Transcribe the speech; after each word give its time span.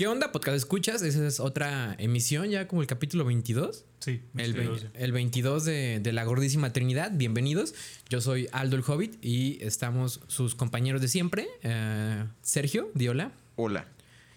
¿Qué 0.00 0.06
onda, 0.06 0.32
podcast 0.32 0.56
escuchas? 0.56 1.02
Esa 1.02 1.26
es 1.26 1.40
otra 1.40 1.94
emisión, 1.98 2.48
ya 2.48 2.66
como 2.66 2.80
el 2.80 2.86
capítulo 2.86 3.26
22. 3.26 3.84
Sí, 3.98 4.22
El, 4.34 4.54
ve- 4.54 4.60
22, 4.66 4.90
el 4.94 5.12
22 5.12 5.64
de, 5.66 6.00
de 6.02 6.12
la 6.14 6.24
gordísima 6.24 6.72
Trinidad. 6.72 7.10
Bienvenidos. 7.12 7.74
Yo 8.08 8.22
soy 8.22 8.48
Aldo 8.52 8.76
el 8.76 8.82
Hobbit 8.86 9.22
y 9.22 9.58
estamos 9.62 10.22
sus 10.26 10.54
compañeros 10.54 11.02
de 11.02 11.08
siempre. 11.08 11.48
eh, 11.62 12.24
Sergio, 12.40 12.90
Diola, 12.94 13.32
Hola. 13.56 13.88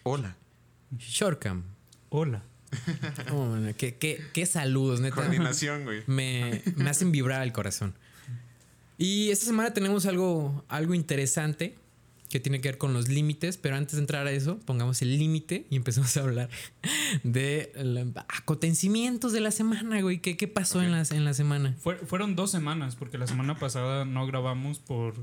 Hola. 0.04 0.36
Hola. 2.09 2.43
Oh, 3.32 3.55
qué, 3.77 3.95
qué- 3.95 4.21
qué 4.34 4.45
saludos, 4.45 5.00
neta. 5.00 5.16
Coordinación, 5.16 5.86
güey. 5.86 6.04
me, 6.07 6.61
me 6.75 6.89
hacen 6.89 7.14
vibrar 7.14 7.41
el 7.41 7.54
corazón. 7.54 7.93
Y 8.98 9.30
esta 9.30 9.45
semana 9.45 9.73
tenemos 9.73 10.05
algo, 10.08 10.66
algo 10.67 10.94
interesante 10.94 11.77
que 12.34 12.40
tiene 12.40 12.62
que 12.62 12.70
ver 12.70 12.80
con 12.80 12.94
los 12.94 13.10
límites, 13.10 13.58
pero 13.58 13.76
antes 13.76 13.94
de 13.94 14.00
entrar 14.02 14.26
a 14.26 14.32
eso, 14.32 14.60
pongamos 14.66 15.04
el 15.04 15.20
límite 15.20 15.68
y 15.70 15.76
empezamos 15.76 16.18
a 16.18 16.22
hablar 16.22 16.50
de 17.23 17.72
los 17.76 18.08
acontecimientos 18.28 19.34
de 19.34 19.40
la 19.40 19.52
semana, 19.52 20.02
güey. 20.02 20.20
¿Qué, 20.20 20.36
qué 20.36 20.48
pasó 20.48 20.82
en, 20.82 20.92
las, 20.92 21.12
en 21.12 21.26
la 21.26 21.36
semana? 21.36 21.76
Fue- 21.80 21.98
fueron 21.98 22.36
dos 22.36 22.50
semanas, 22.50 22.96
porque 22.96 23.20
la 23.20 23.28
semana 23.28 23.56
pasada 23.59 24.04
no 24.04 24.26
grabamos 24.26 24.80
por 24.80 25.14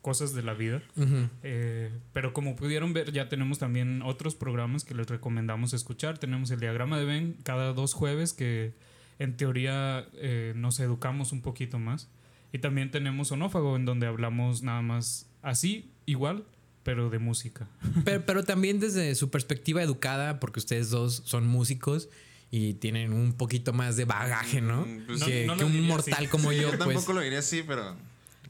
cosas 0.00 0.32
de 0.32 0.42
la 0.44 0.54
vida. 0.54 0.80
Ujú. 0.96 1.28
Eh, 1.42 1.90
pero 2.12 2.32
como 2.32 2.54
pudieron 2.54 2.92
ver, 2.92 3.10
ya 3.10 3.28
tenemos 3.28 3.58
también 3.58 4.00
otros 4.02 4.36
programas 4.36 4.84
que 4.84 4.94
les 4.94 5.08
recomendamos 5.08 5.72
escuchar. 5.72 6.18
Tenemos 6.18 6.52
el 6.52 6.60
diagrama 6.60 6.98
de 7.00 7.04
Ben 7.04 7.36
cada 7.42 7.72
dos 7.72 7.94
jueves, 7.94 8.32
que 8.32 8.72
en 9.18 9.36
teoría 9.36 10.06
eh, 10.14 10.52
nos 10.54 10.78
educamos 10.78 11.32
un 11.32 11.42
poquito 11.42 11.80
más. 11.80 12.08
Y 12.52 12.58
también 12.60 12.92
tenemos 12.92 13.32
Onófago, 13.32 13.74
en 13.74 13.84
donde 13.84 14.06
hablamos 14.06 14.62
nada 14.62 14.82
más 14.82 15.26
así, 15.42 15.90
igual, 16.06 16.44
pero 16.82 17.10
de 17.10 17.18
música. 17.18 17.68
Pero, 18.04 18.24
pero 18.26 18.44
también 18.44 18.80
desde 18.80 19.14
su 19.14 19.30
perspectiva 19.30 19.82
educada, 19.82 20.40
porque 20.40 20.60
ustedes 20.60 20.90
dos 20.90 21.22
son 21.26 21.46
músicos 21.46 22.08
y 22.50 22.74
tienen 22.74 23.12
un 23.12 23.32
poquito 23.34 23.72
más 23.72 23.96
de 23.96 24.04
bagaje, 24.06 24.60
¿no? 24.60 24.86
Mm, 24.86 25.06
pues 25.06 25.22
que, 25.24 25.46
no- 25.46 25.54
no 25.56 25.58
que 25.58 25.64
lo 25.72 25.78
un 25.78 25.86
mortal 25.86 26.14
así. 26.18 26.26
como 26.28 26.50
Sí, 26.50 26.56
yo, 26.60 26.62
yo 26.62 26.68
pues. 26.70 26.78
tampoco 26.80 27.12
lo 27.12 27.20
diría 27.20 27.38
así, 27.40 27.62
pero 27.66 27.96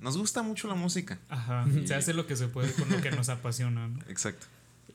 nos 0.01 0.17
gusta 0.17 0.43
mucho 0.43 0.69
la 0.69 0.75
música. 0.75 1.19
Ajá, 1.29 1.67
se 1.85 1.95
hace 1.95 2.15
lo 2.15 2.27
que 2.27 2.37
se 2.37 2.49
puede 2.49 2.73
con 2.73 2.89
lo 2.89 3.01
que 3.03 3.11
nos 3.11 3.29
apasiona. 3.29 3.89
¿no? 3.89 3.99
Exacto. 4.09 4.47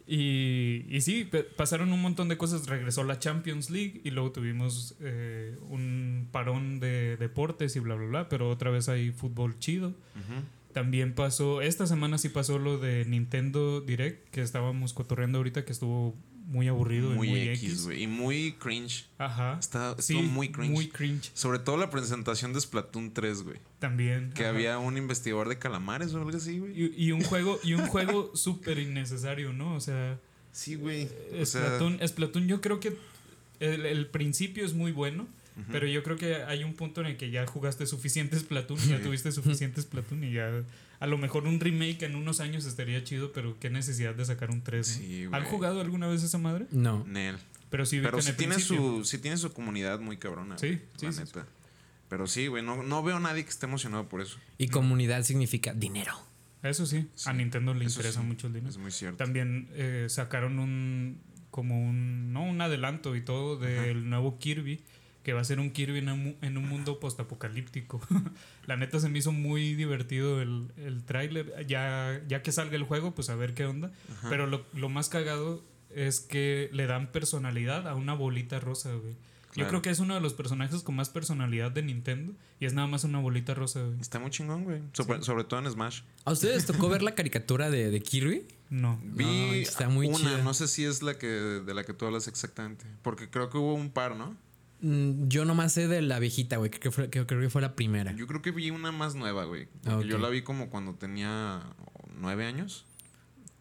Y, 0.08 0.86
y 0.89 1.02
sí, 1.02 1.30
pasaron 1.58 1.92
un 1.92 2.02
montón 2.02 2.27
de 2.30 2.38
cosas. 2.38 2.67
Regresó 2.67 3.03
la 3.03 3.17
Champions 3.20 3.70
League 3.70 4.02
y 4.03 4.11
luego 4.11 4.31
tuvimos 4.31 4.95
eh, 5.02 5.58
un 5.70 6.27
parón 6.31 6.80
de 6.80 7.17
deportes 7.17 7.75
y 7.75 7.80
bla, 7.80 7.95
bla, 7.95 8.05
bla. 8.08 8.30
Pero 8.30 8.49
otra 8.49 8.70
vez 8.70 8.88
hay 8.88 9.11
fútbol 9.11 9.58
chido. 9.59 9.89
Ujú. 9.89 10.42
También 10.76 11.16
pasó, 11.16 11.62
esta 11.62 11.88
semana 11.88 12.18
sí 12.18 12.28
pasó 12.28 12.59
lo 12.59 12.78
de 12.78 13.06
Nintendo 13.06 13.80
Direct, 13.80 14.30
que 14.30 14.42
estábamos 14.42 14.92
cotorreando 14.92 15.38
ahorita, 15.38 15.64
que 15.64 15.72
estuvo 15.72 16.14
muy 16.48 16.67
aburrido 16.67 17.12
Muy, 17.12 17.30
y 17.30 17.32
muy 17.32 17.42
X, 17.48 17.86
güey. 17.86 18.04
Y 18.04 18.08
muy 18.08 18.52
cringe. 18.59 19.06
Ajá. 19.17 19.58
Está, 19.58 19.95
Sí, 20.02 20.16
muy 20.16 20.52
cringe. 20.52 20.73
Muy 20.73 20.90
cringe 20.90 21.32
Sobre 21.34 21.59
todo 21.59 21.78
la 21.78 21.90
presentación 21.90 22.52
de 22.52 22.59
Splatoon 22.59 23.14
3, 23.14 23.44
güey. 23.44 23.58
también. 23.80 24.34
Que 24.36 24.42
ajá. 24.44 24.50
había 24.50 24.78
un 24.78 24.98
investigador 24.98 25.48
de 25.48 25.58
calamares 25.58 26.14
o 26.14 26.17
algo 26.17 26.30
así, 26.36 26.59
güey. 26.59 26.73
Y, 26.78 27.06
y 27.06 27.12
un 27.14 27.23
juego, 27.23 27.58
y 27.64 27.72
un 27.76 27.88
juego 27.88 28.32
súper 28.36 28.78
innecesario, 28.78 29.54
¿no? 29.54 29.76
O 29.76 29.80
sea, 29.80 30.20
Sí, 30.52 30.76
güey. 30.76 31.08
Sea, 31.45 31.45
Splatoon, 31.45 32.00
Splatoon, 32.06 32.48
yo 32.50 32.60
creo 32.60 32.82
que 32.82 32.98
el, 33.62 33.86
el 33.86 34.08
principio 34.08 34.66
es 34.66 34.73
muy 34.73 34.92
bueno, 34.92 35.26
pero 35.72 35.88
yo 35.88 36.03
creo 36.03 36.17
que 36.17 36.36
hay 36.44 36.64
un 36.64 36.73
punto 36.73 37.02
en 37.02 37.08
el 37.08 37.17
que 37.17 37.31
ya 37.31 37.45
jugaste 37.48 37.86
suficiente 37.86 38.38
Splatoon 38.38 38.80
y 38.86 38.88
ya 38.89 39.02
tuviste 39.02 39.31
suficiente 39.31 39.81
Splatoon 39.81 40.23
y 40.23 40.34
ya 40.34 40.52
a 41.00 41.08
lo 41.08 41.17
mejor 41.17 41.45
un 41.45 41.59
remake 41.59 42.03
en 42.03 42.16
unos 42.16 42.39
años 42.39 42.66
estaría 42.66 43.03
chido, 43.03 43.31
pero 43.31 43.58
qué 43.59 43.70
necesidad 43.70 44.16
de 44.16 44.26
sacar 44.26 44.52
un 44.52 44.61
3. 44.61 44.88
¿no? 44.88 44.94
Sí, 44.94 45.28
¿Han 45.31 45.44
jugado 45.45 45.81
alguna 45.81 46.08
vez 46.08 46.23
esa 46.23 46.38
madre? 46.38 46.67
No. 46.71 47.04
Nel. 47.08 47.38
Pero 47.70 47.86
sí, 47.86 47.99
Pero 48.02 48.17
el 48.20 48.36
tiene, 48.36 48.54
principio. 48.55 48.98
su, 48.99 49.05
sí 49.05 49.17
tiene 49.17 49.38
su 49.38 49.52
comunidad 49.52 49.99
muy 49.99 50.17
cabrona. 50.17 50.58
Sí, 50.58 50.80
la 51.02 51.11
sí, 51.11 51.20
neta. 51.20 51.45
Pero 52.10 52.27
sí, 52.27 52.48
güey. 52.48 52.64
No, 52.64 52.83
no 52.83 53.04
veo 53.04 53.17
a 53.17 53.20
nadie 53.20 53.43
que 53.43 53.49
esté 53.49 53.66
emocionado 53.66 54.08
por 54.08 54.22
eso. 54.22 54.37
Y 54.58 54.67
comunidad 54.67 55.23
significa 55.23 55.73
dinero. 55.73 56.14
Eso 56.64 56.86
sí, 56.86 57.08
Sí, 57.16 57.30
a 57.30 57.33
Nintendo 57.33 57.73
le 57.73 57.86
interesa 57.86 58.22
sí, 58.22 58.26
mucho 58.27 58.48
el 58.48 58.54
dinero. 58.54 58.72
Es 58.72 58.77
muy 58.77 58.92
cierto. 58.92 59.17
También 59.17 59.67
eh, 59.73 60.08
sacaron 60.10 60.60
un 60.60 61.20
como 61.52 61.80
un 61.82 62.33
no 62.33 62.43
un 62.43 62.60
adelanto 62.60 63.16
y 63.16 63.22
todo 63.22 63.58
del 63.58 64.10
nuevo 64.10 64.37
Kirby 64.39 64.82
que 65.25 65.33
va 65.33 65.41
a 65.41 65.43
ser 65.43 65.59
un 65.59 65.71
Kirby 65.71 65.97
en 65.97 66.09
un, 66.09 66.37
en 66.43 66.55
un 66.58 66.69
mundo 66.69 66.99
postapocalíptico. 66.99 67.99
La 68.67 68.77
neta 68.77 68.99
se 68.99 69.09
me 69.09 69.17
hizo 69.17 69.31
muy 69.31 69.73
divertido 69.73 70.39
el, 70.39 70.67
el 70.77 71.03
tráiler. 71.03 71.65
Ya, 71.67 72.21
ya 72.27 72.43
que 72.43 72.52
salga 72.52 72.75
el 72.75 72.83
juego, 72.83 73.15
pues 73.15 73.30
a 73.30 73.36
ver 73.36 73.55
qué 73.55 73.65
onda. 73.65 73.91
Ajá. 74.19 74.30
Pero 74.30 74.45
lo, 74.45 74.63
lo 74.73 74.87
más 74.87 75.09
cagado 75.09 75.63
es 75.89 76.19
que 76.21 76.69
le 76.73 76.86
dan 76.86 77.11
personalidad 77.11 77.87
a 77.87 77.95
una 77.95 78.13
bolita 78.13 78.59
rosa, 78.59 78.93
güey. 78.93 79.13
Yo 79.13 79.61
Claro. 79.63 79.69
creo 79.69 79.81
que 79.83 79.89
es 79.89 79.99
uno 79.99 80.13
de 80.13 80.19
los 80.21 80.33
personajes 80.33 80.83
con 80.83 80.95
más 80.95 81.09
personalidad 81.09 81.71
de 81.71 81.81
Nintendo 81.81 82.33
y 82.59 82.65
es 82.65 82.73
nada 82.73 82.87
más 82.87 83.03
una 83.05 83.19
bolita 83.19 83.53
rosa, 83.55 83.81
güey. 83.81 83.99
Está 84.02 84.19
muy 84.19 84.30
chingón, 84.30 84.63
güey. 84.65 84.81
Sobre, 84.93 85.23
sobre 85.23 85.43
todo 85.45 85.59
en 85.61 85.71
Smash. 85.71 86.02
¿A 86.25 86.33
ustedes 86.33 86.65
tocó 86.65 86.87
ver 86.89 87.02
la 87.02 87.15
caricatura 87.15 87.69
de, 87.71 87.89
de 87.89 87.99
Kirby? 88.02 88.45
No. 88.69 88.99
Vi 89.02 89.61
está 89.61 89.87
muy 89.89 90.07
una, 90.07 90.17
chida. 90.17 90.43
no 90.43 90.53
sé 90.53 90.67
si 90.67 90.83
es 90.83 91.02
la 91.02 91.17
que 91.17 91.27
de 91.27 91.73
la 91.73 91.83
que 91.83 91.93
tú 91.93 92.05
hablas 92.05 92.27
exactamente. 92.27 92.86
Porque 93.02 93.30
creo 93.30 93.49
que 93.49 93.57
hubo 93.57 93.73
un 93.73 93.89
par, 93.89 94.15
¿no? 94.17 94.36
Mm, 94.88 95.28
Yo 95.30 95.46
nomás 95.46 95.72
sé 95.73 95.88
de 95.88 96.02
la 96.04 96.20
viejita, 96.20 96.58
güey, 96.58 96.70
que, 96.70 96.80
que 96.80 96.92
fue- 96.92 97.10
que 97.10 97.26
creo 97.26 97.42
que 97.42 97.50
fue 97.50 97.62
la 97.62 97.76
primera. 97.76 98.12
Yo 98.14 98.28
creo 98.28 98.42
que 98.42 98.52
vi 98.52 98.70
una 98.70 98.92
más 98.92 99.16
nueva, 99.16 99.46
güey. 99.46 99.68
Yo 100.08 100.18
la 100.20 100.30
vi 100.30 100.44
como 100.44 100.70
cuando 100.70 100.94
tenía 100.94 101.64
nueve 102.20 102.46
años. 102.46 102.86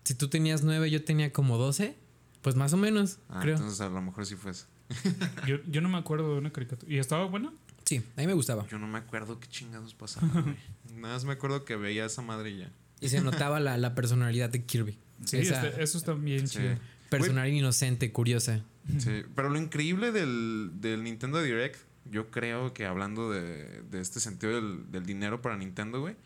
Si 0.04 0.14
tú 0.14 0.28
tenías 0.28 0.62
nueve, 0.62 0.90
yo 0.90 1.02
tenía 1.02 1.32
como 1.32 1.56
12, 1.56 1.96
pues 2.42 2.56
más 2.56 2.74
o 2.74 2.76
menos, 2.76 3.18
Ah, 3.30 3.40
creo. 3.40 3.56
entonces 3.56 3.80
a 3.80 3.88
lo 3.88 4.02
mejor 4.02 4.26
sí 4.26 4.36
fue 4.36 4.50
esa. 4.50 4.66
Yo, 5.46 5.56
yo 5.66 5.80
no 5.80 5.88
me 5.88 5.96
acuerdo 5.96 6.30
de 6.34 6.38
una 6.38 6.52
caricatura. 6.52 6.92
¿Y 6.92 6.98
estaba 6.98 7.24
buena? 7.24 7.50
Sí, 7.86 8.02
a 8.16 8.20
mí 8.20 8.26
me 8.26 8.34
gustaba. 8.34 8.66
Yo 8.68 8.78
no 8.78 8.86
me 8.86 8.98
acuerdo 8.98 9.40
qué 9.40 9.48
chingados 9.48 9.94
pasaba, 9.94 10.28
güey. 10.42 10.56
Nada 10.94 11.14
más 11.14 11.24
me 11.24 11.32
acuerdo 11.32 11.64
que 11.64 11.74
veía 11.76 12.02
a 12.02 12.06
esa 12.06 12.20
madre 12.20 12.50
y 12.50 12.58
ya. 12.58 12.70
Y 13.00 13.08
se 13.08 13.22
notaba 13.22 13.60
la, 13.60 13.78
la 13.78 13.94
personalidad 13.94 14.50
de 14.50 14.62
Kirby. 14.62 14.98
Sí, 15.24 15.38
Esa 15.38 15.66
este- 15.68 15.82
eso 15.82 15.96
está 15.96 16.12
bien 16.12 16.46
Sí. 16.48 16.58
chido. 16.58 16.76
personalidad 17.08 17.56
inocente, 17.56 18.12
curiosa. 18.12 18.62
Sí, 18.98 19.22
pero 19.34 19.48
lo 19.50 19.58
increíble 19.58 20.12
del, 20.12 20.70
del 20.74 21.02
Nintendo 21.04 21.42
Direct, 21.42 21.76
yo 22.10 22.30
creo 22.30 22.74
que 22.74 22.84
hablando 22.84 23.30
de, 23.30 23.80
de 23.90 24.00
este 24.02 24.20
sentido 24.20 24.52
del, 24.54 24.90
del 24.92 25.06
dinero 25.06 25.40
para 25.40 25.56
Nintendo, 25.56 26.02
güey, 26.02 26.16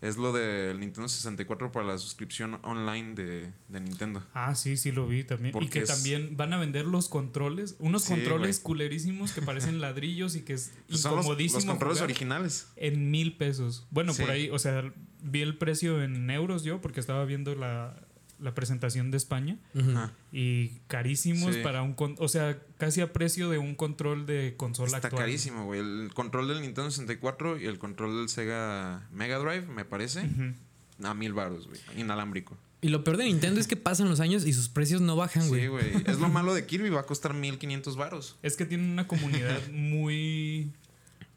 es 0.00 0.16
lo 0.16 0.32
del 0.32 0.80
Nintendo 0.80 1.06
64 1.06 1.70
para 1.70 1.86
la 1.86 1.98
suscripción 1.98 2.58
online 2.62 3.14
de, 3.14 3.52
de 3.68 3.80
Nintendo. 3.80 4.22
Ah, 4.32 4.54
sí, 4.54 4.78
sí 4.78 4.90
lo 4.90 5.06
vi 5.06 5.24
también. 5.24 5.54
y 5.60 5.68
que 5.68 5.80
es- 5.80 5.88
también 5.88 6.34
van 6.38 6.54
a 6.54 6.56
vender 6.56 6.86
los 6.86 7.10
controles, 7.10 7.76
unos 7.78 8.04
Sí, 8.04 8.14
controles 8.14 8.56
güey. 8.62 8.64
culerísimos 8.64 9.32
que 9.32 9.42
parecen 9.42 9.80
ladrillos 9.82 10.34
y 10.34 10.40
que 10.44 10.54
es 10.54 10.72
Pues 10.88 11.02
son 11.02 11.16
los, 11.16 11.26
los 11.26 11.64
controles 11.66 12.00
originales. 12.00 12.68
en 12.76 13.10
mil 13.10 13.36
pesos. 13.36 13.86
Bueno, 13.90 14.14
Sí. 14.14 14.22
por 14.22 14.30
ahí, 14.30 14.48
o 14.48 14.58
sea, 14.58 14.94
vi 15.22 15.42
el 15.42 15.58
precio 15.58 16.02
en 16.02 16.30
euros 16.30 16.64
yo 16.64 16.80
porque 16.80 17.00
estaba 17.00 17.26
viendo 17.26 17.54
la, 17.54 18.00
la 18.40 18.54
presentación 18.54 19.10
de 19.10 19.16
España. 19.16 19.58
Ajá. 19.78 20.12
y 20.32 20.80
carísimos 20.88 21.54
Sí. 21.54 21.60
para 21.62 21.82
un, 21.82 21.94
con- 21.94 22.14
o 22.18 22.28
sea, 22.28 22.58
casi 22.76 23.00
a 23.00 23.12
precio 23.12 23.48
de 23.50 23.58
un 23.58 23.74
control 23.74 24.26
de 24.26 24.54
consola 24.56 24.96
Está 24.98 25.08
actual. 25.08 25.24
carísimo, 25.24 25.64
güey. 25.64 25.80
El 25.80 26.10
control 26.14 26.48
del 26.48 26.60
Nintendo 26.60 26.90
64 26.90 27.58
y 27.58 27.66
el 27.66 27.78
control 27.78 28.16
del 28.18 28.28
Sega 28.28 29.08
Mega 29.10 29.38
Drive, 29.38 29.62
me 29.66 29.84
parece, 29.84 30.20
Ujú. 30.24 31.06
a 31.06 31.14
mil 31.14 31.32
baros, 31.32 31.66
güey. 31.66 31.80
Inalámbrico. 31.96 32.56
Y 32.80 32.90
lo 32.90 33.02
peor 33.02 33.16
de 33.16 33.24
Nintendo 33.24 33.58
es 33.58 33.66
que 33.66 33.74
pasan 33.74 34.08
los 34.08 34.20
años 34.20 34.46
y 34.46 34.52
sus 34.52 34.68
precios 34.68 35.00
no 35.00 35.16
bajan, 35.16 35.48
güey. 35.48 35.62
Sí, 35.62 35.66
güey. 35.66 35.86
Es 36.06 36.20
lo 36.20 36.28
malo 36.28 36.54
de 36.54 36.64
Kirby, 36.64 36.90
va 36.90 37.00
a 37.00 37.06
costar 37.06 37.34
1500 37.34 37.96
baros. 37.96 38.38
Es 38.42 38.56
que 38.56 38.66
tiene 38.66 38.84
una 38.92 39.08
comunidad 39.08 39.60
muy. 39.72 40.72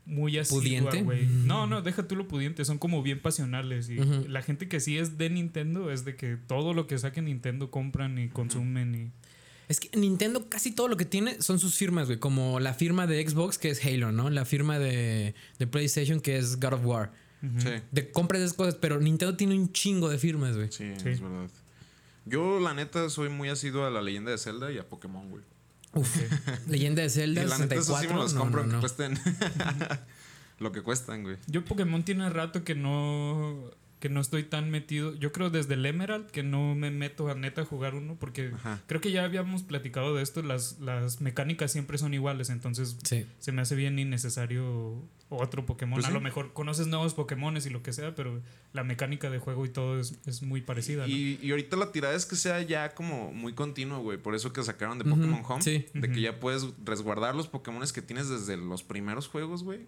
Muy 0.06 0.38
asidua, 0.38 0.59
¿Pudiente? 0.62 1.01
güey. 1.03 1.25
No, 1.28 1.67
no, 1.67 1.81
deja 1.81 2.07
tú 2.07 2.16
lo 2.16 2.28
pudiente. 2.28 2.66
Son 2.66 2.78
como 2.79 3.03
bien 3.03 3.21
pasionales. 3.21 3.89
Y 3.89 3.95
la 4.27 4.42
gente 4.42 4.68
que 4.68 4.80
sí 4.80 4.98
es 4.98 5.18
de 5.18 5.30
Nintendo 5.30 5.92
es 5.92 6.06
de 6.06 6.15
que 6.15 6.38
todo 6.38 6.74
lo 6.74 6.88
que 6.88 6.98
saque 6.98 7.21
Nintendo 7.21 7.69
compran 7.71 8.18
y 8.18 8.27
consumen. 8.30 8.95
Y... 8.95 9.12
Es 9.69 9.80
que 9.80 9.95
Nintendo 9.98 10.50
casi 10.50 10.71
todo 10.71 10.88
lo 10.88 10.98
que 10.98 11.06
tiene 11.06 11.42
son 11.42 11.59
sus 11.59 11.75
firmas, 11.75 12.07
güey. 12.07 12.19
Como 12.19 12.59
la 12.59 12.74
firma 12.74 13.07
de 13.07 13.25
Xbox, 13.27 13.57
que 13.57 13.69
es 13.69 13.86
Halo, 13.86 14.12
¿no? 14.12 14.30
La 14.30 14.44
firma 14.44 14.80
de, 14.80 15.36
de 15.59 15.68
PlayStation, 15.68 16.19
que 16.19 16.38
es 16.38 16.59
God 16.59 16.74
of 16.74 16.86
War. 16.86 17.12
Ujú. 17.44 17.62
Sí. 17.62 17.69
De 17.92 18.12
compra 18.12 18.38
de 18.39 18.45
esas 18.45 18.57
cosas, 18.57 18.75
pero 18.75 19.00
Nintendo 19.00 19.38
tiene 19.38 19.56
un 19.56 19.71
chingo 19.71 20.09
de 20.09 20.18
firmas, 20.18 20.56
güey. 20.57 20.71
Sí, 20.71 20.92
Sí. 21.01 21.09
es 21.09 21.21
verdad. 21.21 21.50
Yo, 22.25 22.59
la 22.59 22.74
neta, 22.74 23.09
soy 23.09 23.30
muy 23.30 23.50
asiduo 23.50 23.86
a 23.86 23.89
la 23.89 24.01
leyenda 24.01 24.31
de 24.31 24.38
Zelda 24.38 24.71
y 24.71 24.77
a 24.77 24.88
Pokémon, 24.88 25.30
güey. 25.30 25.44
Uf. 25.94 26.18
Leyenda 26.68 27.02
de 27.02 27.08
Y 27.08 27.12
Zelda 27.12 27.44
la 27.44 27.58
neta, 27.58 27.76
eso 27.76 27.96
64. 27.98 28.02
sí 28.02 28.14
me 28.14 28.20
los 28.22 28.34
no, 28.34 28.40
compro 28.42 28.66
no, 28.66 28.74
no. 28.74 28.80
cuesten 28.80 29.18
lo 30.60 30.72
que 30.72 30.82
cuestan, 30.82 31.24
güey. 31.24 31.38
Yo 31.48 31.66
Pokémon 31.66 32.04
tiene 32.04 32.30
rato 32.30 32.64
que 32.64 32.76
no 32.76 33.72
que 34.00 34.10
no 34.10 34.20
estoy 34.20 34.42
tan 34.44 34.72
metido. 34.72 35.14
Yo 35.16 35.32
creo 35.32 35.52
desde 35.52 35.76
el 35.76 35.86
Emerald 35.86 36.26
que 36.32 36.42
no 36.42 36.74
me 36.74 36.90
meto 36.90 37.30
a 37.30 37.36
neta 37.36 37.62
a 37.62 37.66
jugar 37.66 37.94
uno 37.94 38.16
porque 38.20 38.52
Ajá. 38.56 38.80
creo 38.88 39.00
que 39.00 39.12
ya 39.12 39.24
habíamos 39.24 39.62
platicado 39.62 40.16
de 40.16 40.24
esto. 40.24 40.42
Las, 40.42 40.80
las 40.80 41.22
mecánicas 41.22 41.72
siempre 41.72 42.00
son 42.00 42.14
iguales, 42.16 42.50
entonces 42.50 42.98
Sí. 43.04 43.28
se 43.38 43.52
me 43.52 43.62
hace 43.62 43.76
bien 43.76 44.00
innecesario 44.00 45.04
otro 45.31 45.66
Pokémon. 45.66 45.95
Pues 45.95 46.06
a 46.06 46.10
sí. 46.10 46.13
lo 46.13 46.22
mejor 46.22 46.54
conoces 46.54 46.88
nuevos 46.88 47.13
Pokémones 47.13 47.66
y 47.66 47.69
lo 47.69 47.81
que 47.81 47.94
sea, 47.94 48.13
pero 48.16 48.42
la 48.74 48.83
mecánica 48.83 49.30
de 49.30 49.39
juego 49.39 49.66
y 49.66 49.69
todo 49.69 50.00
es, 50.00 50.19
es 50.25 50.42
muy 50.42 50.62
parecida. 50.62 51.07
¿no? 51.07 51.13
Y, 51.13 51.39
y 51.42 51.51
ahorita 51.51 51.78
la 51.78 51.92
tirada 51.92 52.16
es 52.16 52.25
que 52.25 52.36
sea 52.36 52.62
ya 52.62 52.94
como 52.94 53.31
muy 53.33 53.54
continuo, 53.54 54.00
güey. 54.01 54.18
Por 54.18 54.36
eso 54.36 54.54
que 54.54 54.63
sacaron 54.63 54.98
de 54.98 55.06
Pokémon 55.06 55.42
Home. 55.48 55.62
sí. 55.62 55.86
De 55.94 56.12
que 56.12 56.22
ya 56.22 56.39
puedes 56.39 56.68
resguardar 56.83 57.36
los 57.36 57.48
Pokémones 57.48 57.94
que 57.94 58.01
tienes 58.01 58.30
desde 58.30 58.57
los 58.57 58.83
primeros 58.83 59.28
juegos, 59.28 59.63
güey. 59.63 59.88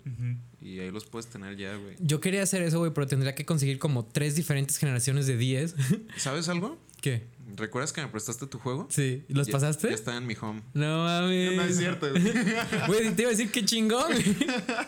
Y 0.62 0.80
ahí 0.80 0.92
los 0.92 1.06
puedes 1.06 1.28
tener 1.28 1.58
ya, 1.58 1.76
güey. 1.76 1.96
Yo 2.00 2.20
quería 2.20 2.44
hacer 2.44 2.62
eso, 2.62 2.80
güey, 2.80 2.92
pero 2.94 3.08
tendría 3.08 3.36
que 3.36 3.46
conseguir 3.46 3.80
como 3.80 4.06
tres 4.06 4.36
diferentes 4.36 4.78
generaciones 4.78 5.28
de 5.28 5.38
10. 5.38 5.76
¿Sabes 6.18 6.50
algo? 6.50 6.78
¿Qué? 7.02 7.28
¿Recuerdas 7.56 7.94
que 7.94 8.02
me 8.02 8.08
prestaste 8.08 8.48
tu 8.48 8.58
juego? 8.60 8.88
Sí. 8.90 9.24
¿Los 9.28 9.48
Ya- 9.48 9.52
pasaste? 9.54 9.90
Ya 9.90 9.96
está 9.96 10.18
en 10.18 10.26
mi 10.26 10.36
home. 10.40 10.64
No 10.74 11.04
mames. 11.06 11.56
No 11.56 11.62
es 11.64 11.78
cierto, 11.78 12.08
güey. 12.88 13.14
Te 13.16 13.22
iba 13.22 13.30
a 13.30 13.36
decir 13.36 13.52
qué 13.52 13.64
chingón. 13.64 14.12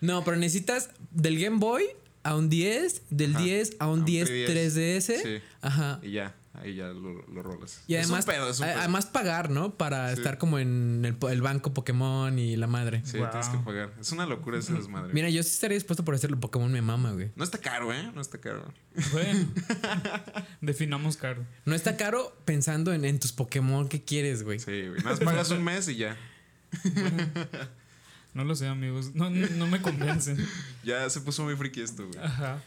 no, 0.00 0.24
pero 0.24 0.36
necesitas 0.36 0.90
del 1.10 1.38
Game 1.40 1.58
Boy 1.58 1.84
a 2.22 2.36
un 2.36 2.48
10, 2.48 3.02
del 3.10 3.34
Ajá, 3.34 3.44
10 3.44 3.76
a 3.78 3.86
un 3.86 3.90
a 3.90 3.92
un 4.00 4.04
10 4.04 4.30
3DS. 4.30 4.48
3DS. 4.48 5.22
Sí. 5.22 5.42
Ajá. 5.60 6.00
Y 6.02 6.12
ya, 6.12 6.34
ahí 6.54 6.74
ya 6.76 6.86
lo, 6.88 7.22
lo 7.26 7.42
rolas. 7.42 7.82
Y 7.86 7.96
además, 7.96 8.20
es 8.20 8.26
un 8.26 8.32
pedo, 8.34 8.50
es 8.50 8.60
un 8.60 8.66
pedo. 8.66 8.78
además 8.78 9.06
pagar, 9.06 9.50
¿no? 9.50 9.74
Para 9.74 10.08
Sí. 10.12 10.18
estar 10.20 10.38
como 10.38 10.58
en 10.58 11.04
el, 11.04 11.40
banco 11.42 11.74
Pokémon 11.74 12.38
y 12.38 12.56
la 12.56 12.66
madre. 12.66 13.02
Sí, 13.04 13.18
Wow. 13.18 13.28
tienes 13.30 13.48
que 13.48 13.58
pagar. 13.58 13.92
Es 14.00 14.12
una 14.12 14.26
locura 14.26 14.58
ese 14.58 14.72
desmadre. 14.72 15.12
Mira, 15.12 15.28
yo 15.30 15.42
sí 15.42 15.50
estaría 15.50 15.74
dispuesto 15.76 16.04
por 16.04 16.14
hacerlo 16.14 16.38
Pokémon 16.40 16.70
me 16.72 16.82
mama, 16.82 17.12
güey. 17.12 17.30
No 17.36 17.44
está 17.44 17.58
caro, 17.58 17.92
¿eh? 17.92 18.10
No 18.14 18.20
está 18.20 18.38
caro. 18.38 18.64
Bueno, 19.12 19.48
definamos 20.60 21.16
caro. 21.16 21.44
No 21.64 21.74
está 21.74 21.96
caro 21.96 22.36
pensando 22.44 22.92
en, 22.92 23.04
en 23.04 23.18
tus 23.18 23.32
Pokémon 23.32 23.88
que 23.88 24.02
quieres, 24.04 24.42
güey. 24.42 24.58
Sí, 24.58 24.88
güey. 24.88 25.02
Más 25.02 25.20
pagas 25.20 25.50
un 25.50 25.62
mes 25.64 25.88
y 25.88 25.96
ya. 25.96 26.16
No 28.34 28.44
lo 28.44 28.54
sé, 28.56 28.66
amigos. 28.66 29.14
No, 29.14 29.30
no, 29.30 29.46
no 29.46 29.66
me 29.66 29.80
convencen. 29.80 30.36
Ya 30.84 31.08
se 31.08 31.20
puso 31.22 31.44
muy 31.44 31.56
friki 31.56 31.80
esto, 31.80 32.06
güey. 32.06 32.18
Ajá. 32.22 32.60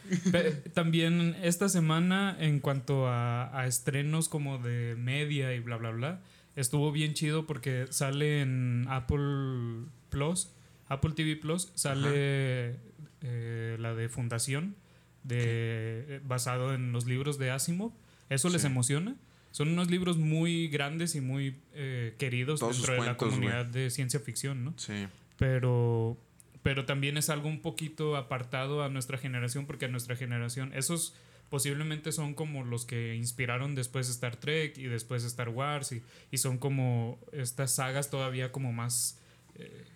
También 0.74 1.36
esta 1.42 1.68
semana, 1.68 2.36
en 2.40 2.58
cuanto 2.58 3.06
a, 3.06 3.56
a 3.56 3.66
estrenos 3.66 4.28
como 4.28 4.58
de 4.58 4.96
media 4.98 5.54
y 5.54 5.60
bla, 5.60 5.76
bla, 5.76 5.90
bla, 5.90 6.20
estuvo 6.56 6.90
bien 6.90 7.14
chido 7.14 7.46
porque 7.46 7.86
sale 7.90 8.40
en 8.40 8.86
Apple 8.88 9.86
Plus, 10.10 10.50
Apple 10.88 11.12
TV 11.14 11.36
Plus, 11.36 11.70
sale 11.74 12.76
eh, 13.20 13.76
la 13.78 13.94
de 13.94 14.08
Fundación, 14.08 14.74
de, 15.22 15.36
eh, 15.38 16.20
basado 16.24 16.74
en 16.74 16.92
los 16.92 17.06
libros 17.06 17.38
de 17.38 17.50
Asimov. 17.50 17.92
¿Eso 18.28 18.48
les 18.48 18.64
emociona? 18.64 19.16
Son 19.50 19.68
unos 19.68 19.90
libros 19.90 20.18
muy 20.18 20.68
grandes 20.68 21.14
y 21.14 21.20
muy 21.20 21.56
eh, 21.72 22.14
queridos 22.18 22.60
Todos 22.60 22.76
dentro 22.76 22.94
de 22.94 23.08
la 23.08 23.16
comunidad 23.16 23.66
de 23.66 23.90
ciencia 23.90 24.20
ficción, 24.20 24.64
¿no? 24.64 24.74
Sí. 24.76 25.06
Pero 25.38 26.18
pero 26.62 26.84
también 26.84 27.16
es 27.16 27.30
algo 27.30 27.48
un 27.48 27.60
poquito 27.60 28.16
apartado 28.16 28.82
a 28.82 28.90
nuestra 28.90 29.16
generación 29.16 29.64
porque 29.64 29.86
a 29.86 29.88
nuestra 29.88 30.16
generación 30.16 30.72
esos 30.74 31.14
posiblemente 31.48 32.12
son 32.12 32.34
como 32.34 32.64
los 32.64 32.84
que 32.84 33.14
inspiraron 33.14 33.74
después 33.74 34.10
Star 34.10 34.36
Trek 34.36 34.76
y 34.76 34.84
después 34.84 35.24
Star 35.24 35.48
Wars 35.48 35.92
y, 35.92 36.02
y 36.30 36.38
son 36.38 36.58
como 36.58 37.18
estas 37.32 37.74
sagas 37.74 38.10
todavía 38.10 38.52
como 38.52 38.72
más 38.72 39.18
eh, 39.54 39.86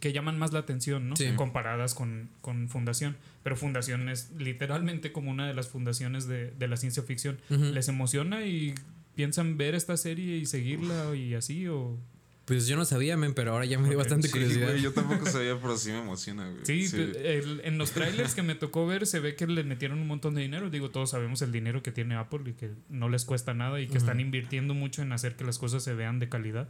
que 0.00 0.12
llaman 0.12 0.38
más 0.38 0.52
la 0.52 0.60
atención, 0.60 1.08
¿no? 1.08 1.16
Sí. 1.16 1.32
Comparadas 1.36 1.94
con, 1.94 2.30
con 2.40 2.68
Fundación. 2.68 3.16
Pero 3.42 3.56
Fundación 3.56 4.08
es 4.08 4.30
literalmente 4.38 5.12
como 5.12 5.30
una 5.30 5.46
de 5.46 5.54
las 5.54 5.68
fundaciones 5.68 6.26
de, 6.26 6.50
de 6.52 6.68
la 6.68 6.76
ciencia 6.76 7.02
ficción. 7.02 7.38
¿Les 7.48 7.88
emociona 7.88 8.46
y 8.46 8.74
piensan 9.14 9.56
ver 9.56 9.74
esta 9.74 9.96
serie 9.96 10.36
y 10.36 10.46
seguirla 10.46 11.14
y 11.14 11.34
así? 11.34 11.66
O... 11.68 11.98
Pues 12.46 12.66
yo 12.66 12.76
no 12.76 12.84
sabía, 12.84 13.16
men, 13.16 13.32
pero 13.32 13.52
ahora 13.52 13.64
ya 13.64 13.78
me 13.78 13.88
dio 13.88 13.96
bastante 13.96 14.26
Sí, 14.28 14.32
curiosidad. 14.32 14.68
güey, 14.68 14.82
yo 14.82 14.92
tampoco 14.94 15.24
sabía, 15.26 15.56
pero 15.58 15.78
sí 15.78 15.90
me 15.92 16.00
emociona, 16.00 16.46
güey. 16.48 16.64
Sí, 16.64 16.94
pe- 16.94 17.38
el- 17.38 17.62
en 17.64 17.78
los 17.78 17.92
trailers 17.92 18.34
que 18.34 18.42
me 18.42 18.54
tocó 18.54 18.86
ver 18.86 19.06
se 19.06 19.18
ve 19.20 19.34
que 19.34 19.46
le 19.46 19.64
metieron 19.64 19.98
un 19.98 20.06
montón 20.06 20.34
de 20.34 20.42
dinero. 20.42 20.68
Digo, 20.68 20.90
todos 20.90 21.10
sabemos 21.10 21.40
el 21.42 21.52
dinero 21.52 21.82
que 21.82 21.90
tiene 21.90 22.16
Apple 22.16 22.40
y 22.46 22.52
que 22.52 22.70
no 22.90 23.08
les 23.08 23.24
cuesta 23.24 23.54
nada 23.54 23.80
y 23.80 23.86
que 23.86 23.96
están 23.96 24.20
invirtiendo 24.20 24.74
mucho 24.74 25.00
en 25.00 25.12
hacer 25.12 25.36
que 25.36 25.44
las 25.44 25.58
cosas 25.58 25.82
se 25.82 25.94
vean 25.94 26.18
de 26.18 26.28
calidad. 26.28 26.68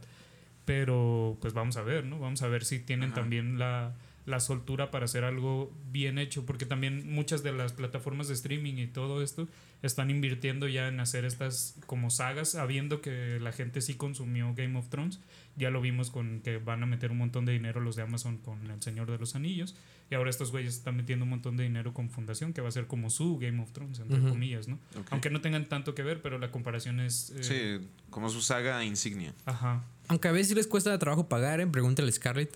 Pero 0.65 1.37
pues 1.41 1.53
vamos 1.53 1.77
a 1.77 1.81
ver, 1.83 2.05
¿no? 2.05 2.19
Vamos 2.19 2.41
a 2.41 2.47
ver 2.47 2.63
si 2.65 2.79
tienen 2.79 3.11
Ajá. 3.11 3.21
también 3.21 3.59
la, 3.59 3.93
la 4.25 4.39
soltura 4.39 4.89
para 4.91 5.05
hacer 5.05 5.23
algo 5.23 5.71
bien 5.91 6.17
hecho, 6.17 6.45
porque 6.45 6.65
también 6.65 7.11
muchas 7.13 7.43
de 7.43 7.51
las 7.51 7.73
plataformas 7.73 8.27
de 8.29 8.33
streaming 8.33 8.75
y 8.77 8.87
todo 8.87 9.21
esto 9.21 9.47
están 9.87 10.09
invirtiendo 10.09 10.67
ya 10.67 10.87
en 10.87 10.99
hacer 10.99 11.25
estas 11.25 11.75
como 11.85 12.09
sagas, 12.09 12.51
sabiendo 12.51 13.01
que 13.01 13.39
la 13.39 13.51
gente 13.51 13.81
sí 13.81 13.95
consumió 13.95 14.53
Game 14.55 14.77
of 14.77 14.89
Thrones. 14.89 15.19
Ya 15.55 15.69
lo 15.69 15.81
vimos 15.81 16.09
con 16.11 16.41
que 16.41 16.57
van 16.57 16.83
a 16.83 16.85
meter 16.85 17.11
un 17.11 17.17
montón 17.17 17.45
de 17.45 17.53
dinero 17.53 17.79
los 17.79 17.95
de 17.95 18.01
Amazon 18.01 18.37
con 18.37 18.69
El 18.69 18.81
Señor 18.81 19.09
de 19.09 19.17
los 19.17 19.35
Anillos. 19.35 19.75
Y 20.11 20.15
ahora 20.15 20.29
estos 20.29 20.51
güeyes 20.51 20.75
están 20.75 20.95
metiendo 20.97 21.23
un 21.23 21.29
montón 21.29 21.57
de 21.57 21.63
dinero 21.63 21.93
con 21.93 22.09
Fundación, 22.09 22.53
que 22.53 22.61
va 22.61 22.69
a 22.69 22.71
ser 22.71 22.85
como 22.85 23.09
su 23.09 23.39
Game 23.39 23.61
of 23.61 23.71
Thrones, 23.71 23.99
entre 23.99 24.19
comillas, 24.21 24.67
¿no? 24.67 24.77
Aunque 25.09 25.29
no 25.31 25.41
tengan 25.41 25.65
tanto 25.65 25.95
que 25.95 26.03
ver, 26.03 26.21
pero 26.21 26.37
la 26.37 26.51
comparación 26.51 26.99
es... 26.99 27.31
eh, 27.31 27.43
Sí, 27.81 27.87
como 28.11 28.29
su 28.29 28.41
saga 28.41 28.83
insignia. 28.83 29.33
Ajá. 29.45 29.83
Aunque 30.07 30.27
a 30.27 30.31
veces 30.31 30.49
sí 30.49 30.55
les 30.55 30.67
cuesta 30.67 30.97
trabajo 30.99 31.27
pagar, 31.27 31.59
¿eh? 31.59 31.65
Pregúntale 31.67 32.09
a 32.09 32.11
Scarlett. 32.11 32.55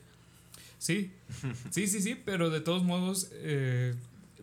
Sí, 0.77 1.11
sí, 1.71 1.87
sí, 1.87 2.01
sí, 2.01 2.15
pero 2.23 2.49
de 2.51 2.61
todos 2.61 2.83
modos, 2.83 3.29
eh, 3.33 3.95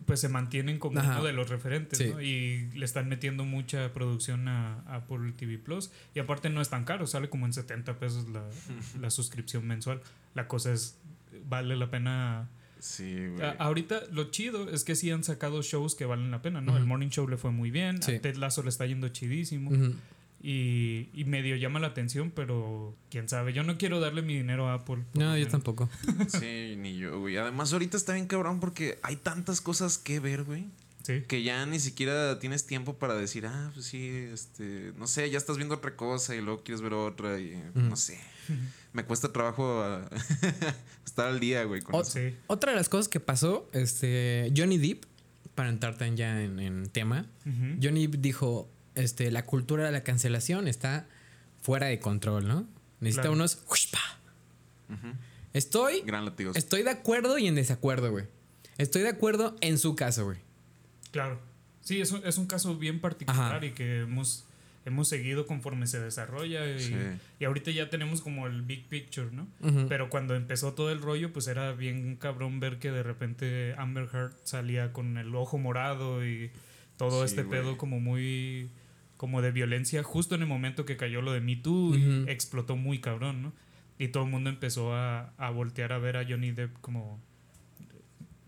pues 0.07 0.19
se 0.21 0.29
mantienen 0.29 0.79
como 0.79 0.99
Ajá. 0.99 1.17
uno 1.17 1.23
de 1.25 1.33
los 1.33 1.49
referentes, 1.49 1.99
Sí. 1.99 2.09
¿no? 2.09 2.19
Y 2.21 2.69
le 2.73 2.85
están 2.85 3.07
metiendo 3.09 3.45
mucha 3.45 3.93
producción 3.93 4.47
a, 4.47 4.79
a 4.87 4.95
Apple 4.95 5.33
TV 5.37 5.59
Plus. 5.59 5.91
Y 6.15 6.19
aparte 6.19 6.49
no 6.49 6.61
es 6.61 6.69
tan 6.69 6.83
caro, 6.85 7.05
sale 7.05 7.29
como 7.29 7.45
en 7.45 7.53
70 7.53 7.99
pesos 7.99 8.27
la, 8.29 8.43
la 8.99 9.11
suscripción 9.11 9.67
mensual. 9.67 10.01
La 10.33 10.47
cosa 10.47 10.73
es, 10.73 10.97
vale 11.47 11.75
la 11.75 11.91
pena. 11.91 12.49
Sí, 12.79 13.27
güey. 13.27 13.41
A- 13.45 13.51
ahorita 13.59 14.01
lo 14.11 14.31
chido 14.31 14.69
es 14.69 14.83
que 14.83 14.95
sí 14.95 15.11
han 15.11 15.23
sacado 15.23 15.61
shows 15.61 15.93
que 15.95 16.05
valen 16.05 16.31
la 16.31 16.41
pena, 16.41 16.61
¿no? 16.61 16.77
El 16.77 16.85
Morning 16.85 17.09
Show 17.09 17.27
le 17.27 17.37
fue 17.37 17.51
muy 17.51 17.69
bien, 17.71 18.01
Sí. 18.01 18.15
a 18.15 18.21
Ted 18.21 18.35
Lasso 18.37 18.63
le 18.63 18.69
está 18.69 18.85
yendo 18.85 19.09
chidísimo. 19.09 19.71
Ujú. 19.71 19.93
Y, 20.41 21.09
y 21.13 21.23
medio 21.25 21.55
llama 21.55 21.79
la 21.79 21.87
atención, 21.87 22.31
pero 22.31 22.95
quién 23.09 23.27
sabe. 23.29 23.53
Yo 23.53 23.63
no 23.63 23.77
quiero 23.77 23.99
darle 23.99 24.21
mi 24.21 24.35
dinero 24.37 24.67
a 24.69 24.75
Apple. 24.75 25.03
No, 25.13 25.37
yo 25.37 25.47
tampoco. 25.47 25.89
Sí, 26.27 26.75
ni 26.77 26.97
yo, 26.97 27.19
güey. 27.19 27.37
Además, 27.37 27.73
ahorita 27.73 27.97
está 27.97 28.13
bien 28.13 28.27
cabrón 28.27 28.59
porque 28.59 28.99
hay 29.03 29.15
tantas 29.15 29.61
cosas 29.61 29.97
que 29.97 30.19
ver, 30.19 30.43
güey. 30.43 30.65
Sí. 31.03 31.23
Que 31.27 31.41
ya 31.41 31.65
ni 31.65 31.79
siquiera 31.79 32.37
tienes 32.39 32.65
tiempo 32.67 32.97
para 32.97 33.15
decir, 33.15 33.45
ah, 33.45 33.71
pues 33.73 33.85
sí, 33.85 34.09
este, 34.33 34.91
no 34.97 35.07
sé, 35.07 35.29
ya 35.29 35.37
estás 35.37 35.55
viendo 35.55 35.75
otra 35.75 35.95
cosa 35.95 36.35
y 36.35 36.41
luego 36.41 36.63
quieres 36.63 36.81
ver 36.81 36.93
otra 36.93 37.39
y 37.39 37.57
no 37.75 37.95
sé. 37.95 38.19
Me 38.93 39.05
cuesta 39.05 39.31
trabajo 39.31 39.81
ah, 39.83 40.09
estar 41.05 41.27
al 41.27 41.39
día, 41.39 41.63
güey. 41.63 41.81
con 41.81 41.95
O- 41.95 42.01
eso. 42.01 42.11
Sí. 42.11 42.35
Otra 42.47 42.71
de 42.73 42.77
las 42.77 42.89
cosas 42.89 43.07
que 43.07 43.19
pasó, 43.21 43.69
este, 43.73 44.51
Johnny 44.55 44.77
Depp, 44.77 45.05
para 45.55 45.69
entrar 45.69 45.97
tan 45.97 46.17
ya 46.17 46.41
en, 46.43 46.59
en 46.59 46.89
tema. 46.89 47.25
Johnny 47.81 48.07
Depp 48.07 48.19
dijo, 48.21 48.69
este, 48.97 49.31
la 49.31 49.45
cultura 49.45 49.85
de 49.85 49.91
la 49.91 50.03
cancelación 50.03 50.67
está 50.67 51.07
fuera 51.61 51.87
de 51.87 51.99
control, 51.99 52.47
¿no? 52.47 52.67
Necesita 52.99 53.23
Claro. 53.23 53.35
unos... 53.35 53.61
Ujú. 54.89 55.07
Estoy, 55.53 56.01
Gran 56.05 56.31
estoy 56.55 56.83
de 56.83 56.89
acuerdo 56.91 57.37
y 57.37 57.47
en 57.47 57.55
desacuerdo, 57.55 58.11
güey. 58.11 58.25
Estoy 58.77 59.01
de 59.01 59.09
acuerdo 59.09 59.55
en 59.61 59.77
su 59.77 59.95
caso, 59.95 60.25
güey. 60.25 60.37
Claro. 61.11 61.39
Sí, 61.81 62.01
es 62.01 62.11
un, 62.11 62.21
es 62.25 62.37
un 62.37 62.45
caso 62.47 62.75
bien 62.77 62.99
particular 62.99 63.55
Ajá. 63.55 63.65
y 63.65 63.71
que 63.71 64.01
hemos, 64.01 64.45
hemos 64.85 65.07
seguido 65.07 65.47
conforme 65.47 65.87
se 65.87 65.99
desarrolla. 65.99 66.69
Y, 66.69 66.79
Sí. 66.79 66.95
y 67.39 67.45
ahorita 67.45 67.71
ya 67.71 67.89
tenemos 67.89 68.21
como 68.21 68.45
el 68.45 68.61
big 68.61 68.85
picture, 68.87 69.29
¿no? 69.31 69.47
Pero 69.89 70.09
cuando 70.09 70.35
empezó 70.35 70.73
todo 70.73 70.91
el 70.91 71.01
rollo, 71.01 71.31
pues 71.33 71.47
era 71.47 71.71
bien 71.71 72.17
cabrón 72.17 72.59
ver 72.59 72.77
que 72.77 72.91
de 72.91 73.03
repente 73.03 73.73
Amber 73.77 74.09
Heard 74.13 74.33
salía 74.43 74.93
con 74.93 75.17
el 75.17 75.33
ojo 75.33 75.57
morado 75.57 76.25
y 76.27 76.51
todo 76.97 77.25
Sí, 77.25 77.31
este 77.31 77.43
pedo 77.45 77.77
como 77.77 77.99
muy 77.99 78.69
como 79.17 79.41
de 79.41 79.51
violencia 79.51 80.03
justo 80.03 80.35
en 80.35 80.41
el 80.43 80.47
momento 80.47 80.85
que 80.85 80.95
cayó 80.97 81.21
lo 81.21 81.33
de 81.33 81.41
Me 81.41 81.55
Too 81.55 81.95
y 81.95 82.25
explotó 82.29 82.75
muy 82.75 82.99
cabrón, 83.01 83.41
¿no? 83.41 83.53
Y 83.99 84.09
todo 84.09 84.23
el 84.25 84.29
mundo 84.29 84.49
empezó 84.49 84.93
a, 84.93 85.33
a 85.37 85.49
voltear 85.49 85.91
a 85.91 85.97
ver 85.97 86.17
a 86.17 86.23
Johnny 86.27 86.51
Depp 86.51 86.79
como 86.81 87.19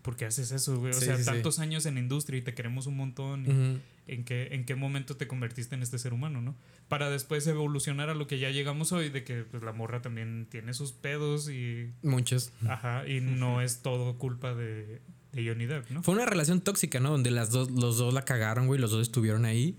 ¿por 0.02 0.16
qué 0.16 0.24
haces 0.24 0.50
eso, 0.52 0.78
güey? 0.78 0.90
O 0.90 0.94
Sí, 0.94 1.04
sea, 1.06 1.16
sí, 1.16 1.24
sí. 1.24 1.28
tantos 1.30 1.58
años 1.58 1.84
en 1.86 1.94
la 1.94 2.00
industria 2.00 2.38
y 2.38 2.42
te 2.42 2.54
queremos 2.54 2.86
un 2.86 2.96
montón. 2.96 3.80
¿en, 4.06 4.24
qué, 4.24 4.48
¿En 4.52 4.64
qué 4.64 4.74
momento 4.74 5.16
te 5.16 5.26
convertiste 5.28 5.74
en 5.74 5.82
este 5.82 5.98
ser 5.98 6.12
humano, 6.14 6.40
no? 6.40 6.56
Para 6.88 7.10
después 7.10 7.46
evolucionar 7.46 8.08
a 8.10 8.14
lo 8.14 8.26
que 8.26 8.38
ya 8.38 8.50
llegamos 8.50 8.92
hoy, 8.92 9.08
de 9.10 9.22
que 9.24 9.42
pues, 9.44 9.62
la 9.62 9.72
morra 9.72 10.02
también 10.02 10.46
tiene 10.50 10.72
sus 10.74 10.92
pedos 10.92 11.48
y 11.50 11.92
Muchos. 12.02 12.52
Ajá, 12.66 13.06
y 13.06 13.20
no 13.20 13.60
es 13.60 13.82
todo 13.82 14.16
culpa 14.18 14.54
de, 14.54 15.00
de 15.32 15.46
Johnny 15.46 15.66
Depp, 15.66 15.90
¿no? 15.90 16.02
Fue 16.02 16.14
una 16.14 16.26
relación 16.26 16.60
tóxica, 16.60 16.98
¿no? 17.00 17.10
Donde 17.10 17.30
las 17.30 17.50
dos, 17.50 17.70
los 17.70 17.98
dos 17.98 18.12
la 18.12 18.24
cagaron, 18.24 18.66
güey. 18.66 18.80
Los 18.80 18.90
dos 18.90 19.02
estuvieron 19.02 19.44
ahí. 19.44 19.76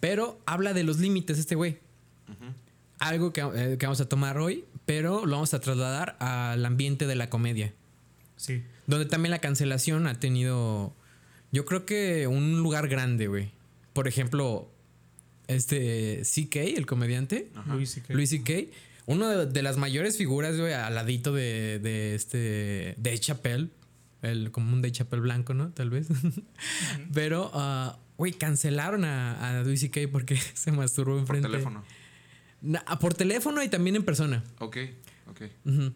Pero 0.00 0.40
habla 0.46 0.72
de 0.72 0.84
los 0.84 0.98
límites 0.98 1.38
este 1.38 1.54
güey. 1.54 1.78
Algo 3.00 3.32
que, 3.32 3.40
eh, 3.40 3.76
que 3.78 3.86
vamos 3.86 4.00
a 4.00 4.08
tomar 4.08 4.38
hoy, 4.38 4.64
pero 4.86 5.26
lo 5.26 5.32
vamos 5.32 5.52
a 5.52 5.60
trasladar 5.60 6.16
al 6.20 6.64
ambiente 6.64 7.06
de 7.06 7.16
la 7.16 7.28
comedia. 7.28 7.72
Sí, 8.36 8.62
Donde 8.86 9.06
también 9.06 9.30
la 9.30 9.40
cancelación 9.40 10.06
ha 10.06 10.18
tenido, 10.20 10.94
yo 11.52 11.64
creo 11.64 11.86
que 11.86 12.26
un 12.26 12.58
lugar 12.60 12.88
grande, 12.88 13.26
güey. 13.26 13.50
Por 13.92 14.06
ejemplo, 14.08 14.70
este 15.48 16.22
CK, 16.24 16.56
el 16.76 16.86
comediante, 16.86 17.48
Ajá. 17.54 17.74
Luis 17.74 17.90
C.K. 17.90 18.14
Luis 18.14 18.30
CK, 18.34 18.72
Uno 19.06 19.28
de, 19.28 19.46
de 19.46 19.62
las 19.62 19.76
mayores 19.76 20.16
figuras, 20.16 20.56
güey, 20.58 20.72
al 20.72 20.94
ladito 20.94 21.32
de, 21.32 21.78
de 21.80 22.14
este. 22.14 22.94
de 22.96 23.18
Chappelle. 23.18 23.68
El, 24.24 24.50
como 24.50 24.72
un 24.72 24.82
Dave 24.82 24.92
Chappelle 24.92 25.22
blanco, 25.22 25.54
¿no? 25.54 25.70
Tal 25.72 25.90
vez. 25.90 26.08
Pero, 27.14 27.50
ah, 27.54 27.98
güey, 28.16 28.32
cancelaron 28.32 29.04
a, 29.04 29.60
a 29.60 29.62
Louis 29.62 29.80
C.K. 29.80 30.02
porque 30.10 30.36
se 30.54 30.72
masturbó 30.72 31.12
Por 31.12 31.20
enfrente. 31.20 31.48
teléfono. 31.48 31.84
Na- 32.62 32.82
ah, 32.86 32.98
por 32.98 33.14
teléfono 33.14 33.62
y 33.62 33.68
también 33.68 33.96
en 33.96 34.04
persona. 34.04 34.42
Ok, 34.58 34.78
ok. 35.28 35.42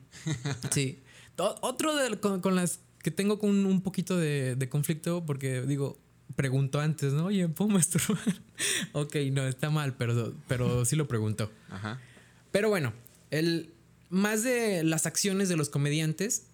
Sí. 0.70 1.02
Otro 1.36 1.94
de, 1.96 2.18
con, 2.18 2.40
con 2.40 2.54
las 2.56 2.80
que 3.02 3.10
tengo 3.12 3.38
con 3.38 3.64
un 3.64 3.80
poquito 3.80 4.16
de, 4.16 4.56
de 4.56 4.68
conflicto, 4.68 5.24
porque 5.24 5.62
digo, 5.62 5.98
pregunto 6.34 6.80
antes, 6.80 7.12
¿no? 7.12 7.26
Oye, 7.26 7.48
¿puedo 7.48 7.70
masturbar? 7.70 8.42
ok, 8.92 9.16
no, 9.32 9.46
está 9.46 9.70
mal, 9.70 9.94
pero, 9.96 10.34
pero 10.48 10.84
sí 10.84 10.96
lo 10.96 11.06
preguntó. 11.08 11.50
Ajá. 11.70 12.00
Pero 12.50 12.68
bueno, 12.68 12.92
el, 13.30 13.72
más 14.10 14.42
de 14.42 14.82
las 14.82 15.06
acciones 15.06 15.48
de 15.48 15.56
los 15.56 15.70
comediantes, 15.70 16.47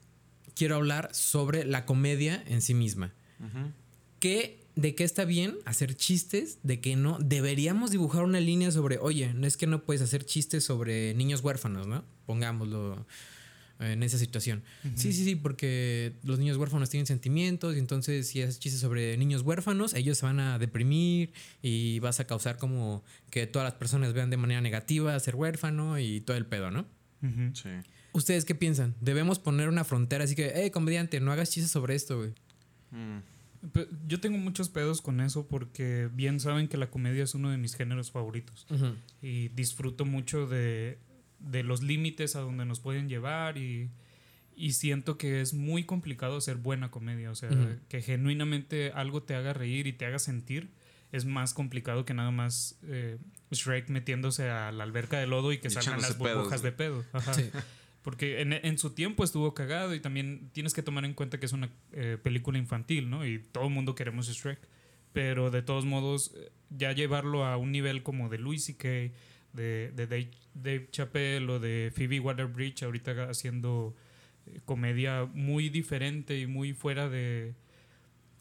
quiero 0.54 0.76
hablar 0.76 1.11
sobre 1.12 1.64
la 1.64 1.84
comedia 1.87 2.42
en 2.46 2.62
sí 2.62 2.75
misma. 2.75 3.12
Ujú. 3.40 3.73
¿Qué, 4.20 4.66
¿De 4.76 4.94
qué 4.94 5.04
está 5.04 5.25
bien 5.25 5.56
hacer 5.64 5.94
chistes? 5.94 6.58
¿De 6.62 6.80
que 6.80 6.96
no? 6.96 7.18
Deberíamos 7.20 7.90
dibujar 7.90 8.25
una 8.25 8.40
línea 8.40 8.70
sobre, 8.70 8.99
oye, 8.99 9.34
no 9.34 9.46
es 9.46 9.56
que 9.56 9.66
no 9.66 9.84
puedes 9.84 10.02
hacer 10.02 10.25
chistes 10.25 10.64
sobre 10.64 11.14
niños 11.14 11.42
huérfanos, 11.42 11.87
¿no? 11.87 12.04
Pongámoslo 12.26 13.06
en 13.80 14.02
esa 14.02 14.18
situación. 14.18 14.62
Sí, 14.94 15.12
sí, 15.12 15.25
sí, 15.25 15.34
porque 15.34 16.14
los 16.23 16.38
niños 16.38 16.56
huérfanos 16.56 16.90
tienen 16.90 17.06
sentimientos 17.06 17.75
y 17.75 17.78
entonces 17.78 18.28
si 18.28 18.40
haces 18.40 18.58
chistes 18.58 18.80
sobre 18.80 19.16
niños 19.16 19.42
huérfanos, 19.42 19.94
ellos 19.94 20.18
se 20.18 20.26
van 20.26 20.40
a 20.40 20.58
deprimir 20.58 21.32
y 21.61 21.99
vas 21.99 22.20
a 22.20 22.26
causar 22.26 22.56
como 22.56 23.04
que 23.30 23.46
todas 23.46 23.66
las 23.66 23.75
personas 23.75 24.12
vean 24.12 24.30
de 24.30 24.37
manera 24.37 24.61
negativa 24.61 25.18
ser 25.18 25.34
huérfano 25.37 25.99
y 25.99 26.20
todo 26.20 26.37
el 26.37 26.46
pedo, 26.46 26.70
¿no? 26.70 26.87
Ujú. 27.23 27.54
Sí. 27.54 27.70
¿Ustedes 28.14 28.44
qué 28.44 28.54
piensan? 28.54 28.94
Debemos 29.00 29.38
poner 29.38 29.68
una 29.68 29.85
frontera 29.85 30.25
así 30.25 30.35
que, 30.35 30.52
hey, 30.54 30.71
comediante, 30.71 31.21
no 31.21 31.33
hagas 31.33 31.50
chistes 31.50 31.71
sobre 31.71 31.94
esto, 31.94 32.16
güey. 32.18 32.33
Mm, 32.92 33.18
Yo 34.06 34.21
tengo 34.21 34.38
muchos 34.38 34.68
pedos 34.68 35.02
con 35.02 35.21
eso 35.21 35.47
porque 35.49 36.09
bien 36.12 36.38
saben 36.40 36.68
que 36.68 36.76
la 36.76 36.90
comedia 36.90 37.25
es 37.25 37.35
uno 37.35 37.50
de 37.50 37.59
mis 37.59 37.75
géneros 37.75 38.11
favoritos 38.11 38.66
y 39.21 39.49
disfruto 39.49 40.04
mucho 40.04 40.47
de, 40.47 40.99
de 41.40 41.62
los 41.64 41.83
límites 41.83 42.37
a 42.37 42.40
donde 42.40 42.64
nos 42.66 42.78
pueden 42.80 43.09
llevar 43.09 43.59
y, 43.59 43.90
y 44.54 44.73
siento 44.75 45.18
que 45.18 45.40
es 45.40 45.52
muy 45.54 45.85
complicado 45.85 46.37
hacer 46.37 46.56
buena 46.56 46.90
comedia, 46.90 47.30
o 47.30 47.35
sea, 47.35 47.50
que 47.88 48.00
genuinamente 48.02 48.92
algo 48.94 49.23
te 49.23 49.35
haga 49.35 49.52
reír 49.54 49.87
y 49.88 49.92
te 49.92 50.06
haga 50.06 50.18
sentir 50.21 50.71
es 51.11 51.25
más 51.25 51.54
complicado 51.54 52.04
que 52.04 52.12
nada 52.12 52.30
más 52.33 52.76
eh, 52.83 53.18
Shrek 53.52 53.88
metiéndose 53.88 54.50
a 54.50 54.73
la 54.73 54.83
alberca 54.85 55.18
de 55.18 55.26
lodo 55.28 55.52
y 55.52 55.59
que 55.59 55.68
Y 55.68 55.71
salgan 55.71 56.00
las 56.00 56.14
pedos, 56.14 56.35
burbujas 56.38 56.62
de 56.62 56.73
pedo. 56.73 57.04
Ajá. 57.12 57.33
Sí. 57.35 57.50
Porque 58.04 58.42
en, 58.42 58.52
en 58.52 58.78
su 58.78 58.90
tiempo 58.90 59.25
estuvo 59.25 59.54
cagado 59.54 59.94
y 59.94 60.00
también 60.00 60.50
tienes 60.52 60.73
que 60.75 60.82
tomar 60.82 61.04
en 61.04 61.14
cuenta 61.14 61.40
que 61.40 61.46
es 61.46 61.52
una 61.52 61.70
eh, 61.92 62.18
película 62.23 62.58
infantil, 62.58 63.11
¿no? 63.11 63.26
Y 63.26 63.40
todo 63.40 63.64
el 63.64 63.70
mundo 63.70 63.96
queremos 63.96 64.28
Shrek. 64.28 64.61
Pero 65.12 65.50
de 65.50 65.62
todos 65.62 65.84
modos, 65.84 66.32
eh, 66.37 66.52
ya 66.70 66.92
llevarlo 66.92 67.44
a 67.44 67.56
un 67.56 67.73
nivel 67.73 68.02
como 68.02 68.28
de 68.28 68.38
Louis 68.38 68.62
C.K., 68.62 68.88
de, 69.54 69.92
de 69.92 70.06
Dave, 70.06 70.30
Dave 70.52 70.88
Chappelle 70.90 71.49
o 71.50 71.61
de 71.61 71.92
Phoebe 71.94 72.20
Water-Bridge, 72.20 72.82
ahorita 72.82 73.30
haciendo 73.30 73.94
eh, 74.46 74.61
comedia 74.64 75.26
muy 75.32 75.70
diferente 75.70 76.38
y 76.38 76.46
muy 76.46 76.75
fuera 76.75 77.08
de 77.08 77.54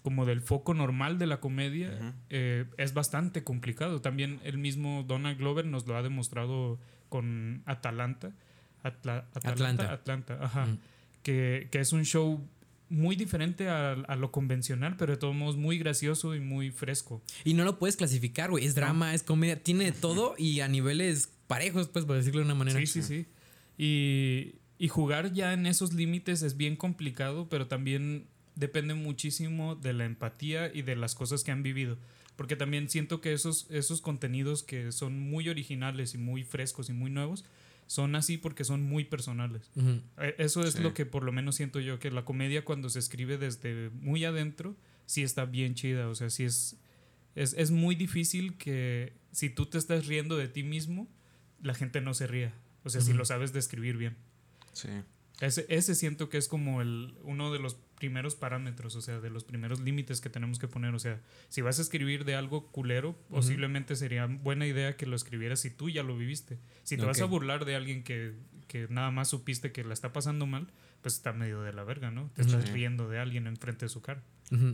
como 0.04 0.26
del 0.26 0.42
foco 0.42 0.74
normal 0.74 1.18
de 1.18 1.28
la 1.28 1.40
comedia, 1.40 2.14
eh, 2.30 2.66
es 2.78 2.94
bastante 2.94 3.46
complicado. 3.46 4.02
También 4.02 4.42
el 4.44 4.58
mismo 4.58 5.06
Donald 5.08 5.38
Glover 5.38 5.66
nos 5.66 5.88
lo 5.88 5.96
ha 5.96 6.04
demostrado 6.04 6.78
con 7.08 7.64
Atalanta. 7.66 8.34
Atla-. 8.84 9.28
Atlanta. 9.34 9.92
Atlanta, 9.92 10.38
ajá. 10.42 10.66
Mm. 10.66 10.80
Que, 11.24 11.70
que 11.72 11.80
es 11.80 11.94
un 11.94 12.04
show 12.04 12.46
muy 12.90 13.16
diferente 13.16 13.70
a, 13.70 13.94
a 13.94 14.16
lo 14.16 14.32
convencional, 14.32 14.96
pero 14.98 15.14
de 15.14 15.18
todos 15.18 15.34
modos 15.34 15.58
muy 15.58 15.80
gracioso 15.80 16.36
y 16.36 16.40
muy 16.40 16.70
fresco. 16.70 17.24
Y 17.44 17.54
no 17.56 17.64
lo 17.64 17.80
puedes 17.80 17.96
clasificar, 17.96 18.52
güey. 18.52 18.66
Es 18.66 18.76
drama, 18.76 19.14
es 19.14 19.24
comedia, 19.24 19.62
tiene 19.62 19.86
de 19.86 19.92
todo 19.94 20.36
y 20.38 20.60
a 20.60 20.68
niveles 20.68 21.32
parejos, 21.48 21.88
pues, 21.88 22.06
por 22.06 22.18
decirlo 22.18 22.42
de 22.42 22.46
una 22.46 22.56
manera. 22.56 22.80
Sí, 22.80 22.86
sí, 22.86 23.02
sí. 23.02 23.26
Y, 23.78 24.56
y 24.78 24.90
jugar 24.90 25.34
ya 25.34 25.54
en 25.54 25.66
esos 25.66 25.94
límites 25.94 26.44
es 26.44 26.56
bien 26.58 26.76
complicado, 26.76 27.48
pero 27.50 27.68
también 27.68 28.28
depende 28.56 28.94
muchísimo 28.94 29.76
de 29.76 29.94
la 29.94 30.06
empatía 30.06 30.72
y 30.72 30.84
de 30.84 30.96
las 30.96 31.16
cosas 31.16 31.44
que 31.44 31.52
han 31.52 31.64
vivido. 31.64 31.98
Porque 32.36 32.56
también 32.56 32.90
siento 32.90 33.22
que 33.22 33.34
esos, 33.34 33.68
esos 33.70 34.02
contenidos 34.02 34.64
que 34.64 34.92
son 34.92 35.20
muy 35.20 35.50
originales 35.50 36.14
y 36.16 36.18
muy 36.18 36.44
frescos 36.44 36.90
y 36.90 36.94
muy 36.94 37.10
nuevos, 37.12 37.46
son 37.94 38.16
así 38.16 38.38
porque 38.40 38.64
son 38.64 38.82
muy 38.82 39.04
personales. 39.06 39.70
Eh, 40.18 40.34
Eso 40.40 40.64
es 40.64 40.74
Sí. 40.74 40.82
lo 40.82 40.96
que 40.96 41.06
por 41.06 41.24
lo 41.24 41.32
menos 41.32 41.56
siento 41.58 41.80
yo, 41.80 42.00
que 42.00 42.10
la 42.10 42.26
comedia 42.26 42.66
cuando 42.66 42.90
se 42.90 42.98
escribe 42.98 43.38
desde 43.38 43.92
muy 43.92 44.26
adentro, 44.26 44.76
sí 45.06 45.22
está 45.22 45.46
bien 45.46 45.76
chida. 45.76 46.08
O 46.10 46.16
sea, 46.16 46.32
sí 46.32 46.44
es, 46.44 46.78
es, 47.36 47.54
es 47.54 47.70
muy 47.70 47.94
difícil 47.94 48.58
que 48.58 49.14
si 49.32 49.52
tú 49.52 49.68
te 49.68 49.78
estás 49.78 50.08
riendo 50.08 50.38
de 50.38 50.48
ti 50.48 50.64
mismo, 50.64 51.08
la 51.62 51.76
gente 51.76 52.02
no 52.02 52.16
se 52.16 52.26
ría. 52.26 52.52
O 52.84 52.90
sea, 52.90 53.00
si 53.02 53.14
lo 53.14 53.26
sabes 53.26 53.54
describir 53.54 53.96
bien. 53.98 54.16
Sí. 54.72 54.90
Ese, 55.40 55.68
ese 55.70 55.94
siento 55.94 56.30
que 56.30 56.40
es 56.40 56.48
como 56.48 56.82
el, 56.82 57.14
uno 57.22 57.54
de 57.54 57.60
los 57.60 57.78
primeros 58.04 58.36
parámetros, 58.36 58.98
o 58.98 59.02
sea, 59.02 59.22
de 59.22 59.30
los 59.30 59.46
primeros 59.46 59.80
límites 59.80 60.20
que 60.20 60.30
tenemos 60.30 60.60
que 60.60 60.68
poner. 60.68 60.94
O 60.94 61.00
sea, 61.00 61.22
si 61.48 61.62
vas 61.62 61.80
a 61.80 61.82
escribir 61.82 62.26
de 62.26 62.36
algo 62.36 62.68
culero, 62.68 63.16
posiblemente 63.30 63.96
sería 63.96 64.26
buena 64.26 64.68
idea 64.68 64.98
que 64.98 65.06
lo 65.06 65.16
escribieras 65.16 65.62
si 65.62 65.70
tú 65.70 65.90
ya 65.90 66.04
lo 66.04 66.18
viviste. 66.18 66.60
Si 66.84 66.98
te 66.98 67.06
vas 67.06 67.22
a 67.22 67.26
burlar 67.26 67.64
de 67.64 67.78
alguien 67.78 68.04
que, 68.04 68.34
que 68.68 68.88
nada 68.90 69.10
más 69.10 69.30
supiste 69.30 69.72
que 69.72 69.86
la 69.86 69.94
está 69.94 70.12
pasando 70.12 70.46
mal, 70.46 70.68
pues 71.02 71.14
está 71.14 71.32
medio 71.32 71.62
de 71.62 71.72
la 71.72 71.86
verga, 71.86 72.12
¿no? 72.12 72.30
Te 72.36 72.42
estás 72.42 72.70
riendo 72.72 73.08
de 73.08 73.20
alguien 73.20 73.48
enfrente 73.48 73.86
de 73.86 73.90
su 73.90 74.02
cara. 74.02 74.22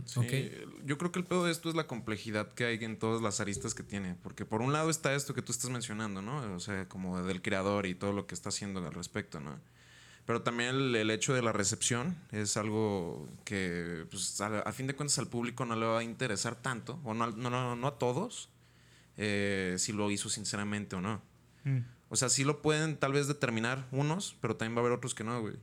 Sí. 0.05 0.51
Yo 0.85 0.97
creo 0.97 1.11
que 1.11 1.19
el 1.19 1.25
pedo 1.25 1.45
de 1.45 1.51
esto 1.51 1.69
es 1.69 1.75
la 1.75 1.85
complejidad 1.85 2.51
que 2.53 2.65
hay 2.65 2.83
en 2.83 2.97
todas 2.97 3.21
las 3.21 3.41
aristas 3.41 3.75
que 3.75 3.83
tiene. 3.83 4.15
Porque 4.23 4.43
por 4.43 4.63
un 4.63 4.73
lado 4.73 4.89
está 4.89 5.13
esto 5.13 5.35
que 5.35 5.43
tú 5.43 5.51
estás 5.51 5.69
mencionando, 5.69 6.23
¿no? 6.23 6.55
O 6.55 6.59
sea, 6.59 6.89
como 6.89 7.21
del 7.21 7.43
creador 7.43 7.85
y 7.85 7.93
todo 7.93 8.11
lo 8.11 8.25
que 8.25 8.33
está 8.33 8.49
haciendo 8.49 8.83
al 8.83 8.91
respecto, 8.91 9.39
¿no? 9.39 9.59
Pero 10.29 10.43
también 10.43 10.75
el, 10.75 10.95
el 10.95 11.09
hecho 11.09 11.33
de 11.33 11.41
la 11.41 11.51
recepción 11.51 12.15
es 12.31 12.55
algo 12.55 13.27
que, 13.45 14.05
pues, 14.11 14.39
a, 14.41 14.59
a 14.59 14.71
fin 14.71 14.85
de 14.85 14.93
cuentas, 14.93 15.17
al 15.17 15.25
público 15.25 15.65
no 15.65 15.75
le 15.75 15.87
va 15.87 15.97
a 15.97 16.03
interesar 16.03 16.53
tanto, 16.55 16.99
o 17.03 17.15
no, 17.15 17.31
no, 17.31 17.49
no, 17.49 17.75
no 17.75 17.87
a 17.87 17.97
todos, 17.97 18.51
eh, 19.17 19.73
si 19.79 19.91
lo 19.91 20.11
hizo 20.11 20.29
sinceramente 20.29 20.95
o 20.95 21.01
no. 21.01 21.19
Mm. 21.63 21.79
O 22.09 22.15
sea, 22.15 22.29
sí 22.29 22.43
lo 22.43 22.61
pueden 22.61 22.97
tal 22.97 23.13
vez 23.13 23.27
determinar 23.27 23.87
unos, 23.91 24.35
pero 24.39 24.55
también 24.55 24.75
va 24.75 24.81
a 24.81 24.85
haber 24.85 24.91
otros 24.99 25.15
que 25.15 25.23
no, 25.23 25.41
güey. 25.41 25.55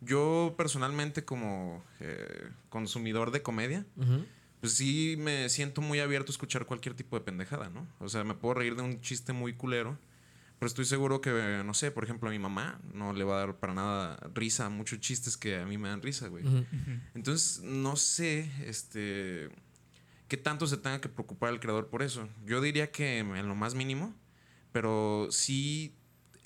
Yo 0.00 0.54
personalmente 0.56 1.24
como 1.24 1.82
eh, 1.98 2.50
consumidor 2.68 3.32
de 3.32 3.42
comedia, 3.42 3.84
Ujú. 3.96 4.24
pues 4.60 4.74
sí 4.74 5.16
me 5.18 5.48
siento 5.48 5.80
muy 5.80 5.98
abierto 5.98 6.30
a 6.30 6.34
escuchar 6.34 6.66
cualquier 6.66 6.94
tipo 6.94 7.18
de 7.18 7.24
pendejada, 7.24 7.68
¿no? 7.68 7.84
O 7.98 8.08
sea, 8.08 8.22
me 8.22 8.34
puedo 8.34 8.54
reír 8.54 8.76
de 8.76 8.82
un 8.82 9.00
chiste 9.00 9.32
muy 9.32 9.54
culero, 9.54 9.98
pero 10.64 10.70
estoy 10.70 10.86
seguro 10.86 11.20
que, 11.20 11.62
no 11.62 11.74
sé, 11.74 11.90
por 11.90 12.04
ejemplo, 12.04 12.30
a 12.30 12.32
mi 12.32 12.38
mamá 12.38 12.80
no 12.94 13.12
le 13.12 13.22
va 13.22 13.36
a 13.36 13.38
dar 13.40 13.58
para 13.58 13.74
nada 13.74 14.18
risa 14.32 14.64
a 14.64 14.70
muchos 14.70 14.98
chistes 14.98 15.36
que 15.36 15.58
a 15.58 15.66
mí 15.66 15.76
me 15.76 15.90
dan 15.90 16.00
risa, 16.00 16.28
güey. 16.28 16.42
Ujú. 16.42 16.56
Ujú. 16.56 17.00
Entonces, 17.14 17.60
no 17.62 17.96
sé, 17.96 18.50
este, 18.64 19.50
qué 20.26 20.38
tanto 20.38 20.66
se 20.66 20.78
tenga 20.78 21.02
que 21.02 21.10
preocupar 21.10 21.52
el 21.52 21.60
creador 21.60 21.90
por 21.90 22.02
eso. 22.02 22.30
Yo 22.46 22.62
diría 22.62 22.90
que 22.90 23.18
en 23.18 23.46
lo 23.46 23.54
más 23.54 23.74
mínimo, 23.74 24.16
pero 24.72 25.28
sí 25.30 25.98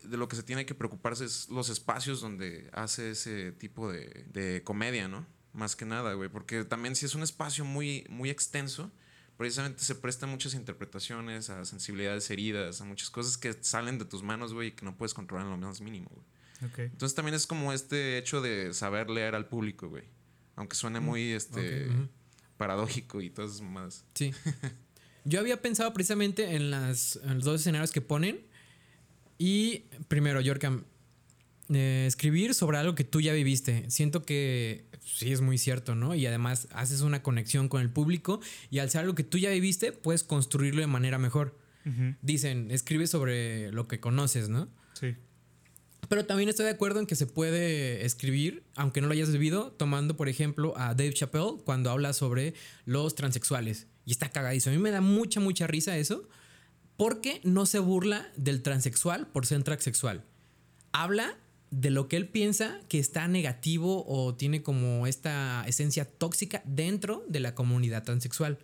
de 0.03 0.17
lo 0.17 0.27
que 0.27 0.35
se 0.35 0.43
tiene 0.43 0.67
que 0.67 0.75
preocuparse 0.75 1.25
es 1.25 1.49
los 1.49 1.69
espacios 1.69 2.21
donde 2.21 2.71
hace 2.73 3.13
ese 3.13 3.53
tipo 3.53 3.89
de, 3.89 4.27
de 4.33 4.65
comedia, 4.65 5.07
¿no? 5.07 5.29
Más 5.53 5.77
que 5.77 5.85
nada, 5.85 6.15
güey, 6.15 6.29
porque 6.29 6.65
también 6.65 6.97
si 6.97 7.07
es 7.07 7.15
un 7.15 7.23
espacio 7.23 7.65
muy, 7.65 8.05
muy 8.11 8.31
extenso, 8.31 8.91
precisamente 9.39 9.83
se 9.83 9.95
presta 9.95 10.27
a 10.27 10.29
muchas 10.29 10.53
interpretaciones, 10.53 11.49
a 11.49 11.65
sensibilidades 11.65 12.29
heridas, 12.31 12.83
a 12.83 12.85
muchas 12.85 13.09
cosas 13.09 13.39
que 13.39 13.55
salen 13.63 13.99
de 13.99 14.05
tus 14.05 14.23
manos, 14.23 14.53
güey, 14.53 14.69
y 14.69 14.73
que 14.73 14.85
no 14.85 14.97
puedes 14.99 15.15
controlar 15.15 15.47
en 15.47 15.53
lo 15.53 15.57
más 15.57 15.81
mínimo, 15.81 16.11
güey. 16.13 16.27
Entonces 16.87 17.15
también 17.15 17.35
es 17.37 17.47
como 17.47 17.73
este 17.73 18.19
hecho 18.19 18.43
de 18.43 18.75
saber 18.75 19.09
leer 19.09 19.35
al 19.37 19.47
público, 19.49 19.89
güey. 19.89 20.03
Aunque 20.57 20.75
suene 20.75 20.99
muy 20.99 21.31
este 21.33 21.87
Ok, 21.87 21.91
ujú. 21.95 22.09
paradójico 22.57 23.21
y 23.21 23.31
todas 23.31 23.53
esas 23.53 23.63
mamadas. 23.63 24.05
Sí. 24.15 24.35
Yo 25.25 25.39
había 25.39 25.63
pensado 25.63 25.93
precisamente 25.95 26.57
en, 26.57 26.71
las, 26.73 27.17
en 27.23 27.37
los 27.37 27.45
dos 27.45 27.61
escenarios 27.61 27.93
que 27.93 28.01
ponen. 28.01 28.41
Y 29.39 29.85
primero, 30.09 30.41
Yorkam, 30.41 30.83
eh, 31.73 32.05
escribir 32.07 32.55
sobre 32.55 32.79
algo 32.79 32.95
que 32.95 33.05
tú 33.05 33.21
ya 33.21 33.33
viviste. 33.33 33.85
Siento 33.91 34.23
que 34.23 34.87
sí 35.05 35.33
es 35.33 35.41
muy 35.41 35.59
cierto, 35.59 35.95
¿no? 35.95 36.15
Y 36.15 36.27
además 36.27 36.69
haces 36.73 37.01
una 37.03 37.23
conexión 37.23 37.69
con 37.69 37.83
el 37.83 37.91
público 37.91 38.41
y 38.71 38.79
al 38.79 38.91
ser 38.91 39.03
algo 39.03 39.15
que 39.15 39.25
tú 39.25 39.39
ya 39.39 39.51
viviste, 39.51 39.93
puedes 39.93 40.25
construirlo 40.25 40.81
de 40.81 40.87
manera 40.87 41.19
mejor. 41.19 41.57
Dicen, 42.21 42.71
escribe 42.71 43.07
sobre 43.07 43.73
lo 43.73 43.89
que 43.89 43.99
conoces, 43.99 44.51
¿no? 44.51 44.69
Sí. 44.93 45.15
Pero 46.09 46.27
también 46.27 46.51
estoy 46.51 46.67
de 46.67 46.73
acuerdo 46.73 47.01
en 47.01 47.07
que 47.07 47.17
se 47.17 47.27
puede 47.27 48.05
escribir, 48.05 48.63
aunque 48.77 49.01
no 49.01 49.07
lo 49.07 49.15
hayas 49.15 49.33
vivido, 49.33 49.73
tomando, 49.73 50.15
por 50.15 50.29
ejemplo, 50.29 50.75
a 50.77 50.89
Dave 50.95 51.15
Chappelle 51.15 51.57
cuando 51.65 51.91
habla 51.91 52.13
sobre 52.13 52.53
los 52.85 53.15
transexuales. 53.15 53.87
Y 54.05 54.13
está 54.13 54.29
cagadizo. 54.29 54.69
A 54.69 54.75
mí 54.75 54.79
me 54.79 54.91
da 54.91 55.01
mucha, 55.01 55.41
mucha 55.41 55.67
risa 55.67 55.97
eso, 55.97 56.29
porque 56.99 57.41
no 57.43 57.65
se 57.65 57.79
burla 57.79 58.31
del 58.37 58.63
transexual 58.63 59.27
por 59.27 59.47
ser 59.47 59.63
transexual. 59.63 60.25
habla 60.93 61.39
de 61.71 61.91
lo 61.91 62.09
que 62.09 62.17
él 62.17 62.29
piensa 62.29 62.81
que 62.89 62.99
está 62.99 63.29
negativo 63.29 64.05
o 64.07 64.35
tiene 64.35 64.63
como 64.63 65.07
esta 65.07 65.65
esencia 65.67 66.05
tóxica 66.07 66.63
dentro 66.65 67.25
de 67.29 67.41
la 67.41 67.55
comunidad 67.55 68.05
transexual. 68.05 68.59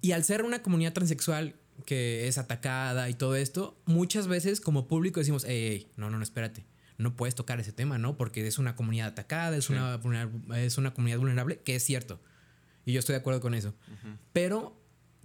Y 0.00 0.12
al 0.12 0.24
ser 0.24 0.42
una 0.42 0.62
comunidad 0.62 0.92
transexual 0.92 1.54
que 1.84 2.28
es 2.28 2.38
atacada 2.38 3.10
y 3.10 3.14
todo 3.14 3.36
esto, 3.36 3.76
muchas 3.84 4.26
veces 4.28 4.60
como 4.60 4.88
público 4.88 5.20
decimos, 5.20 5.44
hey, 5.46 5.88
no, 5.96 6.10
no, 6.10 6.16
no, 6.16 6.22
espérate, 6.22 6.64
no 6.98 7.14
puedes 7.14 7.34
tocar 7.34 7.60
ese 7.60 7.72
tema, 7.72 7.98
¿no? 7.98 8.16
Porque 8.16 8.46
es 8.46 8.58
una 8.58 8.74
comunidad 8.74 9.08
atacada, 9.08 9.56
es, 9.56 9.68
una, 9.68 10.00
es 10.56 10.78
una 10.78 10.94
comunidad 10.94 11.18
vulnerable, 11.18 11.58
que 11.58 11.76
es 11.76 11.82
cierto. 11.82 12.20
Y 12.86 12.92
yo 12.92 13.00
estoy 13.00 13.14
de 13.14 13.20
acuerdo 13.20 13.40
con 13.40 13.54
eso. 13.54 13.74
Pero 14.32 14.80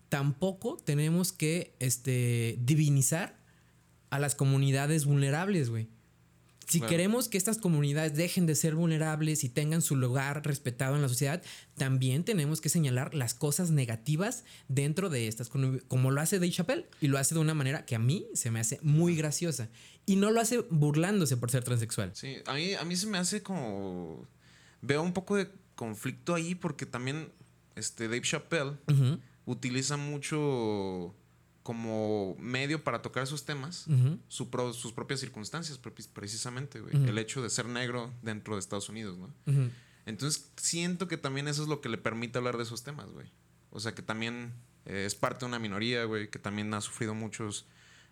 tampoco 0.10 0.78
tenemos 0.84 1.32
que 1.32 1.76
este, 1.80 2.58
divinizar 2.60 3.40
a 4.10 4.20
las 4.20 4.36
comunidades 4.36 5.06
vulnerables, 5.06 5.70
güey. 5.70 5.88
Si 6.72 6.82
queremos 6.82 7.28
que 7.28 7.38
estas 7.38 7.58
comunidades 7.58 8.16
dejen 8.16 8.46
de 8.46 8.56
ser 8.56 8.76
vulnerables 8.76 9.44
y 9.44 9.50
tengan 9.50 9.82
su 9.82 9.96
lugar 9.96 10.46
respetado 10.46 10.96
en 10.96 11.02
la 11.02 11.10
sociedad, 11.10 11.44
también 11.76 12.24
tenemos 12.24 12.62
que 12.62 12.70
señalar 12.70 13.14
las 13.14 13.34
cosas 13.34 13.72
negativas 13.72 14.46
dentro 14.68 15.10
de 15.10 15.28
estas, 15.28 15.50
como 15.50 16.12
lo 16.12 16.22
hace 16.22 16.40
Dave 16.40 16.52
Chappelle 16.52 16.88
y 17.02 17.08
lo 17.08 17.18
hace 17.18 17.36
de 17.36 17.42
una 17.42 17.54
manera 17.54 17.86
que 17.86 17.96
a 17.96 18.00
mí 18.00 18.28
se 18.34 18.52
me 18.52 18.60
hace 18.60 18.80
muy 18.82 19.16
graciosa. 19.16 19.70
Y 20.06 20.16
no 20.16 20.32
lo 20.32 20.40
hace 20.40 20.60
burlándose 20.70 21.38
por 21.38 21.52
ser 21.52 21.64
transexual. 21.64 22.12
Sí, 22.16 22.38
a 22.46 22.54
mí, 22.54 22.74
a 22.74 22.84
mí 22.84 22.96
se 22.96 23.08
me 23.08 23.18
hace 23.18 23.44
como... 23.44 24.28
Veo 24.82 25.04
un 25.04 25.14
poco 25.14 25.36
de 25.36 25.50
conflicto 25.76 26.34
ahí 26.34 26.56
porque 26.56 26.86
también 26.86 27.32
este 27.76 28.06
Dave 28.06 28.22
Chappelle 28.22 28.78
utiliza 29.46 29.98
mucho 29.98 31.16
como 31.64 32.36
medio 32.40 32.84
para 32.84 33.02
tocar 33.02 33.24
esos 33.24 33.46
temas 33.46 33.86
sus 34.28 34.48
propias 34.94 35.20
circunstancias, 35.20 35.80
precisamente, 36.14 36.80
güey. 36.80 36.96
El 37.08 37.18
hecho 37.18 37.42
de 37.42 37.50
ser 37.50 37.68
negro 37.68 38.12
dentro 38.22 38.56
de 38.56 38.60
Estados 38.60 38.90
Unidos, 38.90 39.18
¿no? 39.18 39.30
Entonces 40.06 40.50
siento 40.58 41.08
que 41.08 41.18
también 41.18 41.48
eso 41.48 41.62
es 41.62 41.68
lo 41.68 41.80
que 41.82 41.90
le 41.90 41.98
permite 41.98 42.38
hablar 42.38 42.58
de 42.58 42.64
esos 42.64 42.84
temas, 42.84 43.12
güey. 43.12 43.28
O 43.70 43.80
sea, 43.80 43.94
que 43.94 44.02
también 44.02 44.54
eh, 44.86 45.04
es 45.06 45.16
parte 45.16 45.42
de 45.42 45.46
una 45.46 45.60
minoría, 45.60 46.04
güey, 46.06 46.30
que 46.30 46.40
también 46.40 46.74
ha 46.74 46.82
sufrido 46.82 47.14
muchos 47.14 47.66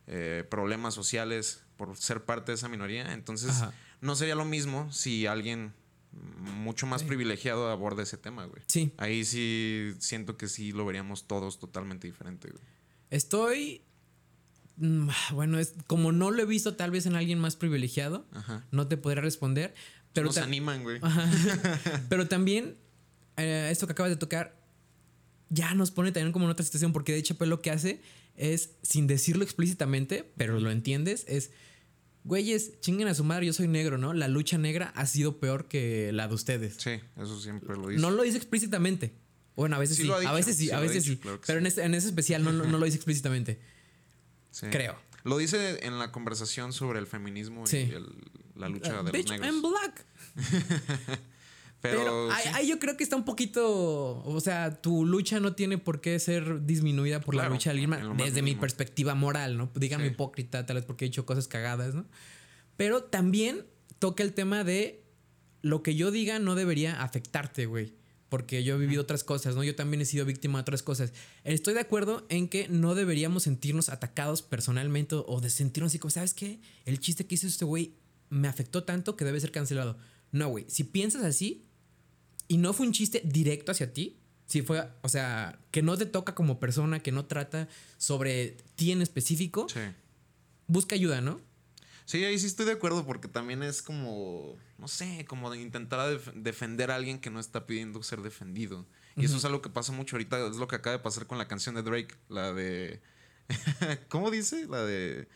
eh, 0.07 0.45
problemas 0.49 0.93
sociales 0.93 1.63
por 1.77 1.97
ser 1.97 2.23
parte 2.23 2.51
de 2.51 2.55
esa 2.55 2.69
minoría. 2.69 3.13
Entonces, 3.13 3.63
no 4.01 4.15
sería 4.15 4.35
lo 4.35 4.45
mismo 4.45 4.91
si 4.91 5.25
alguien 5.25 5.73
mucho 6.11 6.87
más 6.87 7.03
privilegiado 7.03 7.69
aborda 7.69 8.03
ese 8.03 8.17
tema, 8.17 8.45
güey. 8.45 8.61
Sí. 8.67 8.93
Ahí 8.97 9.25
sí 9.25 9.93
siento 9.99 10.37
que 10.37 10.47
sí 10.47 10.71
lo 10.71 10.85
veríamos 10.85 11.27
todos 11.27 11.59
totalmente 11.59 12.07
diferente, 12.07 12.49
güey. 12.49 12.63
Estoy. 13.09 13.81
Mm, 14.77 15.09
bueno, 15.33 15.59
es 15.59 15.73
como 15.87 16.11
no 16.11 16.31
lo 16.31 16.41
he 16.41 16.45
visto 16.45 16.75
tal 16.75 16.91
vez 16.91 17.05
en 17.05 17.15
alguien 17.15 17.39
más 17.39 17.55
privilegiado, 17.55 18.25
no 18.71 18.87
te 18.87 18.97
podré 18.97 19.21
responder. 19.21 19.73
Pero 20.13 20.27
Nos 20.27 20.37
animan, 20.37 20.83
güey. 20.83 20.99
pero 22.09 22.27
también, 22.27 22.77
eh, 23.37 23.69
esto 23.71 23.85
que 23.85 23.91
acabas 23.91 24.11
de 24.11 24.15
tocar, 24.15 24.59
ya 25.49 25.73
nos 25.75 25.91
pone 25.91 26.11
también 26.11 26.31
como 26.31 26.45
en 26.45 26.51
otra 26.51 26.65
situación, 26.65 26.93
porque 26.93 27.11
de 27.11 27.19
hecho, 27.19 27.35
pues 27.35 27.49
lo 27.49 27.61
que 27.61 27.71
hace 27.71 28.01
es, 28.35 28.71
sin 28.81 29.05
decirlo 29.07 29.43
explícitamente, 29.43 30.31
pero 30.37 30.59
lo 30.59 30.71
entiendes, 30.71 31.25
es. 31.27 31.51
Güeyes, 32.25 32.81
chinguen 32.81 33.07
a 33.07 33.13
su 33.13 33.23
madre, 33.23 33.45
yo 33.45 33.53
soy 33.53 33.69
negro, 33.69 33.97
¿no? 33.97 34.13
La 34.13 34.27
lucha 34.27 34.57
negra 34.57 34.91
ha 34.95 35.05
sido 35.05 35.39
peor 35.39 35.69
que 35.69 36.11
la 36.11 36.27
de 36.27 36.33
ustedes. 36.33 36.75
Sí, 36.77 36.99
eso 37.15 37.39
siempre 37.39 37.75
lo 37.77 37.87
dice. 37.87 38.01
No 38.01 38.11
lo 38.11 38.23
dice 38.23 38.35
explícitamente, 38.37 39.13
bueno, 39.59 39.75
a 39.75 39.79
veces 39.79 39.97
sí, 39.97 40.09
a 40.09 40.31
veces 40.31 40.55
sí, 40.55 40.71
a 40.71 40.79
veces 40.79 41.03
sí. 41.03 41.19
pero 41.45 41.59
En, 41.59 41.65
ese, 41.65 41.83
en 41.83 41.93
ese 41.93 42.07
especial 42.07 42.43
no, 42.43 42.53
no, 42.53 42.77
lo 42.77 42.85
dice 42.85 42.95
explícitamente. 42.95 43.59
Creo. 44.71 44.97
Lo 45.25 45.37
dice 45.37 45.85
en 45.85 45.99
la 45.99 46.13
conversación 46.13 46.71
sobre 46.71 46.99
el 46.99 47.07
feminismo 47.07 47.65
y 47.69 47.91
la 48.55 48.69
lucha 48.69 49.03
de 49.03 49.03
los 49.03 49.11
negros. 49.11 49.45
I'm 49.45 49.61
black. 49.61 50.05
pero, 51.81 52.31
ahí, 52.31 52.69
yo 52.69 52.79
creo 52.79 52.95
que 52.95 53.03
está 53.03 53.17
un 53.17 53.25
poquito. 53.25 54.23
O 54.23 54.39
sea, 54.39 54.81
tu 54.81 55.05
lucha 55.05 55.41
no 55.41 55.53
tiene 55.55 55.77
por 55.77 55.99
qué 55.99 56.17
ser 56.19 56.65
disminuida 56.65 57.19
por 57.19 57.35
la 57.35 57.49
lucha 57.49 57.73
de 57.73 57.81
alguien 57.81 58.17
desde 58.17 58.41
mi 58.41 58.55
perspectiva 58.55 59.13
moral, 59.13 59.57
¿no? 59.57 59.69
Díganme 59.75 60.07
hipócrita, 60.07 60.65
tal 60.65 60.77
vez 60.77 60.85
porque 60.85 61.03
he 61.03 61.09
hecho 61.09 61.25
cosas 61.25 61.49
cagadas, 61.49 61.95
¿no? 61.95 62.05
Pero 62.77 63.03
también 63.03 63.65
toca 63.99 64.23
el 64.23 64.31
tema 64.31 64.63
de 64.63 65.03
lo 65.61 65.83
que 65.83 65.95
yo 65.95 66.11
diga 66.11 66.39
no 66.39 66.55
debería 66.55 67.01
afectarte, 67.01 67.65
güey 67.65 67.98
porque 68.29 68.63
yo 68.63 68.75
he 68.75 68.77
vivido 68.77 69.01
otras 69.01 69.23
cosas, 69.23 69.55
¿no? 69.55 69.63
Yo 69.63 69.75
también 69.75 70.01
he 70.01 70.05
sido 70.05 70.25
víctima 70.25 70.59
de 70.59 70.61
otras 70.61 70.83
cosas. 70.83 71.11
Estoy 71.43 71.73
de 71.73 71.81
acuerdo 71.81 72.25
en 72.29 72.47
que 72.47 72.67
no 72.69 72.95
deberíamos 72.95 73.43
sentirnos 73.43 73.89
atacados 73.89 74.41
personalmente 74.41 75.15
o 75.15 75.41
de 75.41 75.49
sentirnos 75.49 75.91
así 75.91 75.99
como, 75.99 76.11
¿sabes 76.11 76.33
qué? 76.33 76.59
El 76.85 76.99
chiste 76.99 77.25
que 77.25 77.35
hizo 77.35 77.47
este 77.47 77.65
güey 77.65 77.93
me 78.29 78.47
afectó 78.47 78.83
tanto 78.83 79.15
que 79.15 79.25
debe 79.25 79.39
ser 79.39 79.51
cancelado. 79.51 79.97
No, 80.31 80.47
güey. 80.49 80.65
Si 80.67 80.83
piensas 80.83 81.23
así 81.23 81.65
y 82.47 82.57
no 82.57 82.73
fue 82.73 82.85
un 82.85 82.93
chiste 82.93 83.21
directo 83.25 83.71
hacia 83.71 83.93
ti, 83.93 84.17
si 84.45 84.61
fue, 84.61 84.87
o 85.01 85.09
sea, 85.09 85.59
que 85.71 85.81
no 85.81 85.97
te 85.97 86.05
toca 86.05 86.33
como 86.33 86.59
persona, 86.59 87.01
que 87.01 87.11
no 87.11 87.25
trata 87.25 87.67
sobre 87.97 88.57
ti 88.75 88.91
en 88.91 89.01
específico, 89.01 89.67
busca 90.67 90.95
ayuda, 90.95 91.21
¿no? 91.21 91.39
Sí, 92.09 92.25
ahí 92.25 92.39
sí 92.39 92.47
estoy 92.47 92.65
de 92.65 92.71
acuerdo 92.71 93.05
porque 93.05 93.27
también 93.27 93.61
es 93.61 93.83
como, 93.83 94.57
no 94.79 94.87
sé, 94.87 95.27
como 95.27 95.51
de 95.51 95.61
intentar 95.61 96.19
defender 96.33 96.89
a 96.89 96.95
alguien 96.95 97.19
que 97.19 97.29
no 97.29 97.39
está 97.39 97.67
pidiendo 97.67 98.01
ser 98.01 98.23
defendido. 98.23 98.87
Y 99.15 99.25
eso 99.25 99.37
es 99.37 99.45
algo 99.45 99.61
que 99.61 99.69
pasa 99.69 99.91
mucho 99.91 100.15
ahorita, 100.15 100.47
es 100.47 100.55
lo 100.55 100.67
que 100.67 100.75
acaba 100.75 100.97
de 100.97 101.03
pasar 101.03 101.27
con 101.27 101.37
la 101.37 101.47
canción 101.47 101.75
de 101.75 101.83
Drake, 101.83 102.15
la 102.27 102.51
de... 102.51 102.99
¿Cómo 104.09 104.31
dice? 104.31 104.65
La 104.65 104.83
de 104.83 105.27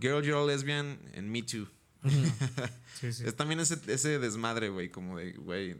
Girl, 0.00 0.22
You're 0.22 0.42
a 0.42 0.44
Lesbian 0.44 0.98
and 1.16 1.28
Me 1.28 1.42
Too. 1.44 1.66
Es 3.02 3.34
también 3.34 3.60
ese, 3.60 3.78
ese 3.86 4.18
desmadre, 4.18 4.68
güey, 4.68 4.90
como 4.90 5.16
de, 5.16 5.32
güey, 5.32 5.78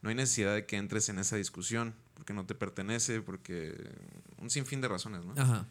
no 0.00 0.08
hay 0.08 0.14
necesidad 0.14 0.54
de 0.54 0.64
que 0.64 0.78
entres 0.78 1.10
en 1.10 1.18
esa 1.18 1.36
discusión 1.36 1.94
porque 2.14 2.32
no 2.32 2.46
te 2.46 2.54
pertenece, 2.54 3.20
porque 3.20 3.74
un 4.38 4.48
sinfín 4.48 4.80
de 4.80 4.88
razones, 4.88 5.26
¿no? 5.26 5.34
Ajá. 5.36 5.66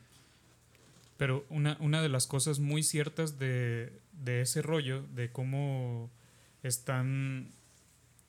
Pero 1.18 1.46
una, 1.50 1.78
una 1.80 2.04
de 2.04 2.10
las 2.10 2.28
cosas 2.28 2.60
muy 2.60 2.84
ciertas 2.84 3.40
de, 3.40 4.03
de 4.14 4.42
ese 4.42 4.62
rollo, 4.62 5.04
de 5.14 5.32
cómo 5.32 6.12
están 6.64 7.52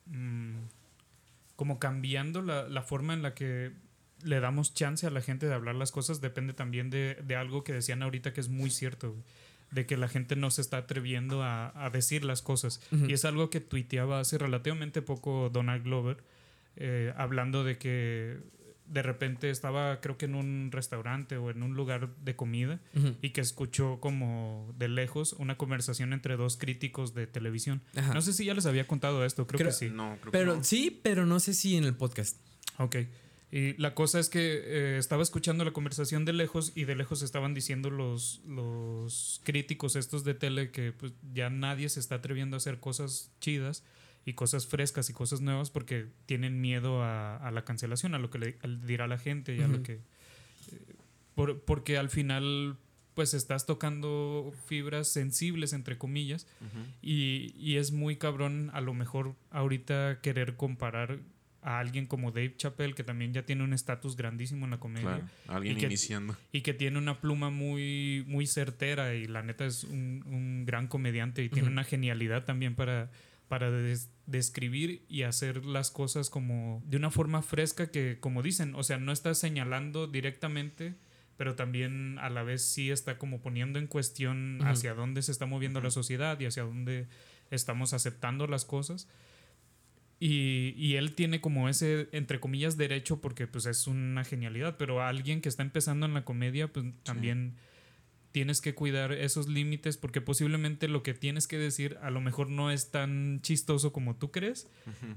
mm, 0.05 0.57
como 1.55 1.79
cambiando 1.79 2.41
la, 2.41 2.67
la, 2.67 2.81
forma 2.81 3.13
en 3.13 3.21
la 3.21 3.33
que 3.33 3.71
le 4.23 4.39
damos 4.39 4.73
chance 4.73 5.07
a 5.07 5.09
la 5.09 5.21
gente 5.21 5.47
de 5.47 5.53
hablar 5.53 5.75
las 5.75 5.91
cosas, 5.91 6.21
depende 6.21 6.53
también 6.53 6.89
de, 6.89 7.17
de 7.23 7.35
algo 7.35 7.63
que 7.63 7.73
decían 7.73 8.03
ahorita 8.03 8.33
que 8.33 8.41
es 8.41 8.49
muy 8.49 8.69
cierto, 8.69 9.15
de 9.71 9.85
que 9.85 9.97
la 9.97 10.07
gente 10.07 10.35
no 10.35 10.51
se 10.51 10.61
está 10.61 10.77
atreviendo 10.77 11.43
a, 11.43 11.71
a 11.85 11.89
decir 11.89 12.23
las 12.23 12.41
cosas. 12.41 12.81
Y 13.07 13.13
es 13.13 13.25
algo 13.25 13.49
que 13.49 13.61
tuiteaba 13.61 14.19
hace 14.19 14.37
relativamente 14.37 15.01
poco 15.01 15.49
Donald 15.49 15.83
Glover, 15.83 16.17
eh, 16.75 17.13
hablando 17.17 17.63
de 17.63 17.77
que 17.77 18.39
de 18.87 19.01
repente 19.01 19.49
estaba 19.49 19.99
creo 20.01 20.17
que 20.17 20.25
en 20.25 20.35
un 20.35 20.69
restaurante 20.71 21.37
o 21.37 21.49
en 21.49 21.63
un 21.63 21.75
lugar 21.75 22.15
de 22.17 22.35
comida 22.35 22.79
y 23.21 23.31
que 23.31 23.41
escuchó 23.41 23.99
como 23.99 24.73
de 24.77 24.87
lejos 24.87 25.33
una 25.33 25.57
conversación 25.57 26.13
entre 26.13 26.37
dos 26.37 26.57
críticos 26.57 27.13
de 27.13 27.27
televisión. 27.27 27.81
No 28.13 28.21
sé 28.21 28.33
si 28.33 28.45
ya 28.45 28.53
les 28.53 28.65
había 28.65 28.87
contado 28.87 29.25
esto, 29.25 29.47
creo, 29.47 29.67
que 29.67 29.73
sí. 29.73 29.89
No, 29.89 30.17
creo 30.21 30.31
pero 30.31 30.51
que 30.53 30.57
no. 30.59 30.63
sí, 30.63 30.99
pero 31.03 31.25
no 31.25 31.39
sé 31.39 31.53
si 31.53 31.75
en 31.77 31.85
el 31.85 31.95
podcast. 31.95 32.37
Ok. 32.77 32.97
Y 33.51 33.73
la 33.77 33.93
cosa 33.93 34.19
es 34.19 34.27
que 34.27 34.39
eh, 34.41 34.97
estaba 34.97 35.23
escuchando 35.23 35.63
la 35.63 35.71
conversación 35.71 36.25
de 36.25 36.33
lejos 36.33 36.73
y 36.75 36.83
de 36.83 36.95
lejos 36.95 37.21
estaban 37.21 37.53
diciendo 37.53 37.89
los, 37.89 38.41
los 38.47 39.39
críticos 39.43 39.95
estos 39.95 40.23
de 40.23 40.33
tele 40.33 40.71
que 40.71 40.91
pues, 40.91 41.13
ya 41.31 41.49
nadie 41.49 41.87
se 41.89 41.99
está 41.99 42.15
atreviendo 42.15 42.55
a 42.55 42.57
hacer 42.57 42.79
cosas 42.79 43.31
chidas 43.39 43.83
y 44.25 44.33
cosas 44.33 44.65
frescas 44.65 45.09
y 45.09 45.13
cosas 45.13 45.41
nuevas 45.41 45.69
porque 45.69 46.07
tienen 46.25 46.59
miedo 46.59 47.03
a, 47.03 47.49
la 47.53 47.63
cancelación, 47.63 48.15
a 48.15 48.19
lo 48.19 48.29
que 48.29 48.39
le 48.39 48.57
dirá 48.85 49.07
la 49.07 49.17
gente 49.17 49.55
y 49.55 49.61
a 49.61 49.67
lo 49.67 49.83
que... 49.83 49.93
Eh, 49.93 51.55
porque 51.65 51.97
al 51.97 52.09
final 52.09 52.77
pues 53.13 53.33
estás 53.33 53.65
tocando 53.65 54.53
fibras 54.67 55.07
sensibles, 55.07 55.71
entre 55.71 55.97
comillas, 55.97 56.47
y, 57.01 57.53
y, 57.57 57.77
es 57.77 57.93
muy 57.93 58.17
cabrón 58.17 58.69
a 58.73 58.81
lo 58.81 58.93
mejor 58.93 59.35
ahorita 59.51 60.19
querer 60.21 60.57
comparar 60.57 61.19
a 61.61 61.79
alguien 61.79 62.05
como 62.05 62.31
Dave 62.31 62.55
Chappelle, 62.57 62.93
que 62.93 63.03
también 63.03 63.33
ya 63.33 63.43
tiene 63.43 63.63
un 63.63 63.73
estatus 63.73 64.15
grandísimo 64.17 64.65
en 64.65 64.71
la 64.71 64.79
comedia. 64.79 65.21
alguien 65.47 65.77
y 65.77 65.79
que, 65.79 65.85
iniciando. 65.87 66.37
Y 66.51 66.61
que 66.61 66.73
tiene 66.73 66.97
una 66.97 67.21
pluma 67.21 67.49
muy, 67.49 68.23
muy 68.27 68.47
certera 68.47 69.15
y 69.15 69.27
la 69.27 69.41
neta 69.41 69.65
es 69.65 69.85
un, 69.85 70.23
un 70.27 70.65
gran 70.65 70.87
comediante 70.87 71.41
y 71.41 71.49
tiene 71.49 71.69
una 71.69 71.85
genialidad 71.85 72.43
también 72.43 72.75
para, 72.75 73.09
para 73.47 73.71
describir 74.27 75.03
y 75.07 75.23
hacer 75.23 75.65
las 75.65 75.91
cosas 75.91 76.29
como 76.29 76.83
de 76.85 76.97
una 76.97 77.11
forma 77.11 77.41
fresca 77.41 77.91
que, 77.91 78.19
como 78.19 78.41
dicen, 78.41 78.75
o 78.75 78.83
sea, 78.83 78.97
no 78.97 79.11
está 79.11 79.33
señalando 79.35 80.07
directamente, 80.07 80.95
pero 81.37 81.55
también 81.55 82.17
a 82.19 82.29
la 82.29 82.43
vez 82.43 82.63
sí 82.63 82.91
está 82.91 83.17
como 83.17 83.41
poniendo 83.41 83.77
en 83.79 83.87
cuestión 83.87 84.59
hacia 84.63 84.93
dónde 84.93 85.21
se 85.21 85.31
está 85.31 85.45
moviendo 85.45 85.81
la 85.81 85.91
sociedad 85.91 86.39
y 86.39 86.45
hacia 86.45 86.63
dónde 86.63 87.07
estamos 87.51 87.93
aceptando 87.93 88.47
las 88.47 88.65
cosas. 88.65 89.07
Y, 90.17 90.73
y, 90.77 90.95
él 90.95 91.13
tiene 91.13 91.41
como 91.41 91.67
ese, 91.67 92.07
entre 92.13 92.39
comillas, 92.39 92.77
derecho 92.77 93.19
porque 93.19 93.47
pues 93.47 93.65
es 93.65 93.85
una 93.85 94.23
genialidad, 94.23 94.77
pero 94.77 95.03
alguien 95.03 95.41
que 95.41 95.49
está 95.49 95.61
empezando 95.61 96.05
en 96.05 96.13
la 96.13 96.23
comedia, 96.23 96.71
pues 96.71 96.85
también 97.03 97.57
tienes 98.35 98.59
que 98.59 98.75
cuidar 98.75 99.13
esos 99.13 99.47
límites 99.47 99.95
porque 99.95 100.19
posiblemente 100.19 100.89
lo 100.89 101.03
que 101.03 101.13
tienes 101.13 101.47
que 101.47 101.57
decir 101.57 101.97
a 102.01 102.09
lo 102.09 102.19
mejor 102.19 102.49
no 102.49 102.69
es 102.69 102.91
tan 102.91 103.39
chistoso 103.41 103.93
como 103.93 104.17
tú 104.17 104.29
crees 104.29 104.67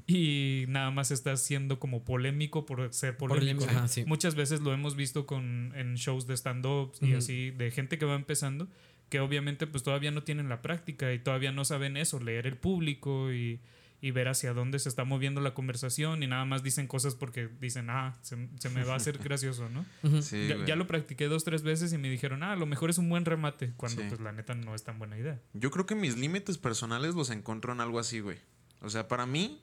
y 0.07 0.67
nada 0.69 0.93
más 0.93 1.11
estás 1.11 1.43
siendo 1.43 1.81
como 1.81 2.05
polémico 2.05 2.65
por 2.65 2.95
ser 2.95 3.17
polémico. 3.17 3.41
Polémico, 3.41 3.65
ajá, 3.65 3.89
sí. 3.89 4.05
Muchas 4.07 4.37
veces 4.37 4.61
lo 4.61 4.73
hemos 4.73 4.95
visto 4.95 5.27
con, 5.27 5.73
en 5.75 5.97
shows 5.97 6.29
de 6.29 6.37
stand-up 6.37 6.93
y 7.01 7.15
así, 7.15 7.51
de 7.51 7.73
gente 7.73 7.99
que 7.99 8.05
va 8.05 8.15
empezando, 8.15 8.69
que 9.09 9.19
obviamente 9.19 9.67
pues 9.67 9.83
todavía 9.83 10.13
no 10.13 10.23
tienen 10.23 10.49
la 10.49 10.63
práctica 10.63 11.13
y 11.13 11.19
todavía 11.19 11.51
no 11.51 11.65
saben 11.65 11.97
eso, 11.97 12.21
leer 12.21 12.47
el 12.47 12.57
público 12.57 13.33
y, 13.33 13.59
y 14.01 14.13
ver 14.13 14.29
hacia 14.29 14.53
dónde 14.55 14.79
se 14.79 14.89
está 14.89 15.05
moviendo 15.05 15.41
la 15.41 15.55
conversación 15.55 16.23
y 16.23 16.27
nada 16.29 16.45
más 16.45 16.63
dicen 16.63 16.87
cosas 16.87 17.15
porque 17.17 17.49
dicen, 17.61 17.91
ah, 17.91 18.17
se, 18.23 18.49
se 18.59 18.71
me 18.71 18.85
va 18.85 18.93
a 18.95 18.97
hacer 18.97 19.19
gracioso, 19.25 19.69
¿no? 19.71 19.85
Sí, 20.23 20.49
ya, 20.67 20.77
lo 20.77 20.87
practiqué 20.87 21.27
dos, 21.27 21.43
tres 21.45 21.63
veces 21.63 21.93
y 21.93 21.99
me 21.99 22.09
dijeron, 22.09 22.43
ah, 22.45 22.53
a 22.53 22.57
lo 22.57 22.67
mejor 22.67 22.91
es 22.91 22.99
un 22.99 23.09
buen 23.09 23.25
remate, 23.25 23.73
cuando 23.77 24.03
Sí. 24.03 24.09
pues 24.09 24.21
la 24.21 24.31
neta 24.33 24.55
no 24.55 24.75
es 24.75 24.85
tan 24.85 24.99
buena 25.01 25.19
idea. 25.19 25.41
Yo 25.53 25.71
creo 25.73 25.85
que 25.87 25.95
mis 25.97 26.17
límites 26.17 26.59
personales 26.59 27.15
los 27.17 27.31
encuentro 27.31 27.73
en 27.73 27.81
algo 27.81 27.99
así, 27.99 28.21
güey. 28.21 28.39
O 28.83 28.89
sea, 28.91 29.09
para 29.09 29.27
mí, 29.27 29.61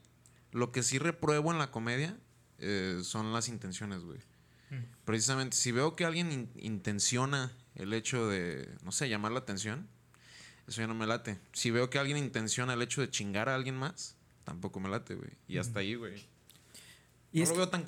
lo 0.52 0.71
que 0.74 0.84
sí 0.84 1.00
repruebo 1.00 1.52
en 1.54 1.58
la 1.60 1.71
comedia 1.71 2.17
eh, 2.60 3.00
son 3.04 3.32
las 3.32 3.48
intenciones, 3.48 4.02
güey. 4.02 4.19
Mm. 4.69 4.84
Precisamente, 5.06 5.56
si 5.56 5.71
veo 5.71 5.95
que 5.95 6.04
alguien 6.04 6.32
in- 6.34 6.50
intenciona 6.58 7.52
el 7.76 7.93
hecho 7.93 8.28
de, 8.28 8.67
no 8.84 8.91
sé, 8.91 9.08
llamar 9.08 9.32
la 9.32 9.39
atención, 9.39 9.88
eso 10.67 10.82
ya 10.82 10.88
no 10.88 10.95
me 10.95 11.06
late. 11.08 11.39
Si 11.54 11.71
veo 11.71 11.89
que 11.89 12.00
alguien 12.00 12.17
intenciona 12.17 12.74
el 12.74 12.82
hecho 12.82 13.00
de 13.02 13.10
chingar 13.10 13.48
a 13.50 13.56
alguien 13.56 13.76
más, 13.78 14.14
tampoco 14.45 14.79
me 14.79 14.88
late, 14.89 15.15
güey. 15.15 15.31
Y 15.47 15.58
hasta 15.58 15.79
ahí, 15.81 15.95
güey. 15.95 16.13
Y 17.34 17.39
No 17.39 17.43
es 17.43 17.49
lo 17.49 17.55
veo 17.58 17.69
tan, 17.69 17.81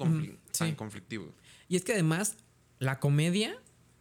sí. 0.51 0.73
conflictivo. 0.73 1.33
Y 1.69 1.77
es 1.77 1.83
que 1.85 1.93
además 1.93 2.35
la 2.79 2.99
comedia, 2.99 3.57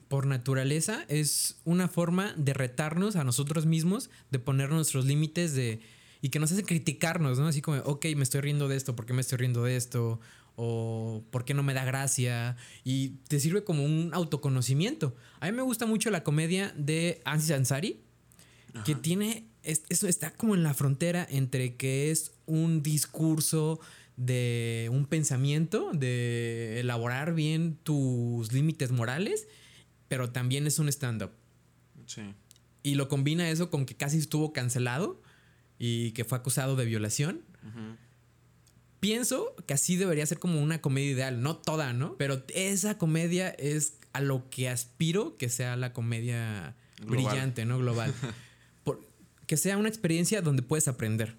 por 0.09 0.27
naturaleza, 0.27 1.05
es 1.09 1.59
una 1.65 1.87
forma 1.89 2.33
de 2.37 2.53
retarnos 2.55 3.15
a 3.17 3.23
nosotros 3.25 3.67
mismos, 3.67 4.11
de 4.31 4.39
poner 4.41 4.71
nuestros 4.71 5.05
límites 5.07 5.55
de 5.55 5.81
y 6.23 6.31
que 6.31 6.39
nos 6.41 6.51
hace 6.51 6.65
criticarnos, 6.65 7.39
¿no? 7.39 7.47
Así 7.47 7.61
como, 7.63 7.79
ok, 7.83 8.07
me 8.17 8.23
estoy 8.25 8.41
riendo 8.41 8.67
de 8.69 8.77
esto, 8.77 8.97
¿por 8.97 9.07
qué 9.07 9.13
me 9.13 9.21
estoy 9.21 9.39
riendo 9.39 9.63
de 9.63 9.77
esto? 9.77 10.19
O 10.57 11.23
¿por 11.31 11.45
qué 11.45 11.53
no 11.55 11.63
me 11.63 11.75
da 11.75 11.85
gracia? 11.85 12.57
Y 12.83 13.11
te 13.29 13.39
sirve 13.39 13.63
como 13.63 13.85
un 13.85 14.11
autoconocimiento. 14.15 15.15
A 15.41 15.47
mí 15.47 15.53
me 15.53 15.63
gusta 15.63 15.85
mucho 15.87 16.11
la 16.11 16.25
comedia 16.25 16.73
de 16.77 17.21
Ansi 17.25 17.53
Ansari, 17.53 18.01
que 18.85 18.95
tiene, 18.95 19.47
es- 19.63 19.83
eso 19.91 20.09
está 20.09 20.33
como 20.33 20.55
en 20.55 20.63
la 20.63 20.73
frontera 20.75 21.27
entre 21.31 21.77
que 21.77 22.11
es 22.11 22.33
un 22.47 22.83
discurso 22.83 23.81
de 24.17 24.89
un 24.93 25.05
pensamiento, 25.07 25.91
de 25.93 26.81
elaborar 26.81 27.35
bien 27.35 27.77
tus 27.83 28.53
límites 28.53 28.91
morales, 28.93 29.47
pero 30.09 30.31
también 30.31 30.67
es 30.67 30.79
un 30.79 30.89
stand-up. 30.89 31.31
Sí. 32.07 32.23
Y 32.83 32.95
lo 32.95 33.09
combina 33.09 33.51
eso 33.51 33.69
con 33.69 33.85
que 33.85 33.95
casi 33.97 34.17
estuvo 34.19 34.53
cancelado 34.53 35.21
y 35.79 36.13
que 36.13 36.25
fue 36.25 36.39
acusado 36.39 36.77
de 36.77 36.85
violación. 36.87 37.43
Pienso 39.01 39.55
que 39.67 39.75
así 39.75 39.97
debería 39.97 40.25
ser 40.25 40.39
como 40.39 40.63
una 40.63 40.81
comedia 40.81 41.11
ideal, 41.11 41.43
no 41.43 41.57
toda, 41.57 41.93
¿no? 41.93 42.17
Pero 42.17 42.43
esa 42.55 42.97
comedia 42.97 43.51
es 43.51 43.99
a 44.13 44.21
lo 44.21 44.49
que 44.49 44.69
aspiro 44.69 45.37
que 45.37 45.49
sea 45.51 45.77
la 45.77 45.93
comedia 45.93 46.75
Global. 47.01 47.11
brillante, 47.27 47.67
¿no? 47.67 47.79
Global. 47.79 48.15
Por- 48.85 49.07
que 49.47 49.57
sea 49.57 49.77
una 49.77 49.89
experiencia 49.89 50.41
donde 50.41 50.63
puedes 50.63 50.89
aprender. 50.89 51.37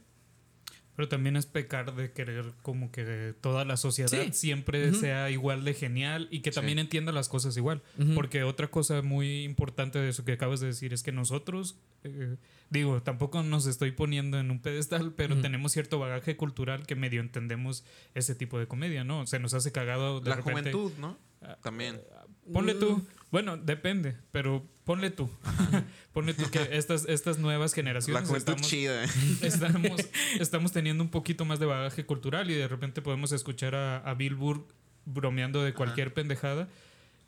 Pero 0.97 1.07
también 1.07 1.37
es 1.37 1.45
pecar 1.45 1.95
de 1.95 2.11
querer 2.11 2.53
como 2.63 2.91
que 2.91 3.33
toda 3.39 3.63
la 3.63 3.77
sociedad 3.77 4.09
Sí. 4.09 4.33
siempre 4.33 4.93
sea 4.95 5.29
igual 5.29 5.63
de 5.63 5.73
genial 5.75 6.27
y 6.31 6.39
que 6.41 6.51
Sí. 6.51 6.55
también 6.55 6.79
entienda 6.79 7.11
las 7.13 7.29
cosas 7.29 7.55
igual. 7.55 7.81
Porque 8.15 8.43
otra 8.43 8.67
cosa 8.67 9.01
muy 9.03 9.43
importante 9.43 9.99
de 9.99 10.09
eso 10.09 10.25
que 10.25 10.33
acabas 10.33 10.59
de 10.59 10.67
decir 10.67 10.93
es 10.93 11.03
que 11.03 11.11
nosotros, 11.11 11.77
eh, 12.03 12.37
digo, 12.71 13.01
tampoco 13.03 13.43
nos 13.43 13.67
estoy 13.67 13.91
poniendo 13.91 14.39
en 14.39 14.49
un 14.51 14.59
pedestal, 14.59 15.13
pero 15.13 15.39
tenemos 15.39 15.71
cierto 15.71 15.99
bagaje 15.99 16.35
cultural 16.35 16.85
que 16.87 16.95
medio 16.95 17.21
entendemos 17.21 17.85
ese 18.15 18.33
tipo 18.35 18.57
de 18.57 18.67
comedia, 18.67 19.03
¿no? 19.03 19.27
Se 19.27 19.37
nos 19.39 19.53
hace 19.53 19.71
cagado 19.71 20.19
de 20.19 20.31
La 20.31 20.35
repente. 20.37 20.71
juventud, 20.71 20.91
¿no? 20.99 21.17
Ah, 21.43 21.57
También. 21.61 22.01
Ponle 22.51 22.75
tú. 22.75 22.97
Mm. 22.97 23.07
Bueno, 23.31 23.57
depende, 23.57 24.15
pero 24.31 24.65
ponle 24.85 25.11
tú. 25.11 25.29
ponle 26.13 26.33
tú 26.33 26.49
que 26.49 26.69
estas, 26.71 27.05
estas 27.09 27.39
nuevas 27.39 27.71
La 27.71 27.75
generaciones 27.75 28.27
juventud 28.27 28.53
estamos, 28.53 28.67
chida. 28.67 29.03
estamos, 29.41 30.09
estamos 30.39 30.71
teniendo 30.71 31.03
un 31.03 31.09
poquito 31.09 31.43
más 31.43 31.59
de 31.59 31.65
bagaje 31.65 32.05
cultural 32.05 32.49
y 32.49 32.53
de 32.53 32.67
repente 32.67 33.01
podemos 33.01 33.31
escuchar 33.33 33.75
a, 33.75 33.97
a 33.97 34.13
Bill 34.13 34.35
Burr 34.35 34.65
bromeando 35.05 35.63
de 35.63 35.73
cualquier 35.73 36.13
pendejada 36.13 36.69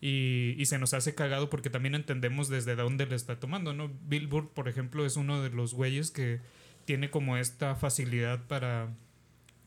y, 0.02 0.56
y 0.58 0.66
se 0.68 0.80
nos 0.80 0.94
hace 0.94 1.16
cagado 1.16 1.50
porque 1.50 1.70
también 1.70 1.96
entendemos 1.96 2.48
desde 2.48 2.76
dónde 2.76 3.06
le 3.06 3.16
está 3.16 3.40
tomando, 3.40 3.74
¿no? 3.74 3.92
Bill 4.08 4.28
Burr, 4.28 4.50
por 4.50 4.70
ejemplo, 4.70 5.06
es 5.06 5.18
uno 5.18 5.42
de 5.42 5.50
los 5.50 5.74
güeyes 5.74 6.12
que 6.12 6.40
tiene 6.86 7.10
como 7.10 7.36
esta 7.38 7.76
facilidad 7.76 8.42
para 8.48 8.90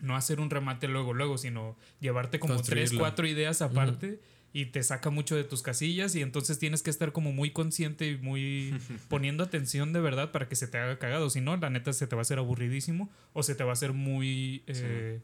no 0.00 0.16
hacer 0.16 0.40
un 0.40 0.50
remate 0.50 0.88
luego, 0.88 1.12
luego, 1.12 1.36
sino 1.36 1.76
llevarte 2.00 2.40
como 2.40 2.60
tres, 2.62 2.92
cuatro 2.92 3.26
ideas 3.26 3.62
aparte 3.62 4.18
y 4.52 4.66
te 4.66 4.82
saca 4.82 5.10
mucho 5.10 5.34
de 5.34 5.44
tus 5.44 5.62
casillas 5.62 6.14
y 6.14 6.20
entonces 6.22 6.58
tienes 6.58 6.82
que 6.82 6.90
estar 6.90 7.12
como 7.12 7.32
muy 7.32 7.50
consciente 7.50 8.06
y 8.10 8.16
muy 8.18 8.74
poniendo 9.08 9.44
atención 9.44 9.92
de 9.92 10.00
verdad 10.00 10.30
para 10.30 10.48
que 10.48 10.56
se 10.56 10.66
te 10.66 10.78
haga 10.78 10.98
cagado. 10.98 11.30
Si 11.30 11.40
no, 11.40 11.56
la 11.56 11.70
neta 11.70 11.92
se 11.92 12.06
te 12.06 12.14
va 12.16 12.20
a 12.20 12.22
hacer 12.22 12.38
aburridísimo 12.38 13.10
o 13.32 13.42
se 13.42 13.54
te 13.54 13.64
va 13.64 13.70
a 13.70 13.72
hacer 13.72 13.92
muy... 13.92 14.62
eh, 14.66 15.20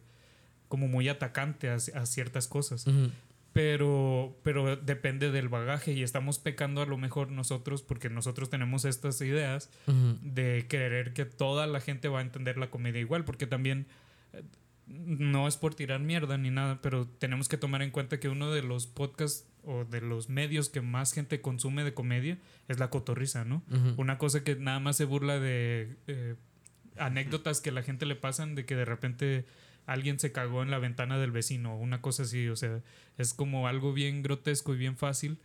como 0.68 0.86
muy 0.86 1.08
atacante 1.08 1.70
a, 1.70 1.76
a 1.76 2.06
ciertas 2.06 2.46
cosas. 2.46 2.84
Pero, 3.54 4.36
pero 4.42 4.76
depende 4.76 5.32
del 5.32 5.48
bagaje 5.48 5.92
y 5.92 6.02
estamos 6.02 6.38
pecando 6.38 6.82
a 6.82 6.86
lo 6.86 6.96
mejor 6.98 7.30
nosotros 7.30 7.82
porque 7.82 8.10
nosotros 8.10 8.50
tenemos 8.50 8.84
estas 8.84 9.20
ideas 9.22 9.70
de 10.22 10.66
creer 10.68 11.12
que 11.14 11.24
toda 11.24 11.66
la 11.66 11.80
gente 11.80 12.08
va 12.08 12.18
a 12.20 12.22
entender 12.22 12.58
la 12.58 12.70
comedia 12.70 13.00
igual, 13.00 13.24
porque 13.24 13.46
también 13.46 13.86
eh, 14.34 14.42
no 14.88 15.46
es 15.48 15.56
por 15.56 15.74
tirar 15.74 16.00
mierda 16.00 16.38
ni 16.38 16.50
nada, 16.50 16.80
pero 16.82 17.06
tenemos 17.06 17.48
que 17.48 17.56
tomar 17.58 17.82
en 17.82 17.90
cuenta 17.90 18.18
que 18.20 18.28
uno 18.28 18.50
de 18.50 18.62
los 18.62 18.86
podcasts 18.86 19.46
o 19.64 19.84
de 19.84 20.00
los 20.00 20.28
medios 20.30 20.70
que 20.70 20.80
más 20.80 21.12
gente 21.12 21.40
consume 21.42 21.84
de 21.84 21.92
comedia 21.94 22.38
es 22.68 22.78
la 22.78 22.88
cotorriza, 22.90 23.44
¿no? 23.44 23.62
Una 23.98 24.16
cosa 24.18 24.42
que 24.44 24.56
nada 24.56 24.80
más 24.80 24.96
se 24.96 25.04
burla 25.04 25.38
de 25.38 25.96
eh, 26.06 26.36
anécdotas 26.96 27.60
que 27.60 27.70
la 27.70 27.82
gente 27.82 28.06
le 28.06 28.16
pasan 28.16 28.54
de 28.54 28.64
que 28.64 28.76
de 28.76 28.84
repente 28.84 29.44
alguien 29.86 30.18
se 30.18 30.32
cagó 30.32 30.62
en 30.62 30.70
la 30.70 30.78
ventana 30.78 31.18
del 31.18 31.30
vecino, 31.30 31.76
una 31.76 32.00
cosa 32.02 32.22
así, 32.24 32.48
o 32.48 32.56
sea, 32.56 32.80
es 33.16 33.34
como 33.34 33.68
algo 33.68 33.92
bien 33.92 34.22
grotesco 34.22 34.74
y 34.74 34.78
bien 34.78 34.96
fácil, 34.96 35.38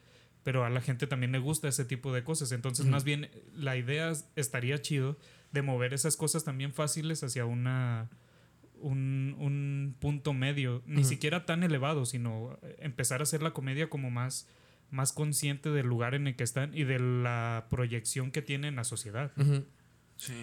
pero 0.43 0.65
a 0.65 0.69
la 0.69 0.81
gente 0.81 1.07
también 1.07 1.31
le 1.31 1.39
gusta 1.39 1.67
ese 1.69 1.85
tipo 1.85 2.11
de 2.13 2.23
cosas, 2.23 2.51
entonces 2.51 2.85
más 2.91 3.03
bien 3.05 3.29
la 3.55 3.77
idea 3.77 4.11
es- 4.11 4.25
estaría 4.35 4.81
chido 4.81 5.17
de 5.53 5.61
mover 5.61 5.93
esas 5.93 6.17
cosas 6.17 6.43
también 6.43 6.73
fáciles 6.73 7.23
hacia 7.23 7.45
una 7.45 8.09
un, 8.83 9.35
un 9.39 9.95
punto 9.99 10.33
medio, 10.33 10.83
ni 10.85 11.03
siquiera 11.03 11.45
tan 11.45 11.63
elevado, 11.63 12.05
sino 12.05 12.59
empezar 12.79 13.19
a 13.21 13.23
hacer 13.23 13.41
la 13.41 13.51
comedia 13.51 13.89
como 13.89 14.09
más 14.11 14.47
más 14.91 15.11
consciente 15.11 15.69
del 15.69 15.87
lugar 15.87 16.13
en 16.13 16.27
el 16.27 16.35
que 16.35 16.43
están 16.43 16.77
y 16.77 16.83
de 16.83 16.99
la 16.99 17.65
proyección 17.71 18.29
que 18.29 18.43
tiene 18.43 18.67
en 18.67 18.75
la 18.75 18.83
sociedad. 18.83 19.31
Sí. 20.17 20.33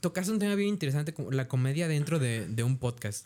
Tocaste 0.00 0.32
un 0.32 0.38
tema 0.38 0.54
bien 0.54 0.68
interesante, 0.68 1.14
como 1.14 1.30
la 1.30 1.48
comedia 1.48 1.88
dentro 1.88 2.18
de, 2.18 2.46
de 2.46 2.62
un 2.62 2.76
podcast. 2.76 3.24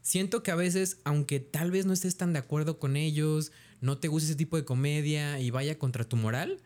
Siento 0.00 0.42
que 0.42 0.50
a 0.50 0.54
veces, 0.54 1.00
aunque 1.04 1.38
tal 1.40 1.70
vez 1.70 1.84
no 1.84 1.92
estés 1.92 2.16
tan 2.16 2.32
de 2.32 2.38
acuerdo 2.38 2.78
con 2.78 2.96
ellos, 2.96 3.52
no 3.82 3.98
te 3.98 4.08
guste 4.08 4.28
ese 4.28 4.36
tipo 4.36 4.56
de 4.56 4.64
comedia 4.64 5.38
y 5.38 5.50
vaya 5.50 5.78
contra 5.78 6.04
tu 6.08 6.16
moral, 6.16 6.60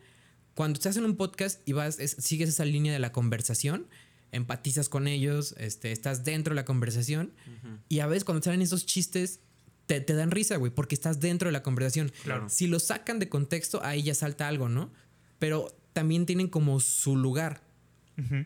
cuando 0.55 0.77
estás 0.77 0.97
en 0.97 1.05
un 1.05 1.17
podcast 1.17 1.61
y 1.67 1.73
vas, 1.73 1.99
es- 1.99 2.13
sigues 2.21 2.49
esa 2.51 2.65
línea 2.65 2.93
de 2.93 2.99
la 3.01 3.11
conversación, 3.11 3.87
empatizas 4.33 4.89
con 4.89 5.07
ellos, 5.07 5.55
este, 5.59 5.93
estás 5.93 6.25
dentro 6.25 6.53
de 6.53 6.57
la 6.57 6.65
conversación 6.65 7.33
y 7.89 8.01
a 8.01 8.07
veces 8.07 8.25
cuando 8.25 8.43
salen 8.43 8.63
esos 8.63 8.87
chistes 8.87 9.41
te, 9.87 10.01
te 10.01 10.15
dan 10.15 10.31
risa, 10.31 10.57
güey, 10.57 10.73
porque 10.73 10.95
estás 10.95 11.21
dentro 11.21 11.49
de 11.49 11.53
la 11.53 11.63
conversación. 11.63 12.13
Claro. 12.25 12.49
Si 12.49 12.67
lo 12.67 12.81
sacan 12.81 13.19
de 13.19 13.29
contexto, 13.29 13.83
ahí 13.85 14.03
ya 14.03 14.15
salta 14.15 14.49
algo, 14.49 14.69
¿no? 14.69 14.93
Pero 15.39 15.77
también 15.93 16.27
tienen 16.27 16.49
como 16.49 16.81
su 16.81 17.17
lugar 17.17 17.63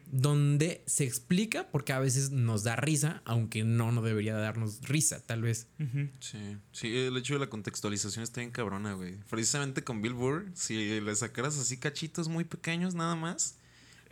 donde 0.07 0.83
se 0.87 1.05
explica 1.05 1.69
porque 1.71 1.93
a 1.93 1.99
veces 1.99 2.31
nos 2.31 2.63
da 2.63 2.77
risa, 2.77 3.21
aunque 3.25 3.65
no 3.65 3.93
nos 3.93 4.05
debería 4.05 4.35
darnos 4.35 4.81
risa, 4.83 5.21
tal 5.21 5.43
vez. 5.43 5.67
Sí, 6.21 6.57
sí, 6.73 6.97
el 6.97 7.17
hecho 7.17 7.35
de 7.35 7.41
la 7.41 7.51
contextualización 7.51 8.23
está 8.23 8.41
bien 8.41 8.53
cabrona, 8.53 8.95
güey. 8.95 9.17
Precisamente 9.29 9.83
con 9.83 10.03
Bill 10.03 10.15
Burr, 10.15 10.47
si 10.55 11.01
le 11.01 11.15
sacaras 11.17 11.59
así 11.59 11.77
cachitos 11.77 12.29
muy 12.29 12.45
pequeños 12.45 12.95
nada 12.95 13.17
más, 13.17 13.57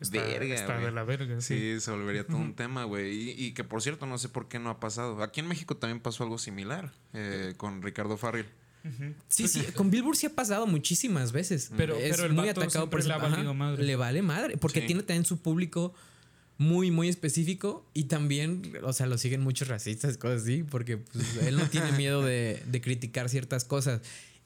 Está, 0.04 0.22
verga, 0.22 0.54
está 0.54 0.78
de 0.78 0.90
la 0.92 1.04
verga. 1.04 1.40
Sí. 1.40 1.58
Sí, 1.74 1.80
se 1.80 1.90
volvería 1.90 2.26
todo 2.26 2.36
un 2.38 2.54
tema, 2.54 2.84
güey. 2.84 3.12
Y, 3.30 3.30
y 3.46 3.52
que 3.52 3.64
por 3.64 3.82
cierto, 3.82 4.06
no 4.06 4.18
sé 4.18 4.28
por 4.28 4.48
qué 4.48 4.58
no 4.58 4.70
ha 4.70 4.80
pasado. 4.80 5.22
Aquí 5.22 5.40
en 5.40 5.48
México 5.48 5.76
también 5.76 6.00
pasó 6.00 6.22
algo 6.24 6.38
similar 6.38 6.92
eh, 7.12 7.54
con 7.56 7.82
Ricardo 7.82 8.16
Farril. 8.16 8.46
Ujú. 8.84 9.14
Sí, 9.28 9.48
sí, 9.48 9.62
con 9.74 9.90
Billboard 9.90 10.16
sí 10.16 10.26
ha 10.26 10.34
pasado 10.34 10.66
muchísimas 10.66 11.32
veces. 11.32 11.70
Pero- 11.76 11.96
es 11.96 12.16
pero 12.16 12.26
el 12.26 12.32
muy 12.34 12.48
atacado 12.48 12.90
por 12.90 13.02
le 13.04 13.16
madre. 13.54 13.96
Vale 13.96 14.22
madre, 14.22 14.56
porque 14.58 14.80
Sí. 14.80 14.86
tiene 14.86 15.02
también 15.02 15.24
su 15.24 15.38
público 15.40 15.94
muy, 16.58 16.90
muy 16.90 17.08
específico 17.08 17.84
y 17.94 18.04
también, 18.04 18.78
o 18.82 18.92
sea, 18.92 19.06
lo 19.06 19.18
siguen 19.18 19.40
muchos 19.40 19.68
racistas, 19.68 20.18
cosas 20.18 20.42
así, 20.42 20.62
porque 20.62 20.98
pues, 20.98 21.36
él 21.46 21.56
no 21.56 21.66
tiene 21.68 21.92
miedo 21.92 22.22
de, 22.22 22.62
de 22.66 22.80
criticar 22.80 23.28
ciertas 23.28 23.64
cosas. 23.64 24.02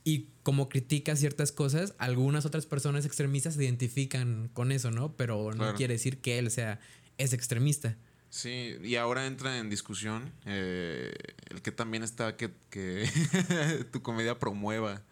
Y 0.08 0.28
como 0.42 0.68
critica 0.70 1.16
ciertas 1.16 1.52
cosas, 1.52 1.94
algunas 1.98 2.46
otras 2.46 2.64
personas 2.64 3.04
extremistas 3.04 3.54
se 3.54 3.64
identifican 3.64 4.48
con 4.54 4.72
eso, 4.72 4.90
¿no? 4.90 5.12
Pero 5.16 5.50
no 5.50 5.56
Claro. 5.58 5.76
quiere 5.76 5.94
decir 5.94 6.18
que 6.18 6.38
él 6.38 6.50
sea 6.50 6.80
es 7.18 7.32
extremista. 7.34 7.96
Sí, 8.30 8.76
y 8.82 8.96
ahora 8.96 9.26
entra 9.26 9.58
en 9.58 9.68
discusión 9.70 10.32
eh, 10.46 11.12
el 11.50 11.60
que 11.62 11.72
también 11.72 12.02
está 12.02 12.36
que, 12.36 12.50
que 12.70 13.04
tu 13.92 14.00
comedia 14.02 14.38
promueva 14.38 15.02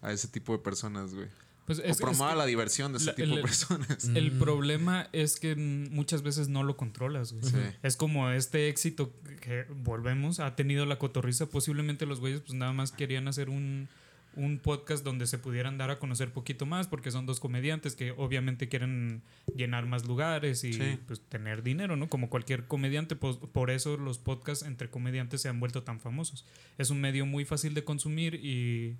a 0.00 0.12
ese 0.12 0.28
tipo 0.28 0.52
de 0.52 0.58
personas, 0.58 1.14
güey. 1.14 1.28
Pues 1.66 1.78
O 1.78 1.82
es 1.84 1.98
promueva 1.98 2.32
que 2.32 2.38
la 2.38 2.46
diversión 2.46 2.90
de 2.92 2.98
ese 2.98 3.06
la- 3.06 3.14
tipo 3.14 3.36
de 3.36 3.42
personas. 3.42 4.04
el 4.16 4.32
Mm. 4.32 4.38
problema 4.40 5.08
es 5.12 5.38
que 5.38 5.54
muchas 5.54 6.22
veces 6.22 6.48
no 6.48 6.64
lo 6.64 6.76
controlas, 6.76 7.32
güey. 7.32 7.44
Sí. 7.52 7.58
Es 7.84 7.96
como 7.96 8.30
este 8.30 8.68
éxito 8.68 9.12
que 9.40 9.66
volvemos, 9.70 10.40
ha 10.40 10.56
tenido 10.56 10.84
la 10.86 10.98
cotorriza. 10.98 11.46
Posiblemente 11.46 12.06
los 12.06 12.18
güeyes, 12.18 12.40
pues 12.40 12.54
nada 12.54 12.72
más 12.72 12.90
querían 12.90 13.28
hacer 13.28 13.48
un, 13.48 13.88
un 14.34 14.58
podcast 14.58 15.04
donde 15.04 15.26
se 15.26 15.38
pudieran 15.38 15.76
dar 15.76 15.90
a 15.90 15.98
conocer 15.98 16.32
poquito 16.32 16.64
más, 16.64 16.88
porque 16.88 17.10
son 17.10 17.26
dos 17.26 17.38
comediantes 17.38 17.94
que 17.96 18.12
obviamente 18.12 18.68
quieren 18.68 19.22
llenar 19.54 19.84
más 19.86 20.06
lugares 20.06 20.64
y 20.64 20.72
Sí. 20.72 20.98
pues 21.06 21.20
tener 21.20 21.62
dinero, 21.62 21.96
¿no? 21.96 22.08
Como 22.08 22.30
cualquier 22.30 22.66
comediante, 22.66 23.14
pues 23.14 23.36
por 23.36 23.70
eso 23.70 23.96
los 23.98 24.18
podcasts 24.18 24.64
entre 24.64 24.88
comediantes 24.88 25.42
se 25.42 25.48
han 25.48 25.60
vuelto 25.60 25.82
tan 25.82 26.00
famosos. 26.00 26.46
Es 26.78 26.90
un 26.90 27.00
medio 27.00 27.26
muy 27.26 27.44
fácil 27.44 27.74
de 27.74 27.84
consumir 27.84 28.36
y, 28.36 28.96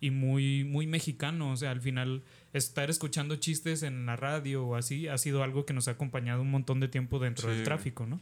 y 0.00 0.10
muy, 0.10 0.64
muy 0.64 0.88
mexicano. 0.88 1.52
O 1.52 1.56
sea, 1.56 1.70
al 1.70 1.80
final 1.80 2.22
estar 2.52 2.90
escuchando 2.90 3.36
chistes 3.36 3.84
en 3.84 4.04
la 4.06 4.16
radio 4.16 4.66
o 4.66 4.74
así 4.74 5.06
ha 5.06 5.16
sido 5.16 5.44
algo 5.44 5.64
que 5.64 5.72
nos 5.74 5.86
ha 5.86 5.92
acompañado 5.92 6.42
un 6.42 6.50
montón 6.50 6.80
de 6.80 6.88
tiempo 6.88 7.18
dentro 7.20 7.48
Sí. 7.50 7.54
del 7.54 7.64
tráfico, 7.64 8.04
¿no? 8.06 8.20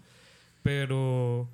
Pero... 0.62 1.49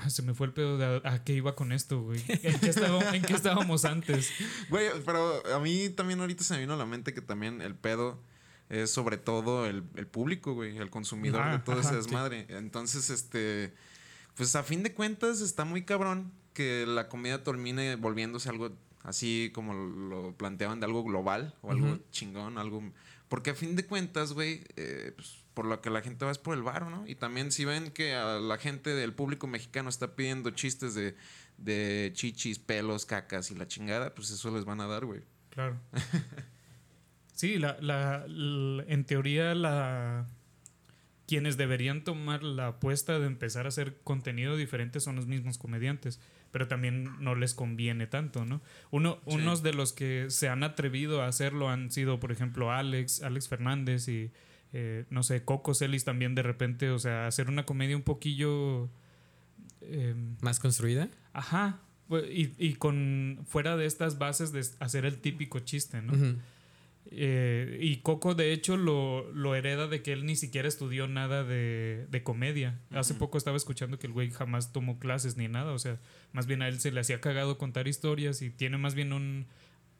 Se 0.08 0.22
me 0.22 0.34
fue 0.34 0.46
el 0.48 0.52
pedo 0.52 0.78
de 0.78 1.00
a, 1.04 1.12
a 1.14 1.24
qué 1.24 1.34
iba 1.34 1.54
con 1.54 1.72
esto, 1.72 2.00
güey. 2.02 2.22
¿En 2.28 2.58
qué, 2.60 2.68
estaba- 2.68 3.14
en 3.16 3.22
qué 3.22 3.32
estábamos 3.34 3.84
antes? 3.84 4.30
Güey, 4.70 4.88
pero 5.04 5.42
a 5.54 5.58
mí 5.60 5.88
también 5.90 6.20
ahorita 6.20 6.44
se 6.44 6.54
me 6.54 6.60
vino 6.60 6.74
a 6.74 6.76
la 6.76 6.86
mente 6.86 7.12
que 7.14 7.20
también 7.22 7.60
el 7.62 7.74
pedo 7.74 8.20
es 8.68 8.90
sobre 8.90 9.16
todo 9.16 9.66
el, 9.66 9.82
el 9.96 10.06
público, 10.06 10.52
güey, 10.54 10.76
el 10.76 10.90
consumidor 10.90 11.40
Ah, 11.42 11.52
de 11.52 11.58
todo 11.60 11.78
ajá, 11.80 11.88
ese 11.88 11.96
desmadre. 11.96 12.46
Entonces, 12.50 13.08
este, 13.10 13.72
pues 14.34 14.54
a 14.56 14.62
fin 14.62 14.82
de 14.82 14.92
cuentas 14.92 15.40
está 15.40 15.64
muy 15.64 15.84
cabrón 15.84 16.32
que 16.52 16.84
la 16.86 17.08
comedia 17.08 17.42
termine 17.44 17.96
volviéndose 17.96 18.48
algo 18.50 18.70
así 19.04 19.50
como 19.54 19.72
lo 19.74 20.34
planteaban 20.36 20.80
de 20.80 20.86
algo 20.86 21.02
global 21.04 21.54
o 21.62 21.70
algo 21.70 21.98
chingón, 22.10 22.58
algo... 22.58 22.82
Porque 23.28 23.50
a 23.50 23.54
fin 23.54 23.76
de 23.76 23.84
cuentas, 23.86 24.32
güey, 24.32 24.64
eh, 24.76 25.12
pues, 25.14 25.36
por 25.58 25.66
lo 25.66 25.80
que 25.80 25.90
la 25.90 26.02
gente 26.02 26.24
va 26.24 26.30
es 26.30 26.38
por 26.38 26.56
el 26.56 26.62
varo, 26.62 26.88
¿no? 26.88 27.04
Y 27.08 27.16
también 27.16 27.50
si 27.50 27.64
ven 27.64 27.90
que 27.90 28.14
a 28.14 28.38
la 28.38 28.58
gente 28.58 28.90
del 28.94 29.12
público 29.12 29.48
mexicano 29.48 29.88
está 29.88 30.14
pidiendo 30.14 30.50
chistes 30.50 30.94
de, 30.94 31.16
de 31.56 32.12
chichis, 32.14 32.60
pelos, 32.60 33.06
cacas 33.06 33.50
y 33.50 33.56
la 33.56 33.66
chingada, 33.66 34.14
pues 34.14 34.30
eso 34.30 34.54
les 34.54 34.64
van 34.64 34.80
a 34.80 34.86
dar, 34.86 35.04
güey. 35.04 35.22
Claro. 35.50 35.76
Sí, 37.32 37.58
la, 37.58 37.76
la- 37.80 38.24
la- 38.28 38.84
en 38.88 39.04
teoría 39.04 39.54
la 39.56 40.26
quienes 41.26 41.56
deberían 41.56 42.04
tomar 42.04 42.42
la 42.44 42.68
apuesta 42.68 43.18
de 43.18 43.26
empezar 43.26 43.66
a 43.66 43.68
hacer 43.70 43.98
contenido 44.04 44.56
diferente 44.56 44.98
son 45.00 45.16
los 45.16 45.26
mismos 45.26 45.58
comediantes, 45.58 46.20
pero 46.52 46.68
también 46.68 47.10
no 47.20 47.34
les 47.34 47.52
conviene 47.54 48.06
tanto, 48.06 48.44
¿no? 48.44 48.60
Uno, 48.90 49.18
Sí. 49.26 49.34
Unos 49.34 49.62
de 49.64 49.74
los 49.74 49.92
que 49.92 50.26
se 50.30 50.48
han 50.48 50.62
atrevido 50.62 51.20
a 51.22 51.26
hacerlo 51.26 51.68
han 51.68 51.90
sido, 51.90 52.18
por 52.20 52.32
ejemplo, 52.32 52.70
Alex, 52.72 53.22
Alex 53.22 53.48
Fernández 53.48 54.08
y 54.08 54.30
eh, 54.72 55.04
no 55.10 55.22
sé, 55.22 55.44
Coco 55.44 55.74
Celis 55.74 56.04
también 56.04 56.34
de 56.34 56.42
repente, 56.42 56.90
o 56.90 56.98
sea, 56.98 57.26
hacer 57.26 57.48
una 57.48 57.64
comedia 57.64 57.96
un 57.96 58.02
poquillo 58.02 58.88
em, 59.80 60.36
Más 60.40 60.60
construida. 60.60 61.08
Ajá. 61.32 61.80
bu- 62.08 62.26
Y, 62.30 62.54
y 62.58 62.74
con 62.74 63.40
fuera 63.46 63.76
de 63.76 63.86
estas 63.86 64.18
bases 64.18 64.52
de 64.52 64.62
hacer 64.80 65.04
el 65.04 65.18
típico 65.18 65.60
chiste, 65.60 66.02
¿no? 66.02 66.12
Eh, 67.10 67.78
y 67.80 67.96
Coco, 67.98 68.34
de 68.34 68.52
hecho, 68.52 68.76
lo, 68.76 69.32
lo 69.32 69.54
hereda 69.54 69.86
de 69.88 70.02
que 70.02 70.12
él 70.12 70.26
ni 70.26 70.36
siquiera 70.36 70.68
estudió 70.68 71.08
nada 71.08 71.42
de, 71.42 72.06
de 72.10 72.22
comedia. 72.22 72.78
Hace 72.90 73.14
poco 73.14 73.38
estaba 73.38 73.56
escuchando 73.56 73.98
que 73.98 74.06
el 74.06 74.12
güey 74.12 74.30
jamás 74.30 74.72
tomó 74.74 74.98
clases 74.98 75.38
ni 75.38 75.48
nada. 75.48 75.72
O 75.72 75.78
sea, 75.78 75.98
más 76.32 76.46
bien 76.46 76.60
a 76.60 76.68
él 76.68 76.80
se 76.80 76.92
le 76.92 77.00
hacía 77.00 77.20
cagado 77.22 77.56
contar 77.56 77.88
historias 77.88 78.42
y 78.42 78.50
tiene 78.50 78.76
más 78.76 78.94
bien 78.94 79.14
un, 79.14 79.46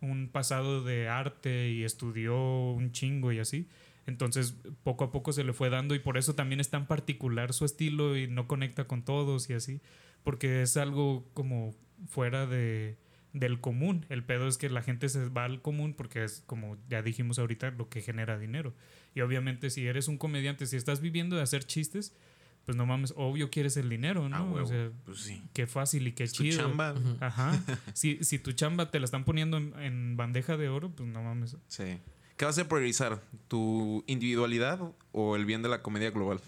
un 0.02 0.28
pasado 0.28 0.84
de 0.84 1.08
arte 1.08 1.70
y 1.70 1.82
estudió 1.84 2.36
un 2.72 2.92
chingo 2.92 3.32
y 3.32 3.38
así. 3.38 3.66
Entonces, 4.08 4.56
poco 4.84 5.04
a 5.04 5.12
poco 5.12 5.34
se 5.34 5.44
le 5.44 5.52
fue 5.52 5.68
dando 5.68 5.94
y 5.94 5.98
por 5.98 6.16
eso 6.16 6.34
también 6.34 6.60
es 6.60 6.70
tan 6.70 6.86
particular 6.86 7.52
su 7.52 7.66
estilo 7.66 8.16
y 8.16 8.26
no 8.26 8.48
conecta 8.48 8.86
con 8.86 9.02
todos 9.04 9.50
y 9.50 9.52
así. 9.52 9.82
Porque 10.24 10.62
es 10.62 10.78
algo 10.78 11.28
como 11.34 11.74
fuera 12.06 12.46
de, 12.46 12.96
del 13.34 13.60
común. 13.60 14.06
El 14.08 14.24
pedo 14.24 14.48
es 14.48 14.56
que 14.56 14.70
la 14.70 14.80
gente 14.80 15.10
se 15.10 15.28
va 15.28 15.44
al 15.44 15.60
común 15.60 15.92
porque 15.92 16.24
es, 16.24 16.42
como 16.46 16.78
ya 16.88 17.02
dijimos 17.02 17.38
ahorita, 17.38 17.70
lo 17.72 17.90
que 17.90 18.00
genera 18.00 18.38
dinero. 18.38 18.72
Y 19.14 19.20
obviamente 19.20 19.68
si 19.68 19.86
eres 19.86 20.08
un 20.08 20.16
comediante, 20.16 20.64
si 20.64 20.76
estás 20.76 21.02
viviendo 21.02 21.36
de 21.36 21.42
hacer 21.42 21.64
chistes, 21.64 22.16
pues 22.64 22.76
no 22.76 22.86
mames, 22.86 23.12
obvio 23.14 23.50
quieres 23.50 23.76
el 23.76 23.90
dinero, 23.90 24.26
¿no? 24.30 24.36
Ah, 24.36 24.62
o 24.62 24.66
sea, 24.66 24.90
pues 25.04 25.18
sí. 25.20 25.42
qué 25.52 25.66
fácil 25.66 26.06
y 26.06 26.12
qué 26.12 26.24
Es 26.24 26.32
tu 26.32 26.44
chido. 26.44 26.62
chamba. 26.62 26.94
Ujú. 26.94 27.18
Ajá. 27.20 27.62
si, 27.92 28.24
si 28.24 28.38
tu 28.38 28.52
chamba 28.52 28.90
te 28.90 29.00
la 29.00 29.04
están 29.04 29.24
poniendo 29.24 29.58
en, 29.58 29.78
en 29.78 30.16
bandeja 30.16 30.56
de 30.56 30.70
oro, 30.70 30.88
pues 30.90 31.10
no 31.10 31.22
mames. 31.22 31.58
Sí. 31.66 31.98
¿Qué 32.38 32.44
vas 32.44 32.56
a 32.56 32.68
priorizar? 32.68 33.20
¿Tu 33.48 34.04
individualidad 34.06 34.80
o 35.12 35.36
el 35.36 35.44
bien 35.44 35.60
de 35.60 35.68
la 35.68 35.82
comedia 35.82 36.10
global? 36.10 36.40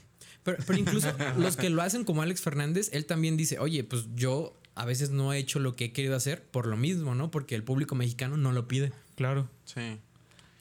Pero, 0.45 0.57
pero 0.65 0.79
incluso 0.79 1.13
los 1.37 1.57
que 1.57 1.69
lo 1.69 1.83
hacen 1.83 2.05
como 2.05 2.23
Alex 2.23 2.41
Fernández, 2.41 2.91
él 2.93 3.07
también 3.07 3.37
dice, 3.37 3.59
oye, 3.59 3.83
pues 3.83 4.07
yo 4.15 4.57
a 4.77 4.85
veces 4.85 5.11
no 5.11 5.33
he 5.33 5.39
hecho 5.39 5.59
lo 5.59 5.75
que 5.75 5.87
he 5.87 5.93
querido 5.93 6.15
hacer 6.15 6.45
por 6.45 6.67
lo 6.67 6.77
mismo, 6.77 7.17
¿no? 7.17 7.33
Porque 7.33 7.57
el 7.57 7.65
público 7.65 7.97
mexicano 7.97 8.37
no 8.37 8.53
lo 8.53 8.69
pide. 8.69 8.93
Claro. 9.17 9.51
Sí. 9.65 9.99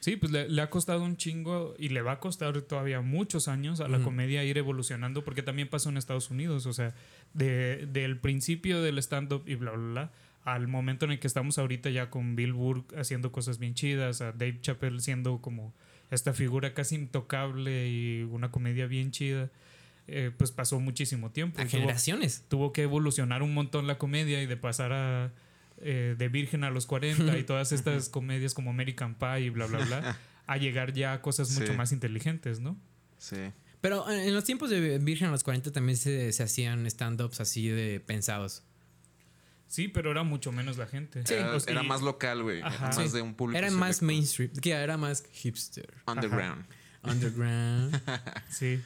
Sí, 0.00 0.16
pues 0.16 0.32
le, 0.32 0.48
le 0.48 0.62
ha 0.62 0.70
costado 0.70 1.04
un 1.04 1.16
chingo 1.16 1.74
y 1.78 1.90
le 1.90 2.02
va 2.02 2.12
a 2.12 2.20
costar 2.20 2.60
todavía 2.62 3.00
muchos 3.00 3.48
años 3.48 3.80
a 3.80 3.88
la 3.88 4.00
comedia 4.00 4.42
ir 4.44 4.56
evolucionando 4.56 5.24
porque 5.24 5.42
también 5.42 5.68
pasó 5.68 5.90
en 5.90 5.98
Estados 5.98 6.30
Unidos, 6.30 6.64
o 6.64 6.72
sea, 6.72 6.94
de, 7.34 7.86
del 7.86 8.18
principio 8.18 8.82
del 8.82 8.98
stand-up 8.98 9.44
y 9.46 9.56
bla, 9.56 9.72
bla, 9.72 9.90
bla, 9.92 10.12
al 10.44 10.68
momento 10.68 11.04
en 11.04 11.12
el 11.12 11.18
que 11.20 11.26
estamos 11.26 11.58
ahorita 11.58 11.90
ya 11.90 12.10
con 12.10 12.34
Bill 12.36 12.52
Burr 12.52 12.84
haciendo 12.96 13.30
cosas 13.32 13.58
bien 13.58 13.74
chidas, 13.74 14.20
a 14.20 14.32
Dave 14.32 14.58
Chappelle 14.60 15.00
siendo 15.00 15.40
como 15.40 15.74
esta 16.10 16.32
figura 16.32 16.74
casi 16.74 16.94
intocable 16.96 17.88
y 17.88 18.22
una 18.22 18.50
comedia 18.50 18.86
bien 18.86 19.10
chida, 19.10 19.50
eh, 20.08 20.32
pues 20.36 20.50
pasó 20.50 20.80
muchísimo 20.80 21.30
tiempo. 21.30 21.60
A 21.60 21.64
tuvo- 21.64 21.70
generaciones. 21.70 22.44
tuvo 22.48 22.72
que 22.72 22.82
evolucionar 22.82 23.42
un 23.42 23.54
montón 23.54 23.86
la 23.86 23.98
comedia 23.98 24.42
y 24.42 24.46
de 24.46 24.56
pasar 24.56 24.92
a 24.92 25.32
eh, 25.82 26.14
de 26.18 26.28
Virgen 26.28 26.64
a 26.64 26.70
los 26.70 26.84
40 26.86 27.38
y 27.38 27.44
todas 27.44 27.72
estas 27.72 28.08
comedias 28.08 28.52
como 28.54 28.70
American 28.70 29.14
Pie 29.14 29.40
y 29.46 29.50
bla, 29.50 29.66
bla, 29.66 29.78
bla, 29.84 30.18
a 30.46 30.56
llegar 30.58 30.92
ya 30.92 31.12
a 31.14 31.22
cosas 31.22 31.50
mucho 31.58 31.72
Sí. 31.72 31.78
más 31.78 31.92
inteligentes, 31.92 32.60
¿no? 32.60 32.76
Sí. 33.18 33.36
Pero 33.80 34.10
en 34.10 34.18
en 34.20 34.34
los 34.34 34.44
tiempos 34.44 34.68
de 34.68 34.98
Virgen 34.98 35.28
a 35.28 35.30
los 35.30 35.42
40 35.44 35.70
también 35.72 35.96
se, 35.96 36.32
se 36.32 36.42
hacían 36.42 36.84
stand-ups 36.86 37.40
así 37.40 37.68
de 37.68 37.98
pensados. 38.00 38.62
Sí, 39.70 39.86
pero 39.86 40.10
era 40.10 40.24
mucho 40.24 40.50
menos 40.50 40.76
la 40.78 40.86
gente. 40.86 41.20
Era, 41.20 41.60
sea, 41.60 41.72
era 41.72 41.84
y- 41.84 41.86
más 41.86 42.02
local, 42.02 42.42
güey. 42.42 42.58
Era 42.58 42.70
más 42.80 42.96
Sí. 42.96 43.08
de 43.16 43.22
un 43.22 43.34
público. 43.34 43.56
Era 43.56 43.70
más 43.70 43.98
selecto. 43.98 44.06
mainstream, 44.06 44.50
que 44.60 44.70
era 44.72 44.96
más 44.96 45.22
hipster, 45.32 45.94
Underground. 46.08 46.66
underground. 47.04 47.94
Sí. 48.50 48.80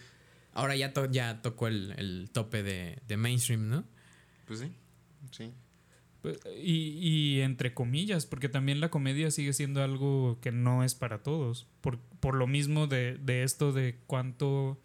Ahora 0.53 0.77
ya, 0.77 0.93
to- 0.93 1.11
ya 1.11 1.41
tocó 1.43 1.69
el, 1.69 1.95
el 1.97 2.29
tope 2.33 2.63
de, 2.63 2.99
de 3.09 3.17
mainstream, 3.17 3.69
¿no? 3.69 3.85
Pues 4.47 4.61
sí. 4.61 4.73
Sí. 5.33 5.53
Pues, 6.23 6.39
Y, 6.63 6.99
y 7.01 7.41
entre 7.41 7.73
comillas, 7.75 8.27
porque 8.27 8.49
también 8.49 8.81
la 8.81 8.91
comedia 8.91 9.31
sigue 9.31 9.53
siendo 9.55 9.83
algo 9.83 10.39
que 10.43 10.53
no 10.53 10.85
es 10.85 10.95
para 10.95 11.23
todos. 11.23 11.67
Por, 11.81 11.99
por 12.21 12.35
lo 12.35 12.47
mismo 12.47 12.87
de, 12.87 13.19
de 13.19 13.43
esto 13.43 13.73
de 13.73 13.99
cuánto, 14.07 14.81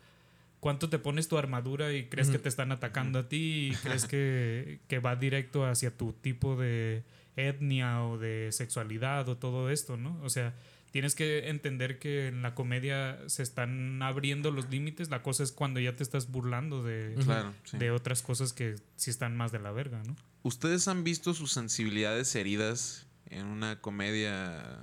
cuánto 0.60 0.89
te 0.89 1.00
pones 1.00 1.28
tu 1.28 1.38
armadura 1.38 1.93
y 1.93 2.08
crees 2.10 2.30
que 2.30 2.39
te 2.39 2.50
están 2.50 2.72
atacando 2.72 3.19
a 3.19 3.30
ti 3.30 3.72
y 3.72 3.76
crees 3.76 4.06
que, 4.06 4.80
que 4.88 5.00
va 5.00 5.15
directo 5.15 5.65
hacia 5.65 5.95
tu 5.95 6.13
tipo 6.13 6.56
de 6.56 7.04
etnia 7.36 8.04
o 8.04 8.17
de 8.17 8.50
sexualidad 8.52 9.30
o 9.30 9.38
todo 9.38 9.69
esto, 9.69 9.98
¿no? 9.98 10.19
O 10.22 10.30
sea, 10.30 10.54
tienes 10.91 11.15
que 11.15 11.50
entender 11.50 12.00
que 12.00 12.28
en 12.28 12.41
la 12.41 12.56
comedia 12.56 13.17
se 13.28 13.43
están 13.43 14.02
abriendo 14.02 14.52
los 14.52 14.69
límites. 14.69 15.10
La 15.10 15.24
cosa 15.24 15.43
es 15.43 15.52
cuando 15.52 15.80
ya 15.80 15.95
te 15.95 16.04
estás 16.04 16.32
burlando 16.32 16.84
de, 16.84 17.13
Ujú. 17.15 17.26
Claro. 17.26 17.54
sí. 17.63 17.78
de 17.78 17.91
otras 17.91 18.22
cosas 18.22 18.54
que 18.54 18.76
sí 18.95 19.10
están 19.10 19.38
más 19.38 19.52
de 19.52 19.60
la 19.60 19.72
verga, 19.72 20.02
¿no? 20.06 20.15
¿Ustedes 20.43 20.88
han 20.88 21.04
visto 21.04 21.34
sus 21.34 21.52
sensibilidades 21.52 22.34
heridas 22.36 23.08
en 23.28 23.45
una 23.45 23.82
comedia 23.82 24.80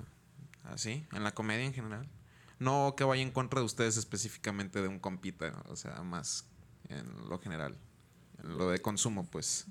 así? 0.64 1.04
En 1.12 1.24
la 1.24 1.32
comedia 1.32 1.64
en 1.64 1.74
general. 1.74 2.06
No 2.58 2.94
que 2.96 3.04
vaya 3.04 3.22
en 3.22 3.30
contra 3.30 3.60
de 3.60 3.66
ustedes 3.66 3.96
específicamente 3.96 4.80
de 4.82 4.88
un 4.88 4.98
compita, 4.98 5.62
o 5.68 5.76
sea, 5.76 6.02
más 6.02 6.48
en 6.88 7.06
lo 7.28 7.38
general. 7.38 7.76
En 8.42 8.56
lo 8.56 8.70
de 8.70 8.78
consumo, 8.80 9.26
pues. 9.30 9.66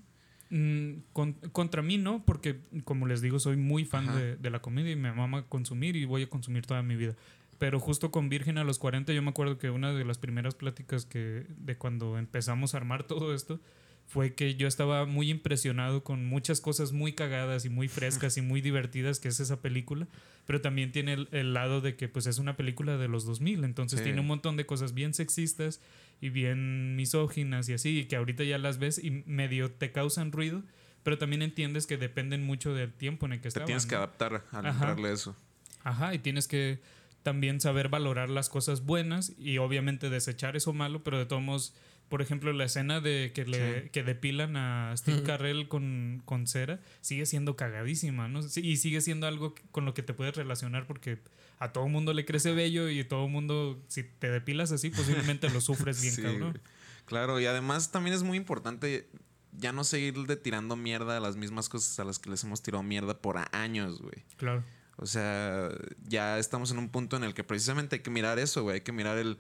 Mm, 0.52 0.98
con- 1.14 1.34
contra 1.52 1.82
mí 1.82 1.98
no, 1.98 2.24
porque 2.24 2.62
como 2.84 3.08
les 3.08 3.22
digo, 3.22 3.40
soy 3.40 3.58
muy 3.58 3.84
fan 3.86 4.16
de, 4.16 4.36
de 4.36 4.50
la 4.52 4.62
comedia 4.62 4.92
y 4.92 4.96
me 4.96 5.12
mama 5.12 5.48
consumir 5.48 5.96
y 5.96 6.06
voy 6.06 6.24
a 6.24 6.30
consumir 6.30 6.66
toda 6.68 6.84
mi 6.84 6.96
vida. 6.96 7.16
Pero 7.58 7.80
justo 7.80 8.12
con 8.12 8.30
Virgen 8.30 8.58
a 8.58 8.64
los 8.64 8.78
40, 8.80 9.14
yo 9.14 9.22
me 9.24 9.30
acuerdo 9.30 9.58
que 9.58 9.70
una 9.70 9.94
de 9.94 10.06
las 10.06 10.18
primeras 10.18 10.54
pláticas 10.56 11.06
que 11.06 11.48
de 11.58 11.78
cuando 11.78 12.18
empezamos 12.20 12.74
a 12.74 12.78
armar 12.78 13.04
todo 13.08 13.34
esto 13.34 13.60
fue 14.08 14.34
que 14.36 14.56
yo 14.56 14.68
estaba 14.68 15.06
muy 15.06 15.30
impresionado 15.30 16.04
con 16.04 16.26
muchas 16.26 16.62
cosas 16.62 16.92
muy 16.92 17.14
cagadas 17.14 17.66
y 17.66 17.70
muy 17.70 17.88
frescas 17.88 18.38
y 18.38 18.42
muy 18.42 18.62
divertidas 18.62 19.20
que 19.20 19.28
es 19.30 19.40
esa 19.40 19.62
película, 19.62 20.08
pero 20.46 20.62
también 20.62 20.92
tiene 20.92 21.14
el, 21.14 21.28
el 21.32 21.54
lado 21.54 21.82
de 21.82 21.96
que 21.96 22.08
pues 22.08 22.28
es 22.28 22.38
una 22.38 22.56
película 22.56 22.98
de 22.98 23.08
los 23.08 23.26
2000, 23.26 23.64
entonces 23.64 24.00
Sí. 24.00 24.04
tiene 24.06 24.22
un 24.22 24.28
montón 24.28 24.58
de 24.58 24.66
cosas 24.66 24.94
bien 24.94 25.14
sexistas 25.14 25.82
y 26.22 26.30
bien 26.30 26.96
misóginas 26.96 27.68
y 27.68 27.74
así, 27.74 28.00
y 28.00 28.06
que 28.06 28.16
ahorita 28.16 28.44
ya 28.44 28.58
las 28.58 28.78
ves 28.78 29.04
y 29.04 29.12
medio 29.26 29.72
te 29.72 29.92
causan 29.92 30.32
ruido, 30.32 30.64
pero 31.04 31.18
también 31.18 31.42
entiendes 31.42 31.88
que 31.88 31.98
dependen 31.98 32.44
mucho 32.44 32.74
del 32.74 32.94
tiempo 32.94 33.26
en 33.26 33.34
el 33.34 33.38
que 33.40 33.44
Te 33.44 33.48
estaban. 33.50 33.66
tienes 33.68 33.86
que 33.86 33.96
adaptar 33.96 34.44
al 34.52 34.66
entrarle 34.68 35.10
a 35.10 35.14
eso. 35.14 35.36
Ajá, 35.84 36.14
y 36.14 36.20
tienes 36.20 36.48
que 36.48 36.80
también 37.22 37.60
saber 37.60 37.90
valorar 37.90 38.30
las 38.30 38.50
cosas 38.50 38.86
buenas 38.86 39.34
y 39.38 39.58
obviamente 39.58 40.10
desechar 40.12 40.56
eso 40.56 40.74
malo, 40.74 41.04
pero 41.04 41.18
de 41.18 41.26
todos 41.26 41.42
modos, 41.42 41.74
por 42.10 42.22
ejemplo, 42.22 42.54
la 42.54 42.66
escena 42.66 43.02
de 43.02 43.32
que 43.34 43.46
le 43.46 43.84
Sí. 43.84 43.90
que 43.90 44.04
depilan 44.04 44.56
a 44.58 44.94
Steve 44.96 45.18
Ujú. 45.18 45.26
Carell 45.28 45.68
con, 45.68 46.22
con 46.26 46.48
cera 46.48 46.80
sigue 47.02 47.26
siendo 47.26 47.56
cagadísima, 47.56 48.28
¿no? 48.28 48.42
Y 48.56 48.78
sigue 48.78 49.02
siendo 49.02 49.28
algo 49.28 49.56
con 49.72 49.86
lo 49.86 49.94
que 49.94 50.04
te 50.04 50.14
puedes 50.14 50.36
relacionar 50.36 50.86
porque 50.88 51.20
a 51.60 51.72
todo 51.72 51.88
mundo 51.88 52.14
le 52.14 52.26
crece 52.26 52.54
bello 52.54 52.90
y 52.90 53.04
todo 53.04 53.28
mundo, 53.28 53.82
si 53.88 54.04
te 54.04 54.30
depilas 54.30 54.72
así, 54.72 54.90
posiblemente 54.90 55.50
lo 55.50 55.62
sufres 55.62 56.02
bien, 56.02 56.14
Sí, 56.16 56.22
cabrón. 56.22 56.62
Claro, 57.06 57.40
y 57.40 57.46
además 57.46 57.92
también 57.92 58.16
es 58.16 58.24
muy 58.24 58.38
importante 58.38 59.10
ya 59.58 59.72
no 59.72 59.84
seguirle 59.84 60.36
tirando 60.36 60.76
mierda 60.76 61.16
a 61.18 61.20
las 61.22 61.38
mismas 61.38 61.70
cosas 61.70 61.98
a 62.00 62.04
las 62.04 62.20
que 62.20 62.30
les 62.30 62.44
hemos 62.44 62.62
tirado 62.62 62.84
mierda 62.84 63.18
por 63.22 63.38
años, 63.54 64.02
güey. 64.02 64.26
Claro. 64.38 64.64
O 64.98 65.06
sea, 65.06 65.70
ya 66.08 66.40
estamos 66.40 66.72
en 66.72 66.78
un 66.78 66.90
punto 66.90 67.16
en 67.18 67.24
el 67.24 67.34
que 67.34 67.44
precisamente 67.44 67.98
hay 67.98 68.02
que 68.02 68.10
mirar 68.10 68.38
eso, 68.40 68.64
güey. 68.64 68.76
Hay 68.76 68.82
que 68.82 68.92
mirar 68.92 69.18
el 69.18 69.38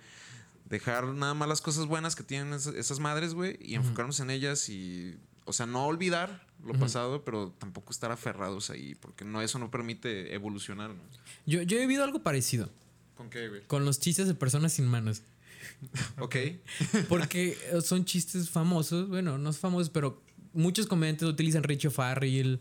dejar 0.66 1.06
nada 1.08 1.34
más 1.34 1.48
las 1.48 1.62
cosas 1.62 1.86
buenas 1.86 2.16
que 2.16 2.24
tienen 2.24 2.54
es- 2.54 2.68
esas 2.68 3.00
madres, 3.00 3.34
güey, 3.34 3.58
y 3.62 3.76
enfocarnos 3.76 4.20
en 4.20 4.30
ellas 4.32 4.68
y, 4.70 5.16
o 5.46 5.54
sea, 5.54 5.66
no 5.66 5.86
olvidar 5.86 6.46
lo 6.64 6.74
pasado, 6.74 7.24
pero 7.24 7.54
tampoco 7.60 7.92
estar 7.92 8.12
aferrados 8.12 8.70
ahí, 8.72 8.96
porque 8.96 9.24
no 9.26 9.42
eso 9.42 9.60
no 9.60 9.70
permite 9.70 10.34
evolucionar, 10.34 10.90
¿no? 10.90 11.02
Yo, 11.46 11.62
yo 11.62 11.78
he 11.78 11.82
vivido 11.82 12.04
algo 12.04 12.24
parecido 12.24 12.70
¿Con 13.16 13.30
qué, 13.30 13.48
güey? 13.50 13.62
con 13.68 13.86
los 13.86 14.00
chistes 14.00 14.28
de 14.28 14.34
personas 14.34 14.74
sin 14.74 14.88
manos. 14.88 15.22
Ok. 16.20 16.36
Porque 17.10 17.58
son 17.84 18.06
chistes 18.06 18.50
famosos, 18.50 19.08
bueno, 19.10 19.38
no 19.38 19.52
famosos, 19.54 19.90
pero 19.90 20.22
muchos 20.54 20.88
comediantes 20.88 21.28
utilizan 21.28 21.64
Richo 21.64 21.92
Farrell, 21.92 22.60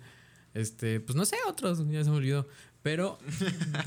este, 0.55 1.01
pues 1.01 1.17
no 1.17 1.25
sé, 1.25 1.37
otros, 1.49 1.79
ya 1.91 2.03
se 2.05 2.11
me 2.11 2.17
olvidó. 2.17 2.47
Pero 2.85 3.19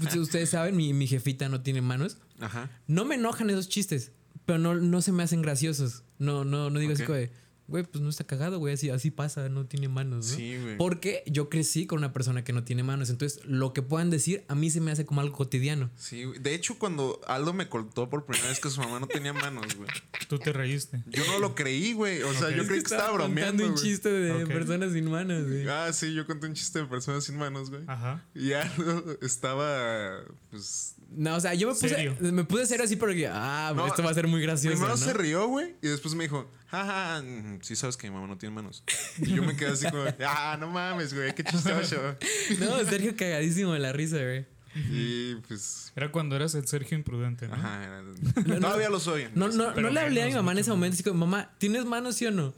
pues, 0.01 0.15
ustedes 0.15 0.49
saben, 0.49 0.75
mi, 0.75 0.91
mi 0.91 1.05
jefita 1.05 1.47
no 1.49 1.61
tiene 1.61 1.81
manos. 1.81 2.17
Ajá. 2.39 2.71
No 2.87 3.05
me 3.05 3.13
enojan 3.13 3.47
esos 3.51 3.69
chistes, 3.69 4.11
pero 4.47 4.57
no, 4.57 4.73
no 4.73 5.03
se 5.03 5.11
me 5.11 5.21
hacen 5.21 5.43
graciosos. 5.43 6.03
No, 6.17 6.43
no, 6.43 6.71
no 6.71 6.79
digo 6.79 6.93
así 6.93 7.03
Ok. 7.03 7.07
como 7.07 7.19
de, 7.19 7.31
güey, 7.67 7.83
pues 7.83 8.01
no 8.01 8.09
está 8.09 8.23
cagado, 8.23 8.59
güey, 8.59 8.73
así, 8.73 8.89
así 8.89 9.11
pasa, 9.11 9.49
no 9.49 9.65
tiene 9.65 9.87
manos, 9.89 10.27
¿no? 10.31 10.35
Sí, 10.37 10.57
güey. 10.57 10.77
Porque 10.77 11.23
yo 11.27 11.49
crecí 11.49 11.85
con 11.85 11.99
una 11.99 12.13
persona 12.13 12.43
que 12.43 12.53
no 12.53 12.63
tiene 12.63 12.83
manos. 12.83 13.09
Entonces, 13.09 13.43
lo 13.45 13.73
que 13.73 13.81
puedan 13.81 14.09
decir 14.09 14.43
a 14.47 14.55
mí 14.55 14.69
se 14.69 14.79
me 14.81 14.91
hace 14.91 15.05
como 15.05 15.21
algo 15.21 15.35
cotidiano. 15.35 15.89
Sí, 15.97 16.23
güey. 16.23 16.39
De 16.39 16.55
hecho, 16.55 16.79
cuando 16.79 17.19
Aldo 17.27 17.53
me 17.53 17.67
contó 17.69 18.09
por 18.09 18.25
primera 18.25 18.47
vez 18.49 18.59
que 18.59 18.69
su 18.69 18.79
mamá 18.81 18.99
no 18.99 19.07
tenía 19.07 19.33
manos, 19.33 19.75
güey. 19.75 19.89
Tú 20.27 20.39
te 20.39 20.53
reíste. 20.53 21.03
Yo 21.07 21.25
no 21.27 21.39
lo 21.39 21.55
creí, 21.55 21.93
güey. 21.93 22.21
O 22.23 22.33
sea, 22.33 22.49
yo 22.51 22.61
Es 22.61 22.67
creí 22.67 22.79
que 22.79 22.85
estaba 22.85 23.09
contando 23.09 23.25
bromeando. 23.33 23.65
un 23.65 23.71
güey. 23.73 23.83
chiste 23.83 24.09
de 24.09 24.45
personas 24.47 24.93
sin 24.93 25.09
manos, 25.09 25.45
güey. 25.45 25.67
Ah, 25.67 25.91
sí, 25.93 26.13
yo 26.13 26.25
conté 26.25 26.47
un 26.47 26.53
chiste 26.53 26.79
de 26.79 26.85
personas 26.85 27.23
sin 27.25 27.37
manos, 27.37 27.69
güey. 27.69 27.83
Ajá. 27.87 28.25
Y 28.33 28.53
Aldo 28.53 29.17
estaba, 29.21 30.23
pues. 30.51 30.95
No, 31.09 31.35
o 31.35 31.39
sea, 31.39 31.53
yo 31.53 31.67
me 31.67 31.73
puse, 31.73 31.89
Serio. 31.89 32.15
me 32.19 32.43
pude 32.43 32.63
hacer 32.63 32.81
así 32.81 32.95
porque, 32.95 33.27
ah, 33.31 33.71
No, 33.75 33.87
esto 33.87 34.03
va 34.03 34.11
a 34.11 34.13
ser 34.13 34.27
muy 34.27 34.41
gracioso. 34.41 34.75
Primero 34.75 34.97
¿no? 34.97 34.97
se 34.97 35.13
rió, 35.13 35.47
güey. 35.47 35.75
Y 35.81 35.87
después 35.87 36.13
me 36.15 36.25
dijo, 36.25 36.49
jaja, 36.67 37.21
mm, 37.21 37.59
sí 37.61 37.75
sabes 37.75 37.95
que 37.97 38.07
mi 38.09 38.15
mamá 38.15 38.27
no 38.27 38.37
tiene 38.37 38.53
manos. 38.55 38.83
Y 39.19 39.33
yo 39.33 39.43
me 39.43 39.55
quedé 39.55 39.69
así 39.71 39.89
como, 39.89 40.03
ah, 40.27 40.57
no 40.59 40.69
mames, 40.69 41.13
güey, 41.13 41.33
qué 41.33 41.43
chistoso. 41.43 42.17
No, 42.59 42.83
Sergio 42.85 43.15
cagadísimo 43.15 43.73
de 43.73 43.79
la 43.79 43.93
risa, 43.93 44.17
güey. 44.17 44.45
Y 44.91 45.35
pues. 45.47 45.91
Era 45.95 46.11
cuando 46.11 46.35
eras 46.35 46.53
el 46.53 46.67
Sergio 46.67 46.95
imprudente, 46.97 47.47
¿no? 47.47 47.55
Ajá, 47.55 47.83
era- 47.83 48.01
no. 48.45 48.59
todavía 48.59 48.89
lo 48.89 48.99
soy. 48.99 49.27
No, 49.33 49.47
no, 49.49 49.73
no 49.73 49.89
le 49.89 49.99
hablé 49.99 50.21
a 50.23 50.27
mi 50.27 50.33
mamá 50.33 50.51
en 50.51 50.59
ese 50.59 50.69
momento, 50.69 50.93
así 50.93 51.03
como, 51.03 51.25
mamá, 51.25 51.51
¿tienes 51.57 51.85
manos 51.85 52.15
sí 52.15 52.25
o 52.27 52.31
no? 52.31 52.53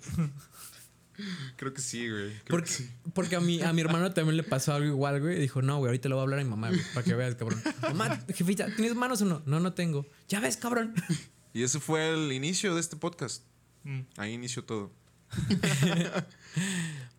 Creo 1.55 1.73
que 1.73 1.81
sí, 1.81 2.09
güey. 2.09 2.29
Creo 2.29 2.43
Porque, 2.47 2.67
que 2.67 2.73
sí. 2.73 2.89
porque 3.13 3.35
a, 3.35 3.39
mi, 3.39 3.61
a 3.61 3.73
mi 3.73 3.81
hermano 3.81 4.11
también 4.13 4.37
le 4.37 4.43
pasó 4.43 4.73
algo 4.73 4.87
igual, 4.87 5.19
güey. 5.21 5.39
Dijo, 5.39 5.61
no, 5.61 5.77
güey, 5.77 5.89
ahorita 5.89 6.09
le 6.09 6.15
voy 6.15 6.21
a 6.21 6.23
hablar 6.23 6.39
a 6.39 6.43
mi 6.43 6.49
mamá, 6.49 6.69
güey, 6.69 6.81
para 6.93 7.03
que 7.03 7.13
veas, 7.15 7.35
cabrón. 7.35 7.61
Mamá, 7.81 8.19
jefita, 8.33 8.67
¿tienes 8.75 8.95
manos 8.95 9.21
o 9.21 9.25
no? 9.25 9.41
No, 9.45 9.59
no 9.59 9.73
tengo. 9.73 10.05
Ya 10.27 10.39
ves, 10.39 10.57
cabrón. 10.57 10.93
Y 11.51 11.63
ese 11.63 11.79
fue 11.79 12.13
el 12.13 12.31
inicio 12.31 12.75
de 12.75 12.79
este 12.81 12.95
podcast. 12.95 13.43
Mm. 13.83 14.01
Ahí 14.17 14.33
inició 14.33 14.63
todo. 14.65 14.91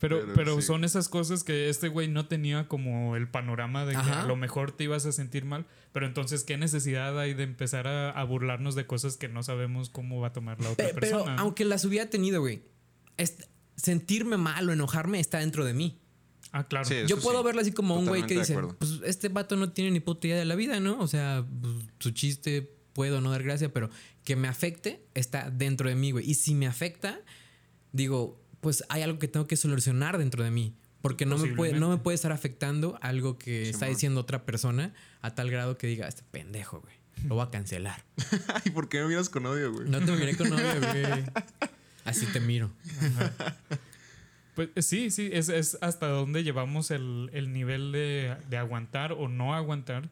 Pero, 0.01 0.21
Pero 0.21 0.33
pero 0.35 0.57
sí. 0.57 0.63
son 0.63 0.85
esas 0.85 1.09
cosas 1.09 1.45
que 1.45 1.69
este 1.69 1.89
güey 1.89 2.09
no 2.09 2.27
tenía 2.27 2.67
como 2.69 3.17
el 3.17 3.29
panorama 3.29 3.85
de 3.85 3.93
que 3.93 3.99
Ajá. 3.99 4.23
a 4.23 4.27
lo 4.27 4.35
mejor 4.35 4.73
te 4.73 4.85
ibas 4.85 5.05
a 5.07 5.13
sentir 5.13 5.45
mal. 5.45 5.67
Pero 5.93 6.07
entonces, 6.07 6.43
¿qué 6.45 6.57
necesidad 6.57 7.19
hay 7.21 7.35
de 7.35 7.43
empezar 7.43 7.87
a, 7.87 8.11
a 8.11 8.25
burlarnos 8.25 8.75
de 8.75 8.87
cosas 8.87 9.17
que 9.17 9.29
no 9.29 9.43
sabemos 9.43 9.91
cómo 9.91 10.21
va 10.21 10.29
a 10.29 10.33
tomar 10.33 10.61
la 10.61 10.71
otra 10.71 10.87
Pe- 10.87 10.95
pero 10.95 11.01
persona? 11.19 11.37
¿no? 11.37 11.43
aunque 11.43 11.65
las 11.65 11.85
hubiera 11.85 12.09
tenido, 12.09 12.41
güey, 12.41 12.63
sentirme 13.81 14.37
mal 14.37 14.69
o 14.69 14.73
enojarme 14.73 15.21
está 15.21 15.39
dentro 15.39 15.65
de 15.65 15.75
mí. 15.75 15.99
Ah, 16.53 16.65
claro. 16.67 16.85
Sí, 16.85 16.97
Yo 17.07 17.19
puedo 17.21 17.39
sí. 17.39 17.45
verlo 17.45 17.61
así 17.61 17.73
como 17.73 17.97
un 17.97 18.07
güey 18.07 18.27
que 18.27 18.39
dice, 18.39 18.59
pues 18.79 19.01
este 19.05 19.29
vato 19.29 19.57
no 19.57 19.73
tiene 19.73 19.91
ni 19.93 20.01
puta 20.01 20.27
idea 20.27 20.39
de 20.39 20.45
la 20.45 20.57
vida, 20.57 20.81
¿no? 20.81 20.99
O 20.99 21.07
sea, 21.07 21.45
pues, 21.61 21.75
su 21.99 22.11
chiste 22.11 22.75
puedo 22.93 23.21
no 23.21 23.31
dar 23.31 23.43
gracia, 23.43 23.73
pero 23.73 23.89
que 24.25 24.37
me 24.37 24.49
afecte 24.49 25.07
está 25.15 25.51
dentro 25.51 25.89
de 25.89 25.95
mí, 25.95 26.11
güey. 26.11 26.29
Y 26.29 26.35
si 26.35 26.55
me 26.55 26.67
afecta, 26.67 27.21
digo, 27.93 28.41
pues 28.61 28.85
hay 28.89 29.03
algo 29.03 29.19
que 29.19 29.29
tengo 29.29 29.47
que 29.47 29.57
solucionar 29.57 30.19
dentro 30.19 30.43
de 30.43 30.51
mí. 30.51 30.75
Porque 31.03 31.25
no 31.25 31.39
me, 31.39 31.55
puede, 31.55 31.73
no 31.73 31.89
me 31.89 31.97
puede 31.97 32.15
estar 32.15 32.31
afectando 32.31 32.99
algo 33.01 33.39
que 33.39 33.71
está 33.71 33.87
Simón. 33.87 33.95
diciendo 33.95 34.21
otra 34.21 34.45
persona 34.45 34.93
a 35.23 35.35
tal 35.35 35.51
grado 35.51 35.79
que 35.79 35.87
diga, 35.87 36.07
este 36.07 36.25
pendejo, 36.31 36.81
güey. 36.81 36.95
Lo 37.27 37.37
voy 37.37 37.47
a 37.47 37.51
cancelar. 37.51 38.05
Ay, 38.65 38.71
¿por 38.73 38.91
qué 38.91 39.01
me 39.01 39.09
miras 39.09 39.31
con 39.31 39.47
odio, 39.47 39.73
güey? 39.73 39.89
No 39.89 40.01
te 40.05 40.13
miré 40.13 40.37
con 40.37 40.51
novio, 40.51 40.81
güey. 40.81 41.05
Así 42.05 42.27
te 42.27 42.41
miro. 42.41 42.71
Pues 44.55 44.69
eh, 44.75 44.83
sí, 44.83 45.11
sí, 45.11 45.31
es, 45.33 45.49
es 45.49 45.79
hasta 45.81 46.09
dónde 46.09 46.43
llevamos 46.43 46.91
el, 46.91 47.31
el 47.33 47.53
nivel 47.53 47.93
de, 47.93 48.37
de 48.49 48.57
aguantar 48.57 49.13
o 49.13 49.29
no 49.29 49.55
aguantar 49.55 50.11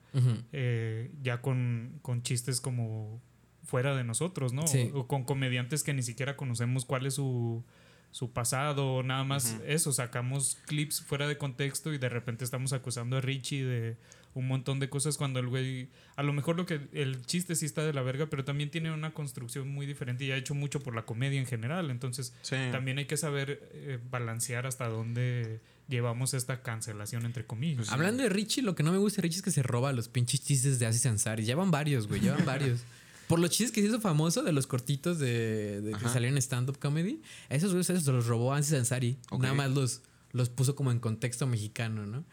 eh, 0.53 1.11
ya 1.22 1.42
con, 1.42 1.98
con 2.03 2.22
chistes 2.22 2.61
como 2.61 3.20
fuera 3.64 3.96
de 3.96 4.05
nosotros, 4.05 4.53
¿no? 4.53 4.66
Sí. 4.66 4.90
O, 4.94 5.01
o 5.01 5.07
con 5.09 5.24
comediantes 5.24 5.83
que 5.83 5.92
ni 5.92 6.03
siquiera 6.03 6.37
conocemos 6.37 6.85
cuál 6.85 7.07
es 7.07 7.14
su, 7.14 7.64
su 8.11 8.33
pasado, 8.33 8.94
o 8.94 9.03
nada 9.03 9.24
más 9.24 9.57
eso, 9.66 9.92
sacamos 9.92 10.57
clips 10.66 11.03
fuera 11.03 11.27
de 11.27 11.37
contexto 11.37 11.92
y 11.92 11.98
de 11.98 12.09
repente 12.09 12.44
estamos 12.44 12.72
acusando 12.72 13.16
a 13.16 13.20
Richie 13.20 13.64
de 13.64 13.96
un 14.38 14.46
montón 14.48 14.79
de 14.79 14.88
cosas 14.88 15.16
cuando 15.16 15.40
el 15.40 15.48
güey, 15.48 15.88
a 16.16 16.22
lo 16.22 16.33
mejor 16.33 16.57
lo 16.57 16.64
que 16.66 16.81
el 16.92 17.24
chiste 17.27 17.55
sí 17.57 17.66
está 17.66 17.85
de 17.85 17.92
la 17.92 18.03
verga, 18.03 18.27
pero 18.31 18.44
también 18.44 18.70
tiene 18.70 18.92
una 18.92 19.12
construcción 19.12 19.68
muy 19.68 19.85
diferente 19.87 20.24
y 20.24 20.31
ha 20.31 20.37
hecho 20.37 20.55
mucho 20.55 20.81
por 20.81 20.94
la 20.94 21.03
comedia 21.05 21.40
en 21.40 21.46
general, 21.46 21.90
entonces 21.90 22.33
Sí. 22.42 22.57
también 22.70 22.98
hay 22.98 23.07
que 23.07 23.16
saber 23.16 23.68
eh, 23.72 23.98
balancear 24.11 24.66
hasta 24.66 24.88
dónde 24.88 25.61
llevamos 25.88 26.35
esta 26.35 26.62
cancelación 26.62 27.24
entre 27.27 27.44
comillas. 27.46 27.77
Pues 27.79 27.88
sí. 27.88 27.94
Hablando 27.94 28.22
de 28.22 28.29
Richie, 28.29 28.62
lo 28.62 28.74
que 28.74 28.83
no 28.83 28.92
me 28.92 28.98
gusta 28.98 29.16
de 29.16 29.22
Richie 29.29 29.38
es 29.38 29.42
que 29.42 29.51
se 29.51 29.62
roba 29.62 29.92
los 29.92 30.09
pinches 30.09 30.42
chistes 30.44 30.79
de 30.79 30.87
Aziz 30.87 31.05
Ansari. 31.07 31.44
Llevan 31.44 31.70
varios, 31.70 32.07
güey, 32.07 32.20
llevan 32.20 32.44
varios. 32.46 32.81
Por 33.27 33.38
los 33.40 33.51
chistes 33.51 33.72
que 33.72 33.81
se 33.83 33.88
hizo 33.88 34.01
famoso 34.01 34.42
de 34.42 34.53
los 34.53 34.66
cortitos 34.66 35.18
de, 35.18 35.81
de 35.83 35.92
que 35.92 36.09
salieron 36.09 36.37
en 36.37 36.42
stand-up 36.42 36.79
comedy, 36.79 37.20
esos 37.51 37.72
güeyes 37.72 37.90
esos 37.90 38.05
se 38.05 38.12
los 38.12 38.27
robó 38.27 38.55
Aziz 38.55 38.72
Ansari. 38.74 39.18
Nada 39.38 39.53
más 39.55 39.70
los, 39.70 40.03
los 40.33 40.48
puso 40.48 40.74
como 40.74 40.92
en 40.92 41.01
contexto 41.01 41.46
mexicano, 41.46 42.07
¿no? 42.07 42.24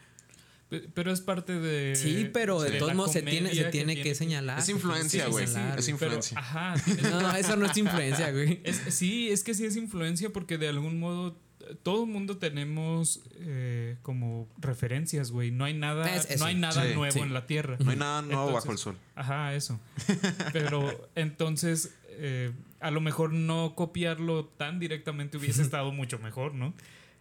Pe- 0.68 0.88
Pero 0.94 1.12
es 1.12 1.20
parte 1.20 1.58
de. 1.60 1.94
Sí, 1.94 2.28
pero 2.32 2.60
de 2.60 2.72
de 2.72 2.78
todos 2.78 2.94
modos 2.94 3.12
se 3.12 3.22
tiene, 3.22 3.54
se 3.54 3.64
tiene 3.66 4.00
que, 4.02 4.14
señalar. 4.14 4.58
Es 4.58 4.68
influencia, 4.68 5.26
güey. 5.28 5.44
Es 5.44 5.88
influencia. 5.88 6.34
Pero, 6.34 6.40
ajá. 6.46 6.74
tienes- 6.84 7.02
No, 7.10 7.36
eso 7.36 7.56
no 7.56 7.66
es 7.66 7.76
influencia, 7.76 8.32
güey. 8.32 8.60
es- 8.64 8.82
sí, 8.88 9.30
es 9.30 9.44
que 9.44 9.54
sí 9.54 9.64
es 9.64 9.76
influencia 9.76 10.30
porque 10.30 10.58
de 10.58 10.68
algún 10.68 10.98
modo 10.98 11.36
eh, 11.60 11.76
todo 11.84 12.04
el 12.04 12.10
mundo 12.10 12.36
tenemos 12.38 13.20
eh, 13.40 13.96
como 14.02 14.48
referencias, 14.58 15.30
güey. 15.30 15.52
No 15.52 15.64
hay 15.64 15.74
nada, 15.74 16.12
Es- 16.14 16.38
no 16.40 16.46
hay 16.46 16.56
nada 16.56 16.84
Sí, 16.84 16.94
nuevo 16.94 17.12
sí. 17.12 17.20
en 17.20 17.32
la 17.32 17.46
tierra. 17.46 17.76
No 17.78 17.90
hay 17.92 17.96
nada 17.96 18.22
nuevo 18.22 18.48
Entonces- 18.48 18.64
bajo 18.64 18.72
el 18.72 18.78
sol. 18.78 18.96
Ajá, 19.14 19.54
eso. 19.54 19.78
Pero 20.52 21.08
entonces, 21.14 21.94
eh, 22.10 22.50
a 22.80 22.90
lo 22.90 23.00
mejor 23.00 23.32
no 23.32 23.74
copiarlo 23.76 24.46
tan 24.46 24.80
directamente 24.80 25.36
hubiese 25.38 25.62
estado 25.62 25.92
mucho 25.92 26.18
mejor, 26.18 26.54
¿no? 26.54 26.74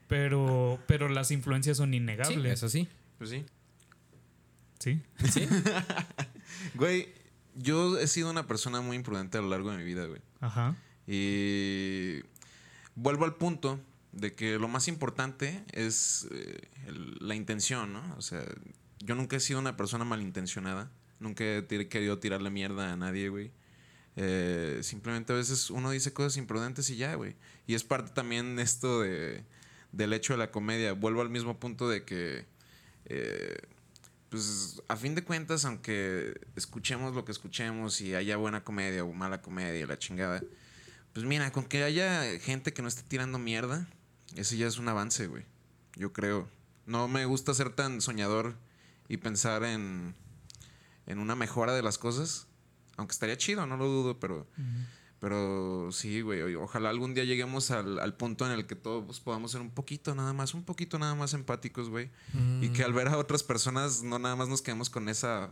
Pero, 0.07 0.79
pero 0.87 1.09
las 1.09 1.31
influencias 1.31 1.77
son 1.77 1.89
Sí, 1.91 1.97
innegables. 1.97 2.53
eso 2.53 2.69
sí. 2.69 2.87
Pues 3.17 3.29
sí. 3.29 3.45
Sí. 4.79 5.01
Sí. 5.31 5.47
Güey, 6.75 7.09
yo 7.55 7.97
he 7.97 8.07
sido 8.07 8.29
una 8.29 8.47
persona 8.47 8.81
muy 8.81 8.95
imprudente 8.97 9.37
a 9.37 9.41
lo 9.41 9.49
largo 9.49 9.71
de 9.71 9.77
mi 9.77 9.83
vida, 9.83 10.05
güey. 10.05 10.21
Ajá. 10.41 10.75
Y 11.07 12.21
vuelvo 12.95 13.25
al 13.25 13.35
punto 13.35 13.79
de 14.11 14.33
que 14.33 14.57
lo 14.59 14.67
más 14.67 14.87
importante 14.87 15.63
es 15.71 16.27
eh, 16.31 16.61
el- 16.87 17.17
la 17.19 17.35
intención, 17.35 17.93
¿no? 17.93 18.15
O 18.17 18.21
sea, 18.21 18.43
yo 18.99 19.15
nunca 19.15 19.35
he 19.35 19.39
sido 19.39 19.59
una 19.59 19.75
persona 19.77 20.05
malintencionada. 20.05 20.91
Nunca 21.19 21.43
he 21.43 21.65
querido 21.89 22.19
tirarle 22.19 22.49
mierda 22.49 22.91
a 22.93 22.95
nadie, 22.97 23.29
güey. 23.29 23.51
Eh, 24.17 24.79
simplemente 24.81 25.33
a 25.33 25.35
veces 25.35 25.69
uno 25.69 25.91
dice 25.91 26.13
cosas 26.13 26.37
imprudentes 26.37 26.89
y 26.89 26.95
ya, 26.97 27.15
güey. 27.15 27.35
Y 27.67 27.73
es 27.75 27.83
parte 27.83 28.11
también 28.13 28.59
esto 28.59 29.01
de, 29.01 29.43
del 29.91 30.13
hecho 30.13 30.33
de 30.33 30.39
la 30.39 30.51
comedia. 30.51 30.93
Vuelvo 30.93 31.21
al 31.21 31.29
mismo 31.29 31.59
punto 31.59 31.89
de 31.89 32.03
que, 32.05 32.45
eh, 33.05 33.57
pues 34.29 34.81
a 34.87 34.95
fin 34.95 35.15
de 35.15 35.23
cuentas, 35.23 35.65
aunque 35.65 36.39
escuchemos 36.55 37.13
lo 37.15 37.25
que 37.25 37.31
escuchemos 37.31 38.01
y 38.01 38.15
haya 38.15 38.37
buena 38.37 38.63
comedia 38.63 39.03
o 39.03 39.13
mala 39.13 39.41
comedia, 39.41 39.85
la 39.87 39.97
chingada, 39.97 40.43
pues 41.13 41.25
mira, 41.25 41.51
con 41.51 41.63
que 41.63 41.83
haya 41.83 42.39
gente 42.39 42.73
que 42.73 42.81
no 42.81 42.87
esté 42.87 43.03
tirando 43.03 43.39
mierda, 43.39 43.87
ese 44.35 44.57
ya 44.57 44.67
es 44.67 44.77
un 44.77 44.89
avance, 44.89 45.27
güey. 45.27 45.45
Yo 45.95 46.11
creo. 46.11 46.49
No 46.85 47.07
me 47.07 47.25
gusta 47.25 47.53
ser 47.53 47.69
tan 47.69 48.01
soñador 48.01 48.55
y 49.07 49.17
pensar 49.17 49.63
en, 49.63 50.13
en 51.07 51.19
una 51.19 51.35
mejora 51.35 51.73
de 51.73 51.81
las 51.81 51.97
cosas. 51.97 52.47
Aunque 52.97 53.13
estaría 53.13 53.37
chido, 53.37 53.65
no 53.65 53.77
lo 53.77 53.87
dudo, 53.87 54.19
pero, 54.19 54.47
pero 55.25 55.89
sí, 55.91 56.21
güey. 56.21 56.53
Ojalá 56.53 56.91
algún 56.91 57.15
día 57.15 57.23
lleguemos 57.23 57.71
al, 57.71 57.97
al 57.97 58.13
punto 58.13 58.45
en 58.45 58.51
el 58.51 58.67
que 58.67 58.75
todos 58.75 59.19
podamos 59.21 59.51
ser 59.51 59.59
un 59.59 59.71
poquito 59.71 60.13
nada 60.13 60.33
más, 60.33 60.53
un 60.53 60.63
poquito 60.63 60.99
nada 60.99 61.15
más 61.15 61.33
empáticos, 61.33 61.89
güey. 61.89 62.11
Y 62.61 62.69
que 62.69 62.83
al 62.83 62.93
ver 62.93 63.07
a 63.07 63.17
otras 63.17 63.41
personas 63.41 64.03
no 64.03 64.19
nada 64.19 64.35
más 64.35 64.49
nos 64.49 64.61
quedemos 64.61 64.91
con 64.91 65.09
esa 65.09 65.49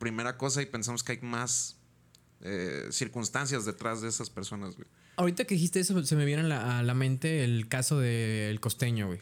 primera 0.00 0.36
cosa 0.36 0.60
y 0.60 0.66
pensamos 0.66 1.04
que 1.04 1.12
hay 1.12 1.20
más 1.20 1.76
eh, 2.40 2.88
circunstancias 2.90 3.64
detrás 3.64 4.00
de 4.02 4.08
esas 4.08 4.28
personas, 4.28 4.74
güey. 4.74 4.88
Ahorita 5.14 5.44
que 5.44 5.54
dijiste 5.54 5.78
eso, 5.78 6.04
se 6.04 6.16
me 6.16 6.24
viene 6.24 6.42
a 6.42 6.46
la, 6.46 6.80
a 6.80 6.82
la 6.82 6.94
mente 6.94 7.44
el 7.44 7.68
caso 7.68 8.00
del 8.00 8.58
costeño, 8.58 9.06
güey. 9.06 9.20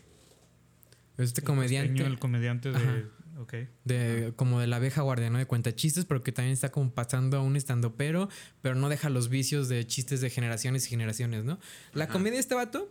Este 1.19 1.43
El 1.43 1.47
comediante. 1.47 1.91
costeño, 1.91 2.11
el 2.11 2.19
comediante 2.19 2.71
Ajá. 2.71 3.03
De. 3.39 3.43
Ok. 3.43 3.55
de 3.85 4.33
como 4.37 4.61
de 4.61 4.67
la 4.67 4.77
abeja 4.77 5.03
guardia, 5.03 5.31
¿no? 5.31 5.39
De 5.39 5.47
cuenta 5.47 5.75
chistes, 5.75 6.05
pero 6.05 6.23
que 6.23 6.33
también 6.33 6.53
está 6.53 6.71
como 6.71 6.91
pasando 6.93 7.37
a 7.37 7.41
un 7.43 7.57
estando 7.57 7.97
pero, 7.97 8.29
pero 8.63 8.75
no 8.75 8.89
deja 8.89 9.11
los 9.11 9.29
vicios 9.29 9.69
de 9.69 9.87
chistes 9.87 10.21
de 10.21 10.31
generaciones 10.31 10.87
y 10.87 10.91
generaciones, 10.91 11.45
¿no? 11.45 11.59
La 11.95 12.05
Ajá. 12.05 12.13
comedia 12.13 12.35
de 12.35 12.41
este 12.41 12.55
vato 12.55 12.91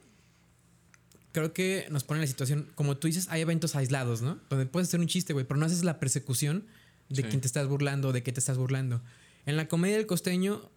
creo 1.31 1.53
que 1.53 1.87
nos 1.91 2.03
pone 2.03 2.17
en 2.19 2.21
la 2.21 2.27
situación, 2.27 2.71
como 2.75 2.97
tú 2.97 3.07
dices, 3.07 3.27
hay 3.29 3.41
eventos 3.41 3.75
aislados, 3.75 4.21
¿no? 4.21 4.39
Donde 4.49 4.65
puedes 4.65 4.87
hacer 4.87 4.99
un 4.99 5.07
chiste, 5.07 5.33
güey, 5.33 5.45
pero 5.45 5.59
no 5.59 5.65
haces 5.67 5.83
la 5.83 5.99
persecución 5.99 6.65
de 7.09 7.21
Sí. 7.21 7.23
quién 7.29 7.41
te 7.41 7.47
estás 7.47 7.67
burlando, 7.67 8.11
de 8.11 8.23
qué 8.23 8.31
te 8.31 8.39
estás 8.39 8.57
burlando. 8.57 9.01
En 9.45 9.55
la 9.55 9.67
comedia 9.67 9.97
del 9.97 10.07
costeño, 10.07 10.69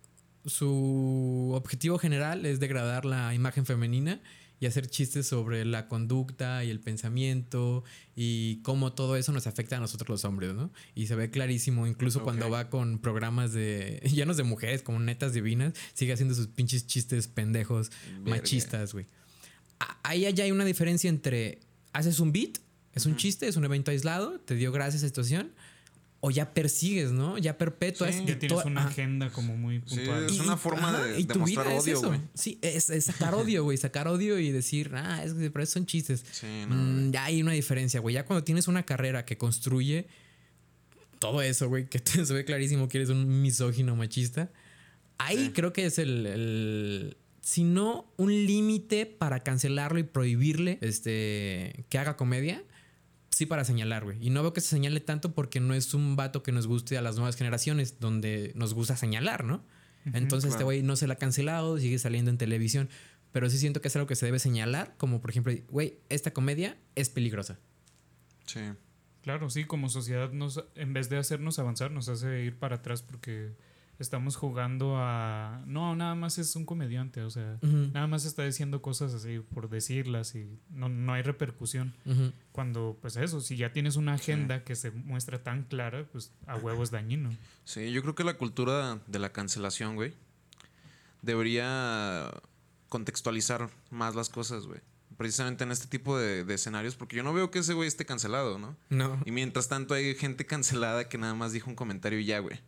su 0.47 1.53
objetivo 1.55 1.99
general 1.99 2.47
es 2.47 2.61
degradar 2.61 3.05
la 3.05 3.35
imagen 3.35 3.67
femenina 3.67 4.21
y 4.59 4.67
hacer 4.67 4.87
chistes 4.89 5.27
sobre 5.27 5.65
la 5.65 5.89
conducta 5.89 6.63
y 6.65 6.71
el 6.71 6.81
pensamiento 6.81 7.83
y 8.15 8.57
cómo 8.63 8.93
todo 8.93 9.17
eso 9.17 9.33
nos 9.33 9.47
afecta 9.47 9.79
a 9.79 9.81
nosotros 9.81 10.09
los 10.11 10.25
hombres, 10.27 10.53
¿no? 10.55 10.71
Y 10.95 11.07
se 11.07 11.15
ve 11.15 11.31
clarísimo, 11.31 11.87
incluso 11.87 12.23
cuando 12.23 12.51
va 12.51 12.69
con 12.69 12.99
programas 12.99 13.53
de 13.53 14.01
llenos 14.13 14.37
de 14.37 14.43
mujeres, 14.43 14.83
como 14.83 14.99
netas 14.99 15.33
divinas, 15.33 15.73
sigue 15.95 16.13
haciendo 16.13 16.35
sus 16.35 16.49
pinches 16.49 16.87
chistes 16.87 17.27
pendejos, 17.27 17.91
Verga. 18.19 18.31
machistas, 18.31 18.93
güey. 18.93 19.07
A- 19.79 19.99
Ahí 20.03 20.31
ya 20.35 20.45
hay 20.45 20.53
una 20.53 20.67
diferencia 20.67 21.09
entre 21.09 21.61
haces 21.95 22.21
un 22.21 22.33
beat, 22.33 22.59
es 22.93 23.07
un 23.07 23.17
chiste, 23.17 23.49
es 23.49 23.57
un 23.57 23.65
evento 23.65 23.93
aislado, 23.93 24.41
te 24.41 24.57
dio 24.57 24.73
gracia 24.73 24.99
esa 24.99 25.07
situación, 25.07 25.53
o 26.23 26.31
ya 26.31 26.53
persigues, 26.53 27.13
¿no? 27.13 27.39
Ya 27.39 27.57
perpetúas. 27.57 28.15
Sí. 28.15 28.23
y 28.23 28.27
Ya 28.27 28.39
tienes 28.39 28.65
una 28.67 28.81
ajá. 28.83 28.91
agenda 28.91 29.31
como 29.31 29.57
muy 29.57 29.83
Sí, 29.87 29.97
puntual. 29.97 30.27
es 30.27 30.39
una 30.41 30.57
forma 30.59 30.93
de- 31.03 31.21
y 31.21 31.25
de 31.25 31.33
tu 31.33 31.39
mostrar 31.41 31.67
vida 31.67 31.77
es 31.79 31.83
odio, 31.85 31.97
eso. 31.99 32.09
güey. 32.09 32.21
Sí, 32.35 32.59
es, 32.63 32.91
es 32.91 33.05
sacar 33.07 33.35
odio, 33.35 33.65
güey. 33.65 33.79
Sacar 33.79 34.07
odio 34.07 34.39
y 34.39 34.51
decir, 34.53 34.91
ah, 34.95 35.25
es 35.25 35.33
que 35.35 35.51
pero 35.51 35.65
son 35.67 35.87
chistes. 35.87 36.23
Sí, 36.31 36.47
no. 36.69 36.75
Mm, 36.75 37.13
ya 37.13 37.25
hay 37.25 37.41
una 37.43 37.53
diferencia, 37.53 38.01
güey. 38.01 38.15
Ya 38.15 38.25
cuando 38.27 38.45
tienes 38.45 38.69
una 38.69 38.85
carrera 38.85 39.25
que 39.25 39.39
construye 39.39 40.09
todo 41.19 41.43
eso, 41.43 41.69
güey, 41.69 41.87
que 41.89 41.99
te 42.01 42.25
se 42.25 42.35
ve 42.35 42.45
clarísimo 42.45 42.89
que 42.89 42.99
eres 42.99 43.09
un 43.11 43.41
misógino 43.43 43.97
machista. 43.97 44.51
Ahí 45.19 45.47
Sí. 45.47 45.53
creo 45.53 45.73
que 45.73 45.87
es 45.87 45.99
el, 45.99 46.27
el- 46.27 47.17
si 47.43 47.65
no 47.65 48.13
un 48.19 48.31
límite 48.31 49.07
para 49.07 49.41
cancelarlo 49.41 49.99
y 49.99 50.03
prohibirle 50.03 50.79
este 50.83 51.85
que 51.89 51.99
haga 51.99 52.17
comedia. 52.17 52.63
Sí, 53.41 53.47
para 53.47 53.65
señalar, 53.65 54.05
güey. 54.05 54.19
Y 54.21 54.29
no 54.29 54.43
veo 54.43 54.53
que 54.53 54.61
se 54.61 54.69
señale 54.69 55.01
tanto 55.01 55.33
porque 55.33 55.61
no 55.61 55.73
es 55.73 55.95
un 55.95 56.15
vato 56.15 56.43
que 56.43 56.53
nos 56.53 56.67
guste 56.67 56.99
a 56.99 57.01
las 57.01 57.17
nuevas 57.17 57.37
generaciones, 57.37 57.99
donde 57.99 58.53
nos 58.55 58.75
gusta 58.75 58.99
señalar, 58.99 59.45
¿no? 59.45 59.65
Entonces 60.13 60.51
este 60.51 60.63
güey 60.63 60.83
no 60.83 60.95
se 60.95 61.07
la 61.07 61.15
ha 61.15 61.17
cancelado, 61.17 61.79
sigue 61.79 61.99
saliendo 61.99 62.31
en 62.31 62.37
televisión. 62.37 62.91
Pero 63.33 63.49
sí 63.49 63.57
siento 63.57 63.81
que 63.81 63.89
es 63.89 63.97
algo 63.97 64.07
que 64.07 64.15
se 64.15 64.27
debe 64.27 64.39
señalar, 64.39 64.95
como 64.99 65.23
por 65.23 65.31
ejemplo, 65.31 65.55
güey, 65.71 66.01
esta 66.11 66.35
comedia 66.35 66.77
es 66.97 67.09
peligrosa. 67.09 67.59
Sí. 68.45 68.61
Claro, 69.23 69.49
sí, 69.49 69.65
como 69.65 69.89
sociedad 69.89 70.33
nos, 70.33 70.63
en 70.75 70.93
vez 70.93 71.09
de 71.09 71.17
hacernos 71.17 71.59
avanzar, 71.59 71.93
nos 71.93 72.11
hace 72.11 72.45
ir 72.45 72.59
para 72.59 72.77
atrás 72.77 73.01
porque 73.01 73.55
estamos 74.01 74.37
jugando 74.37 74.97
a... 74.97 75.63
No, 75.67 75.95
nada 75.95 76.15
más 76.15 76.39
es 76.39 76.57
un 76.57 76.65
comediante, 76.65 77.23
o 77.23 77.31
sea, 77.31 77.59
nada 77.63 78.07
más 78.07 78.25
está 78.25 78.45
diciendo 78.45 78.81
cosas 78.81 79.13
así 79.13 79.41
por 79.41 79.69
decirlas 79.69 80.35
y 80.35 80.59
no, 80.71 80.89
no 80.89 81.13
hay 81.13 81.23
repercusión. 81.23 81.95
Cuando, 82.53 82.99
pues 83.01 83.17
eso, 83.17 83.41
si 83.41 83.57
ya 83.57 83.73
tienes 83.73 83.97
una 83.97 84.15
agenda 84.15 84.65
que 84.65 84.75
se 84.75 84.91
muestra 84.91 85.43
tan 85.43 85.65
clara, 85.65 86.07
pues 86.11 86.33
a 86.47 86.57
huevo 86.57 86.83
es 86.83 86.91
dañino. 86.91 87.31
Sí, 87.65 87.93
yo 87.93 88.03
creo 88.03 88.15
que 88.15 88.25
la 88.25 88.35
cultura 88.35 89.01
de 89.07 89.19
la 89.19 89.33
cancelación, 89.33 89.95
güey, 89.97 90.15
debería 91.23 92.31
contextualizar 92.89 93.69
más 93.91 94.15
las 94.15 94.31
cosas, 94.31 94.67
güey. 94.67 94.81
Precisamente 95.19 95.65
en 95.65 95.73
este 95.73 95.87
tipo 95.87 96.19
de, 96.19 96.45
de 96.45 96.55
escenarios, 96.55 96.97
porque 96.97 97.17
yo 97.17 97.23
no 97.23 97.35
veo 97.35 97.51
que 97.51 97.59
ese 97.59 97.75
güey 97.75 97.87
esté 97.87 98.07
cancelado, 98.07 98.59
¿no? 98.59 98.77
No. 98.89 99.21
Y 99.27 99.33
mientras 99.33 99.69
tanto 99.69 99.93
hay 99.93 100.15
gente 100.15 100.47
cancelada 100.47 101.11
que 101.11 101.19
nada 101.19 101.35
más 101.35 101.53
dijo 101.53 101.69
un 101.69 101.77
comentario 101.77 102.19
y 102.19 102.25
ya, 102.25 102.39
güey. 102.39 102.59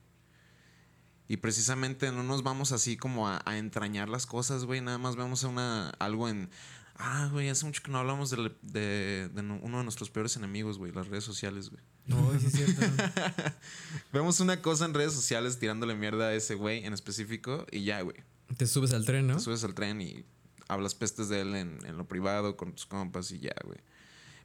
Y 1.33 1.39
precisamente 1.39 2.13
no 2.13 2.23
nos 2.23 2.43
vamos 2.43 2.73
así 2.73 2.99
como 2.99 3.27
a, 3.27 3.41
a 3.47 3.57
entrañar 3.57 4.11
las 4.11 4.27
cosas, 4.27 4.67
güey. 4.67 4.83
Nada 4.83 4.99
más 4.99 5.17
vemos 5.17 5.45
una, 5.45 5.89
algo 5.99 6.29
en... 6.29 6.51
Ah, 6.97 7.31
güey, 7.33 7.49
hace 7.49 7.65
mucho 7.65 7.83
que 7.83 7.91
no 7.91 7.97
hablamos 7.97 8.29
de, 8.29 9.31
uno 9.63 9.79
de 9.79 9.83
nuestros 9.83 10.11
peores 10.11 10.37
enemigos, 10.37 10.77
güey. 10.77 10.93
Las 10.93 11.09
redes 11.09 11.25
sociales, 11.25 11.71
güey. 11.71 11.83
No, 12.05 12.39
sí 12.39 12.49
es 12.49 12.53
cierto. 12.53 12.83
Vemos 14.13 14.41
una 14.41 14.61
cosa 14.61 14.85
en 14.85 14.93
redes 14.93 15.15
sociales 15.15 15.59
tirándole 15.59 15.95
mierda 15.95 16.27
a 16.27 16.35
ese 16.35 16.55
güey 16.55 16.85
en 16.85 16.93
específico 16.93 17.67
y 17.73 17.85
ya, 17.85 18.03
güey. 18.03 18.19
Te 18.59 18.67
subes 18.67 18.93
al 18.93 19.07
tren, 19.07 19.27
¿no? 19.27 19.37
Te 19.37 19.41
subes 19.41 19.65
al 19.65 19.73
tren 19.73 20.03
y 20.03 20.27
hablas 20.69 20.95
pestes 20.95 21.31
de 21.31 21.41
él 21.41 21.55
en, 21.55 21.79
en 21.87 21.97
lo 21.97 22.07
privado 22.07 22.59
con 22.59 22.75
tus 22.75 22.85
compas 22.85 23.31
y 23.31 23.39
ya, 23.39 23.55
güey. 23.65 23.79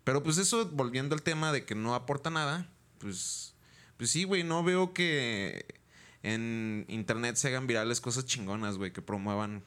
Pero 0.05 0.23
pues 0.23 0.37
eso, 0.37 0.69
volviendo 0.69 1.15
al 1.15 1.21
tema 1.21 1.51
de 1.51 1.65
que 1.65 1.75
no 1.75 1.95
aporta 1.95 2.29
nada, 2.29 2.71
pues, 2.99 3.55
pues 3.97 4.09
sí, 4.09 4.23
güey, 4.23 4.45
no 4.45 4.63
veo 4.63 4.93
que 4.93 5.75
en 6.23 6.85
internet 6.87 7.35
se 7.35 7.47
hagan 7.49 7.67
virales 7.67 8.01
cosas 8.01 8.25
chingonas, 8.25 8.77
güey, 8.77 8.91
que 8.91 9.01
promuevan 9.01 9.63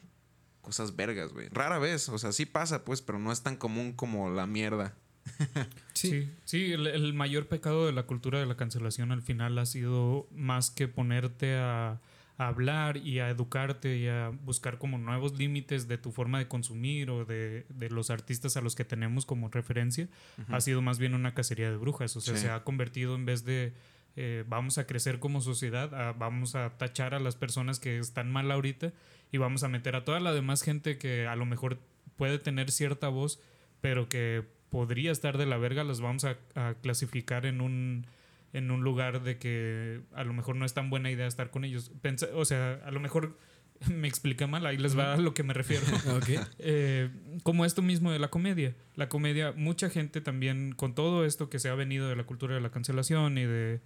cosas 0.61 0.95
vergas, 0.95 1.33
güey. 1.33 1.47
Rara 1.49 1.79
vez, 1.79 2.07
o 2.09 2.17
sea, 2.17 2.31
sí 2.31 2.45
pasa, 2.45 2.85
pues, 2.85 3.01
pero 3.01 3.17
no 3.19 3.31
es 3.31 3.41
tan 3.41 3.55
común 3.55 3.93
como 3.93 4.29
la 4.29 4.45
mierda. 4.47 4.93
Sí, 5.93 6.27
sí, 6.45 6.71
el, 6.71 6.87
el 6.87 7.13
mayor 7.13 7.47
pecado 7.47 7.85
de 7.85 7.91
la 7.91 8.03
cultura 8.03 8.39
de 8.39 8.45
la 8.47 8.55
cancelación 8.57 9.11
al 9.11 9.21
final 9.21 9.57
ha 9.59 9.65
sido 9.67 10.27
más 10.31 10.71
que 10.71 10.87
ponerte 10.87 11.55
a, 11.57 11.99
a 12.39 12.47
hablar 12.47 12.97
y 12.97 13.19
a 13.19 13.29
educarte 13.29 13.97
y 13.97 14.07
a 14.07 14.29
buscar 14.29 14.79
como 14.79 14.97
nuevos 14.97 15.37
límites 15.37 15.87
de 15.87 15.99
tu 15.99 16.11
forma 16.11 16.39
de 16.39 16.47
consumir 16.47 17.11
o 17.11 17.23
de, 17.25 17.65
de 17.69 17.89
los 17.91 18.09
artistas 18.09 18.57
a 18.57 18.61
los 18.61 18.73
que 18.73 18.83
tenemos 18.85 19.27
como 19.27 19.49
referencia, 19.49 20.07
ha 20.49 20.59
sido 20.61 20.81
más 20.81 20.97
bien 20.97 21.13
una 21.13 21.35
cacería 21.35 21.69
de 21.69 21.77
brujas. 21.77 22.15
O 22.15 22.21
sea, 22.21 22.35
Sí. 22.35 22.41
se 22.43 22.49
ha 22.49 22.63
convertido 22.63 23.13
en 23.13 23.25
vez 23.25 23.43
de 23.45 23.73
eh, 24.15 24.43
vamos 24.47 24.77
a 24.77 24.85
crecer 24.87 25.19
como 25.19 25.41
sociedad, 25.41 25.93
a 25.93 26.13
vamos 26.13 26.55
a 26.55 26.77
tachar 26.77 27.13
a 27.13 27.19
las 27.19 27.35
personas 27.35 27.79
que 27.79 27.97
están 27.97 28.31
mal 28.31 28.51
ahorita 28.51 28.91
y 29.31 29.37
vamos 29.37 29.63
a 29.63 29.67
meter 29.69 29.95
a 29.95 30.03
toda 30.03 30.19
la 30.19 30.33
demás 30.33 30.61
gente 30.61 30.97
que 30.97 31.27
a 31.27 31.35
lo 31.35 31.45
mejor 31.45 31.79
puede 32.17 32.37
tener 32.39 32.71
cierta 32.71 33.07
voz, 33.07 33.39
pero 33.79 34.09
que 34.09 34.43
podría 34.69 35.11
estar 35.11 35.37
de 35.37 35.45
la 35.45 35.57
verga, 35.57 35.83
las 35.83 36.01
vamos 36.01 36.25
a, 36.25 36.37
a 36.55 36.75
clasificar 36.81 37.45
en 37.45 37.61
un, 37.61 38.05
en 38.53 38.71
un 38.71 38.81
lugar 38.83 39.21
de 39.23 39.37
que 39.37 40.01
a 40.13 40.23
lo 40.23 40.33
mejor 40.33 40.55
no 40.55 40.65
es 40.65 40.73
tan 40.73 40.89
buena 40.89 41.09
idea 41.11 41.27
estar 41.27 41.49
con 41.49 41.63
ellos. 41.65 41.91
Pensa- 42.01 42.29
o 42.35 42.45
sea, 42.45 42.79
a 42.85 42.91
lo 42.91 42.99
mejor 42.99 43.37
me 43.89 44.07
explica 44.07 44.45
mal, 44.47 44.65
ahí 44.65 44.77
les 44.77 44.97
va 44.97 45.13
a 45.13 45.17
lo 45.17 45.33
que 45.33 45.43
me 45.43 45.53
refiero. 45.53 45.85
Eh, 46.59 47.09
como 47.43 47.65
esto 47.65 47.81
mismo 47.81 48.11
de 48.11 48.19
la 48.19 48.29
comedia. 48.29 48.75
La 48.95 49.09
comedia, 49.09 49.51
mucha 49.53 49.89
gente 49.89 50.21
también, 50.21 50.73
con 50.73 50.93
todo 50.95 51.25
esto 51.25 51.49
que 51.49 51.59
se 51.59 51.69
ha 51.69 51.75
venido 51.75 52.07
de 52.09 52.15
la 52.15 52.23
cultura 52.25 52.55
de 52.55 52.61
la 52.61 52.69
cancelación 52.71 53.37
y 53.37 53.45
de, 53.45 53.79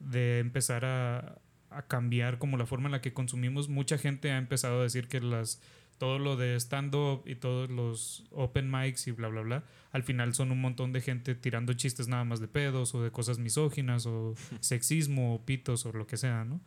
de 0.00 0.38
empezar 0.38 0.84
a, 0.84 1.38
a 1.70 1.82
cambiar 1.86 2.38
como 2.38 2.56
la 2.56 2.66
forma 2.66 2.86
en 2.86 2.92
la 2.92 3.00
que 3.00 3.12
consumimos, 3.12 3.68
mucha 3.68 3.98
gente 3.98 4.30
ha 4.30 4.38
empezado 4.38 4.80
a 4.80 4.82
decir 4.82 5.08
que 5.08 5.20
las 5.20 5.60
todo 5.98 6.18
lo 6.18 6.36
de 6.36 6.56
stand-up 6.56 7.22
y 7.26 7.36
todos 7.36 7.70
los 7.70 8.24
open 8.30 8.70
mics 8.70 9.06
y 9.06 9.12
bla, 9.12 9.28
bla, 9.28 9.42
bla, 9.42 9.64
al 9.92 10.02
final 10.02 10.34
son 10.34 10.52
un 10.52 10.60
montón 10.60 10.92
de 10.92 11.00
gente 11.00 11.34
tirando 11.34 11.72
chistes 11.72 12.08
nada 12.08 12.24
más 12.24 12.40
de 12.40 12.48
pedos 12.48 12.94
o 12.94 13.02
de 13.02 13.10
cosas 13.10 13.38
misóginas 13.38 14.06
o 14.06 14.34
sexismo 14.60 15.34
o 15.34 15.44
pitos 15.44 15.86
o 15.86 15.92
lo 15.92 16.06
que 16.06 16.16
sea, 16.16 16.44
¿no? 16.44 16.60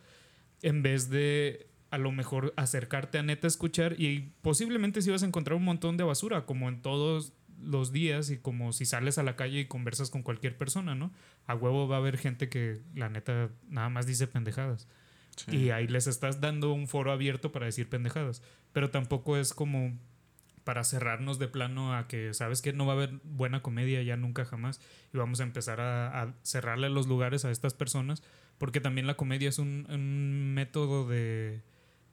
En 0.62 0.82
vez 0.82 1.10
de 1.10 1.68
a 1.92 1.98
lo 1.98 2.12
mejor 2.12 2.54
acercarte 2.56 3.18
a 3.18 3.24
neta 3.24 3.48
escuchar 3.48 4.00
y 4.00 4.32
posiblemente 4.42 5.02
si 5.02 5.10
vas 5.10 5.24
a 5.24 5.26
encontrar 5.26 5.58
un 5.58 5.64
montón 5.64 5.98
de 5.98 6.04
basura, 6.04 6.46
como 6.46 6.70
en 6.70 6.82
todos 6.82 7.34
los 7.62 7.92
días 7.92 8.30
y 8.30 8.38
como 8.38 8.72
si 8.74 8.86
sales 8.86 9.18
a 9.18 9.24
la 9.24 9.36
calle 9.36 9.60
y 9.60 9.66
conversas 9.66 10.10
con 10.10 10.24
cualquier 10.24 10.58
persona, 10.58 10.96
¿no? 10.96 11.12
A 11.46 11.56
huevo 11.56 11.88
va 11.88 11.98
a 11.98 12.00
haber 12.00 12.18
gente 12.18 12.50
que 12.50 12.82
la 12.96 13.10
neta 13.10 13.50
nada 13.68 13.90
más 13.90 14.06
dice 14.06 14.28
pendejadas. 14.28 14.88
Sí. 15.36 15.56
Y 15.56 15.70
ahí 15.72 15.88
les 15.88 16.08
estás 16.08 16.42
dando 16.42 16.74
un 16.74 16.88
foro 16.88 17.12
abierto 17.12 17.52
para 17.52 17.66
decir 17.66 17.90
pendejadas. 17.90 18.42
Pero 18.74 18.90
tampoco 18.90 19.38
es 19.38 19.54
como 19.54 19.98
para 20.64 20.84
cerrarnos 20.84 21.40
de 21.40 21.48
plano 21.48 21.96
a 21.96 22.08
que, 22.08 22.34
¿sabes 22.34 22.62
que 22.62 22.74
No 22.74 22.86
va 22.86 22.94
a 22.94 22.96
haber 22.98 23.20
buena 23.24 23.62
comedia 23.62 24.04
ya 24.04 24.18
nunca 24.18 24.46
jamás. 24.46 24.82
Y 25.14 25.18
vamos 25.18 25.40
a 25.40 25.44
empezar 25.44 25.80
a, 25.82 26.22
a 26.22 26.34
cerrarle 26.44 26.90
los 26.90 27.08
lugares 27.08 27.46
a 27.46 27.52
estas 27.52 27.74
personas. 27.74 28.22
Porque 28.58 28.82
también 28.82 29.08
la 29.08 29.16
comedia 29.16 29.48
es 29.50 29.58
un, 29.60 29.88
un 29.90 30.54
método 30.54 31.08
de, 31.08 31.62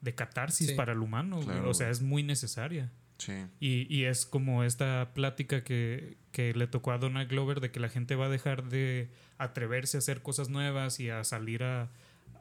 de 0.01 0.15
catarsis 0.15 0.69
Sí. 0.69 0.75
para 0.75 0.93
el 0.93 0.99
humano. 0.99 1.39
Claro. 1.41 1.69
O 1.69 1.73
sea, 1.73 1.89
es 1.89 2.01
muy 2.01 2.23
necesaria. 2.23 2.91
Sí. 3.17 3.33
Y, 3.59 3.93
y 3.93 4.05
es 4.05 4.25
como 4.25 4.63
esta 4.63 5.11
plática 5.13 5.63
que, 5.63 6.17
que 6.31 6.53
le 6.53 6.67
tocó 6.67 6.91
a 6.91 6.97
Donald 6.97 7.29
Glover 7.29 7.61
de 7.61 7.71
que 7.71 7.79
la 7.79 7.89
gente 7.89 8.15
va 8.15 8.27
a 8.27 8.29
dejar 8.29 8.69
de 8.69 9.09
atreverse 9.37 9.97
a 9.97 9.99
hacer 9.99 10.21
cosas 10.21 10.49
nuevas 10.49 10.99
y 10.99 11.09
a 11.09 11.23
salir 11.23 11.63
a, 11.63 11.89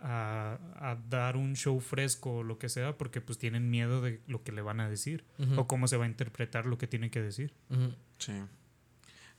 a, 0.01 0.59
a 0.77 0.97
dar 1.09 1.37
un 1.37 1.57
show 1.57 1.81
fresco 1.81 2.37
o 2.37 2.43
lo 2.43 2.59
que 2.59 2.69
sea 2.69 2.99
porque 2.99 3.21
pues 3.21 3.39
tienen 3.39 3.71
miedo 3.71 4.01
de 4.01 4.21
lo 4.27 4.43
que 4.43 4.53
le 4.53 4.63
van 4.63 4.81
a 4.81 4.89
decir 4.89 5.25
o 5.57 5.67
cómo 5.67 5.89
se 5.89 5.97
va 5.97 6.05
a 6.05 6.09
interpretar 6.09 6.67
lo 6.67 6.79
que 6.79 6.87
tiene 6.87 7.11
que 7.11 7.23
decir. 7.23 7.53
Sí. 8.19 8.35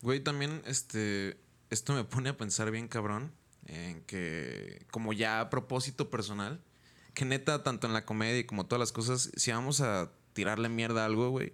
Güey, 0.01 0.19
también 0.19 0.61
este. 0.65 1.37
Esto 1.69 1.93
me 1.93 2.03
pone 2.03 2.29
a 2.29 2.37
pensar 2.37 2.71
bien 2.71 2.87
cabrón. 2.87 3.31
En 3.65 4.01
que, 4.01 4.85
como 4.91 5.11
ya 5.11 5.41
a 5.41 5.49
propósito 5.49 6.09
personal, 6.09 6.61
que 7.13 7.25
neta, 7.25 7.63
tanto 7.63 7.85
en 7.87 7.93
la 7.93 8.05
comedia 8.05 8.45
como 8.47 8.65
todas 8.65 8.79
las 8.79 8.93
cosas, 8.93 9.29
si 9.35 9.51
vamos 9.51 9.81
a 9.81 10.09
tirarle 10.37 10.69
mierda 10.69 11.01
a 11.01 11.05
algo, 11.07 11.31
güey, 11.31 11.53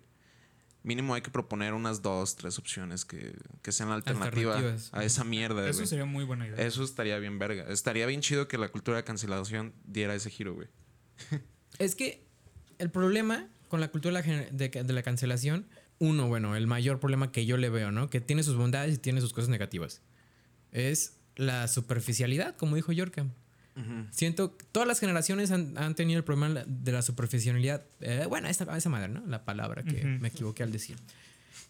mínimo 0.83 1.13
hay 1.13 1.21
que 1.21 1.31
proponer 1.31 1.73
unas 1.73 2.01
dos, 2.01 2.35
tres 2.35 2.59
opciones 2.59 3.05
que, 3.05 3.33
que 3.61 3.71
sean 3.71 3.87
la 3.87 3.95
alternativa 3.95 4.55
Alternativas. 4.55 4.93
a 4.93 5.05
esa 5.05 5.23
mierda, 5.23 5.69
Eso 5.69 5.85
sería 5.85 6.03
muy 6.03 6.25
buena 6.25 6.45
idea. 6.45 6.57
Eso 6.57 6.83
estaría 6.83 7.17
bien 7.17 7.39
verga. 7.39 7.63
Estaría 7.69 8.05
bien 8.07 8.19
chido 8.19 8.49
que 8.49 8.57
la 8.57 8.67
cultura 8.67 8.97
de 8.97 9.05
cancelación 9.05 9.73
diera 9.85 10.13
ese 10.13 10.29
giro, 10.29 10.53
güey. 10.53 10.67
Es 11.79 11.95
que 11.95 12.27
el 12.77 12.91
problema 12.91 13.47
con 13.69 13.79
la 13.79 13.87
cultura 13.87 14.21
de 14.21 14.51
de, 14.51 14.93
la 14.93 15.01
cancelación, 15.01 15.65
uno, 15.97 16.27
bueno, 16.27 16.57
el 16.57 16.67
mayor 16.67 16.99
problema 16.99 17.31
que 17.31 17.45
yo 17.45 17.55
le 17.55 17.69
veo, 17.69 17.91
¿no? 17.91 18.09
Que 18.09 18.19
tiene 18.19 18.43
sus 18.43 18.57
bondades 18.57 18.95
y 18.95 18.97
tiene 18.97 19.21
sus 19.21 19.31
cosas 19.31 19.49
negativas. 19.49 20.01
Es 20.73 21.17
la 21.35 21.69
superficialidad, 21.69 22.57
como 22.57 22.75
dijo 22.75 22.91
Yorka. 23.75 24.07
Siento 24.11 24.57
que 24.57 24.65
todas 24.71 24.87
las 24.87 24.99
generaciones 24.99 25.51
han, 25.51 25.77
han 25.77 25.95
tenido 25.95 26.17
el 26.17 26.23
problema 26.23 26.63
de 26.65 26.91
la 26.91 27.01
superficialidad. 27.01 27.83
Eh, 28.01 28.25
bueno, 28.29 28.47
esa, 28.47 28.77
esa 28.77 28.89
madre, 28.89 29.07
¿no? 29.09 29.23
La 29.27 29.45
palabra 29.45 29.83
que 29.83 29.97
Ujú. 29.97 30.07
me 30.21 30.27
equivoqué 30.29 30.63
al 30.63 30.71
decir. 30.71 30.97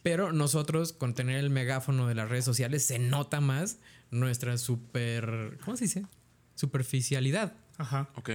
Pero 0.01 0.33
nosotros, 0.33 0.91
con 0.91 1.13
tener 1.13 1.37
el 1.37 1.49
megáfono 1.49 2.07
de 2.07 2.15
las 2.15 2.29
redes 2.29 2.43
sociales, 2.45 2.83
se 2.83 2.99
nota 2.99 3.39
más 3.39 3.77
nuestra 4.11 4.57
super. 4.57 5.57
¿Cómo 5.63 5.77
se 5.77 5.85
dice? 5.85 6.05
Superficialidad. 6.55 7.53
Ajá. 7.77 8.09
Ok. 8.15 8.29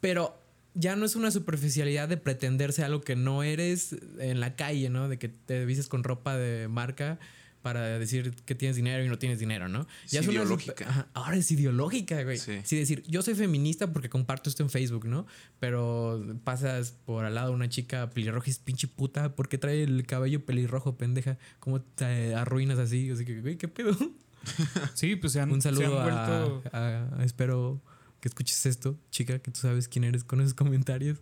Pero 0.00 0.40
ya 0.74 0.96
no 0.96 1.04
es 1.04 1.16
una 1.16 1.30
superficialidad 1.30 2.08
de 2.08 2.16
pretenderse 2.16 2.84
algo 2.84 3.00
que 3.00 3.16
no 3.16 3.42
eres 3.42 3.96
en 4.18 4.40
la 4.40 4.56
calle, 4.56 4.88
¿no? 4.90 5.08
De 5.08 5.18
que 5.18 5.28
te 5.28 5.64
vistes 5.64 5.88
con 5.88 6.04
ropa 6.04 6.36
de 6.36 6.68
marca 6.68 7.18
para 7.64 7.98
decir 7.98 8.34
que 8.44 8.54
tienes 8.54 8.76
dinero 8.76 9.02
y 9.02 9.08
no 9.08 9.18
tienes 9.18 9.38
dinero, 9.38 9.68
¿no? 9.68 9.86
Es 10.04 10.12
Ya 10.12 10.20
ideológica. 10.22 10.84
super- 10.86 11.06
ahora 11.14 11.36
es 11.36 11.50
ideológica, 11.50 12.22
güey. 12.22 12.36
Sí. 12.38 12.60
Sí. 12.62 12.76
decir, 12.76 13.02
yo 13.08 13.22
soy 13.22 13.34
feminista 13.34 13.90
porque 13.90 14.10
comparto 14.10 14.50
esto 14.50 14.62
en 14.62 14.68
Facebook, 14.68 15.06
¿no? 15.06 15.26
Pero 15.60 16.22
pasas 16.44 16.92
por 17.06 17.24
al 17.24 17.34
lado 17.34 17.48
de 17.48 17.54
una 17.54 17.68
chica 17.70 18.10
pelirroja 18.10 18.48
y 18.48 18.50
es 18.50 18.58
pinche 18.58 18.86
puta 18.86 19.34
porque 19.34 19.56
trae 19.56 19.82
el 19.82 20.04
cabello 20.06 20.44
pelirrojo, 20.44 20.96
pendeja. 20.98 21.38
¿Cómo 21.58 21.80
te 21.80 22.34
arruinas 22.34 22.78
así? 22.78 23.10
Así 23.10 23.24
que, 23.24 23.40
güey, 23.40 23.56
¿qué 23.56 23.66
pedo? 23.68 23.96
Sí, 24.94 25.16
pues 25.16 25.32
se 25.32 25.40
han, 25.40 25.50
Un 25.50 25.62
se 25.62 25.70
han 25.70 25.74
saludo 25.74 25.98
a, 26.00 26.02
vuelto... 26.04 26.62
a- 26.76 27.08
a- 27.18 27.24
Espero 27.24 27.80
que 28.20 28.28
escuches 28.28 28.66
esto, 28.66 28.98
chica, 29.10 29.38
que 29.38 29.50
tú 29.50 29.60
sabes 29.60 29.88
quién 29.88 30.04
eres 30.04 30.22
con 30.22 30.40
esos 30.42 30.52
comentarios. 30.52 31.18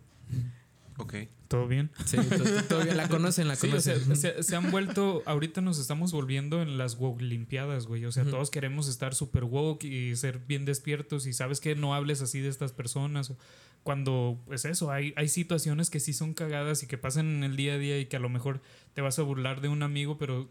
Ok. 0.97 1.15
¿Todo 1.47 1.67
bien? 1.67 1.91
Sí, 2.05 2.17
to- 2.17 2.63
todavía 2.67 2.95
la 2.95 3.07
conocen, 3.09 3.47
la 3.47 3.55
Sí, 3.55 3.67
o 3.71 3.79
sea, 3.79 3.93
conocen. 3.95 4.15
se, 4.15 4.43
se 4.43 4.55
han 4.55 4.71
vuelto, 4.71 5.21
ahorita 5.25 5.61
nos 5.61 5.79
estamos 5.79 6.11
volviendo 6.11 6.61
en 6.61 6.77
las 6.77 6.95
woke 6.97 7.21
limpiadas, 7.21 7.85
güey. 7.87 8.05
O 8.05 8.11
sea, 8.11 8.23
todos 8.25 8.49
queremos 8.49 8.87
estar 8.87 9.13
súper 9.13 9.43
woke 9.43 9.83
y 9.83 10.15
ser 10.15 10.39
bien 10.39 10.65
despiertos 10.65 11.25
y 11.27 11.33
sabes 11.33 11.59
que 11.59 11.75
no 11.75 11.93
hables 11.93 12.21
así 12.21 12.39
de 12.39 12.49
estas 12.49 12.71
personas. 12.73 13.33
Cuando, 13.83 14.39
pues 14.45 14.63
eso, 14.65 14.91
hay, 14.91 15.13
hay 15.17 15.27
situaciones 15.27 15.89
que 15.89 15.99
sí 15.99 16.13
son 16.13 16.33
cagadas 16.33 16.83
y 16.83 16.87
que 16.87 16.97
pasan 16.97 17.27
en 17.35 17.43
el 17.43 17.55
día 17.57 17.73
a 17.73 17.77
día 17.77 17.99
y 17.99 18.05
que 18.05 18.15
a 18.15 18.19
lo 18.19 18.29
mejor 18.29 18.61
te 18.93 19.01
vas 19.01 19.19
a 19.19 19.23
burlar 19.23 19.59
de 19.59 19.67
un 19.67 19.83
amigo, 19.83 20.17
pero 20.17 20.47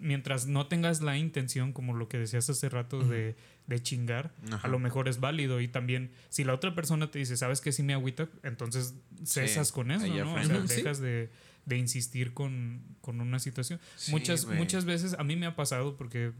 mientras 0.00 0.46
no 0.46 0.66
tengas 0.66 1.00
la 1.00 1.16
intención, 1.16 1.72
como 1.72 1.94
lo 1.94 2.08
que 2.08 2.18
decías 2.18 2.48
hace 2.50 2.68
rato, 2.68 3.00
de, 3.00 3.36
de 3.66 3.82
chingar, 3.82 4.34
Ajá. 4.50 4.66
a 4.66 4.70
lo 4.70 4.78
mejor 4.78 5.08
es 5.08 5.20
válido. 5.20 5.60
Y 5.60 5.68
también, 5.68 6.10
si 6.28 6.44
la 6.44 6.54
otra 6.54 6.74
persona 6.74 7.10
te 7.10 7.18
dice, 7.18 7.36
¿sabes 7.36 7.60
que 7.60 7.72
sí 7.72 7.82
me 7.82 7.94
agüita? 7.94 8.28
Entonces 8.42 8.94
cesas 9.24 9.72
con 9.72 9.90
eso, 9.90 10.04
ahí 10.04 10.12
¿no? 10.18 10.34
O 10.34 10.44
sea, 10.44 10.66
sí. 10.66 10.76
dejas 10.76 11.00
de, 11.00 11.30
de 11.66 11.76
insistir 11.78 12.34
con, 12.34 12.82
con 13.00 13.20
una 13.20 13.38
situación. 13.38 13.80
Sí, 13.96 14.10
muchas, 14.10 14.46
muchas 14.46 14.84
veces 14.84 15.14
a 15.18 15.24
mí 15.24 15.36
me 15.36 15.46
ha 15.46 15.56
pasado 15.56 15.96
porque 15.96 16.32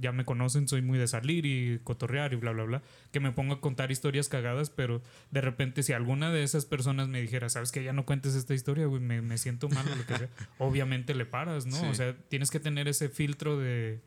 ya 0.00 0.12
me 0.12 0.24
conocen, 0.24 0.68
soy 0.68 0.82
muy 0.82 0.98
de 0.98 1.08
salir 1.08 1.46
y 1.46 1.80
cotorrear 1.84 2.32
y 2.32 2.36
bla, 2.36 2.52
bla, 2.52 2.64
bla, 2.64 2.82
que 3.12 3.20
me 3.20 3.32
pongo 3.32 3.54
a 3.54 3.60
contar 3.60 3.90
historias 3.90 4.28
cagadas, 4.28 4.70
pero 4.70 5.02
de 5.30 5.40
repente 5.40 5.82
si 5.82 5.92
alguna 5.92 6.30
de 6.30 6.42
esas 6.42 6.66
personas 6.66 7.08
me 7.08 7.20
dijera, 7.20 7.48
sabes 7.48 7.72
que 7.72 7.82
ya 7.82 7.92
no 7.92 8.04
cuentes 8.04 8.34
esta 8.34 8.54
historia, 8.54 8.86
güey, 8.86 9.00
me, 9.00 9.22
me 9.22 9.38
siento 9.38 9.68
mal 9.68 9.86
o 9.86 9.96
lo 9.96 10.06
que 10.06 10.16
sea, 10.16 10.28
obviamente 10.58 11.14
le 11.14 11.26
paras, 11.26 11.66
¿no? 11.66 11.76
Sí. 11.76 11.86
O 11.86 11.94
sea, 11.94 12.16
tienes 12.28 12.50
que 12.50 12.60
tener 12.60 12.88
ese 12.88 13.08
filtro 13.08 13.58
de, 13.58 14.00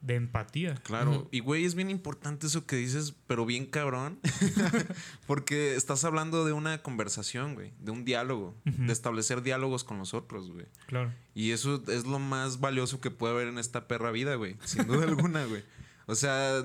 de 0.00 0.16
empatía. 0.16 0.74
Claro, 0.82 1.28
y 1.30 1.40
güey, 1.40 1.64
es 1.64 1.74
bien 1.74 1.90
importante 1.90 2.46
eso 2.46 2.66
que 2.66 2.76
dices, 2.76 3.14
pero 3.26 3.46
bien 3.46 3.66
cabrón, 3.66 4.18
porque 5.26 5.74
estás 5.76 6.04
hablando 6.04 6.44
de 6.44 6.52
una 6.52 6.82
conversación, 6.82 7.54
güey, 7.54 7.72
de 7.80 7.90
un 7.90 8.04
diálogo, 8.04 8.54
de 8.64 8.92
establecer 8.92 9.42
diálogos 9.42 9.84
con 9.84 9.98
los 9.98 10.14
otros, 10.14 10.50
güey. 10.50 10.66
Claro. 10.86 11.12
Y 11.34 11.52
eso 11.52 11.82
es 11.88 12.06
lo 12.06 12.18
más 12.18 12.60
valioso 12.60 13.00
que 13.00 13.10
puede 13.10 13.34
haber 13.34 13.48
en 13.48 13.58
esta 13.58 13.88
perra 13.88 14.10
vida, 14.10 14.34
güey, 14.34 14.56
sin 14.64 14.86
duda 14.86 15.04
alguna, 15.08 15.44
güey. 15.46 15.64
O 16.06 16.14
sea, 16.14 16.62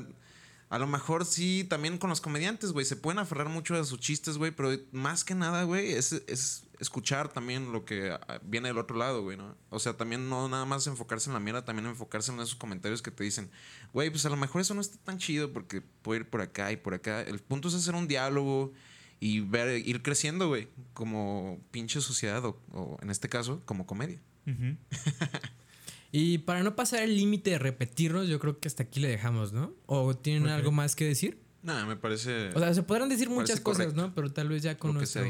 a 0.70 0.78
lo 0.78 0.86
mejor 0.86 1.26
sí, 1.26 1.66
también 1.68 1.98
con 1.98 2.12
los 2.12 2.22
comediantes, 2.22 2.72
güey, 2.72 2.86
se 2.86 2.96
pueden 2.96 3.18
aferrar 3.18 3.50
mucho 3.50 3.76
a 3.76 3.84
sus 3.84 4.00
chistes, 4.00 4.38
güey, 4.38 4.52
pero 4.52 4.70
más 4.92 5.24
que 5.24 5.34
nada, 5.34 5.64
güey, 5.64 5.94
es, 5.94 6.12
es 6.28 6.64
escuchar 6.80 7.28
también 7.30 7.72
lo 7.72 7.86
que 7.86 8.12
ah, 8.12 8.40
viene 8.44 8.70
del 8.70 8.78
otro 8.78 8.96
lado, 8.96 9.24
güey, 9.24 9.36
¿no? 9.36 9.56
O 9.70 9.80
sea, 9.80 9.98
también 9.98 10.30
no 10.30 10.48
nada 10.48 10.66
más 10.66 10.86
enfocarse 10.86 11.30
en 11.30 11.34
la 11.34 11.40
mierda, 11.40 11.66
también 11.66 11.88
enfocarse 11.88 12.32
en 12.32 12.40
esos 12.40 12.56
comentarios 12.56 13.02
que 13.02 13.10
te 13.10 13.24
dicen, 13.24 13.50
güey, 13.94 14.12
pues 14.12 14.26
a 14.28 14.30
lo 14.30 14.38
mejor 14.38 14.62
eso 14.62 14.76
no 14.76 14.82
está 14.82 14.98
tan 15.00 15.18
chido 15.18 15.52
porque 15.52 15.82
puede 15.82 16.22
ir 16.22 16.30
por 16.30 16.42
acá 16.42 16.72
y 16.72 16.78
por 16.78 16.94
acá. 16.94 17.22
El 17.22 17.40
punto 17.40 17.68
es 17.68 17.74
hacer 17.74 17.96
un 17.96 18.08
diálogo 18.08 18.72
y 19.20 19.40
ver, 19.42 19.86
ir 19.86 20.04
creciendo, 20.04 20.48
güey, 20.50 20.68
como 20.94 21.60
pinche 21.72 22.00
sociedad 22.00 22.46
o, 22.46 22.62
o 22.72 22.98
en 23.02 23.10
este 23.10 23.28
caso, 23.28 23.62
como 23.66 23.86
comedia. 23.86 24.22
Y 26.12 26.40
para 26.40 26.64
no 26.64 26.76
pasar 26.76 27.04
el 27.04 27.16
límite 27.16 27.52
de 27.52 27.60
repetirnos, 27.60 28.28
yo 28.28 28.40
creo 28.40 28.60
que 28.60 28.68
hasta 28.68 28.84
aquí 28.84 29.00
le 29.00 29.08
dejamos, 29.10 29.54
¿no? 29.54 29.74
¿O 29.86 30.16
tienen 30.16 30.48
algo 30.50 30.72
más 30.72 30.96
que 30.96 31.06
decir? 31.06 31.40
Nada, 31.62 31.86
me 31.86 31.96
parece... 31.96 32.50
O 32.56 32.60
sea, 32.60 32.74
se 32.74 32.84
podrán 32.84 33.10
decir 33.10 33.30
muchas 33.30 33.60
cosas, 33.60 33.88
correcto 33.88 34.02
¿no? 34.08 34.16
Pero 34.16 34.32
tal 34.32 34.50
vez 34.50 34.64
ya 34.64 34.78
con 34.78 34.94
nuestro 34.94 35.24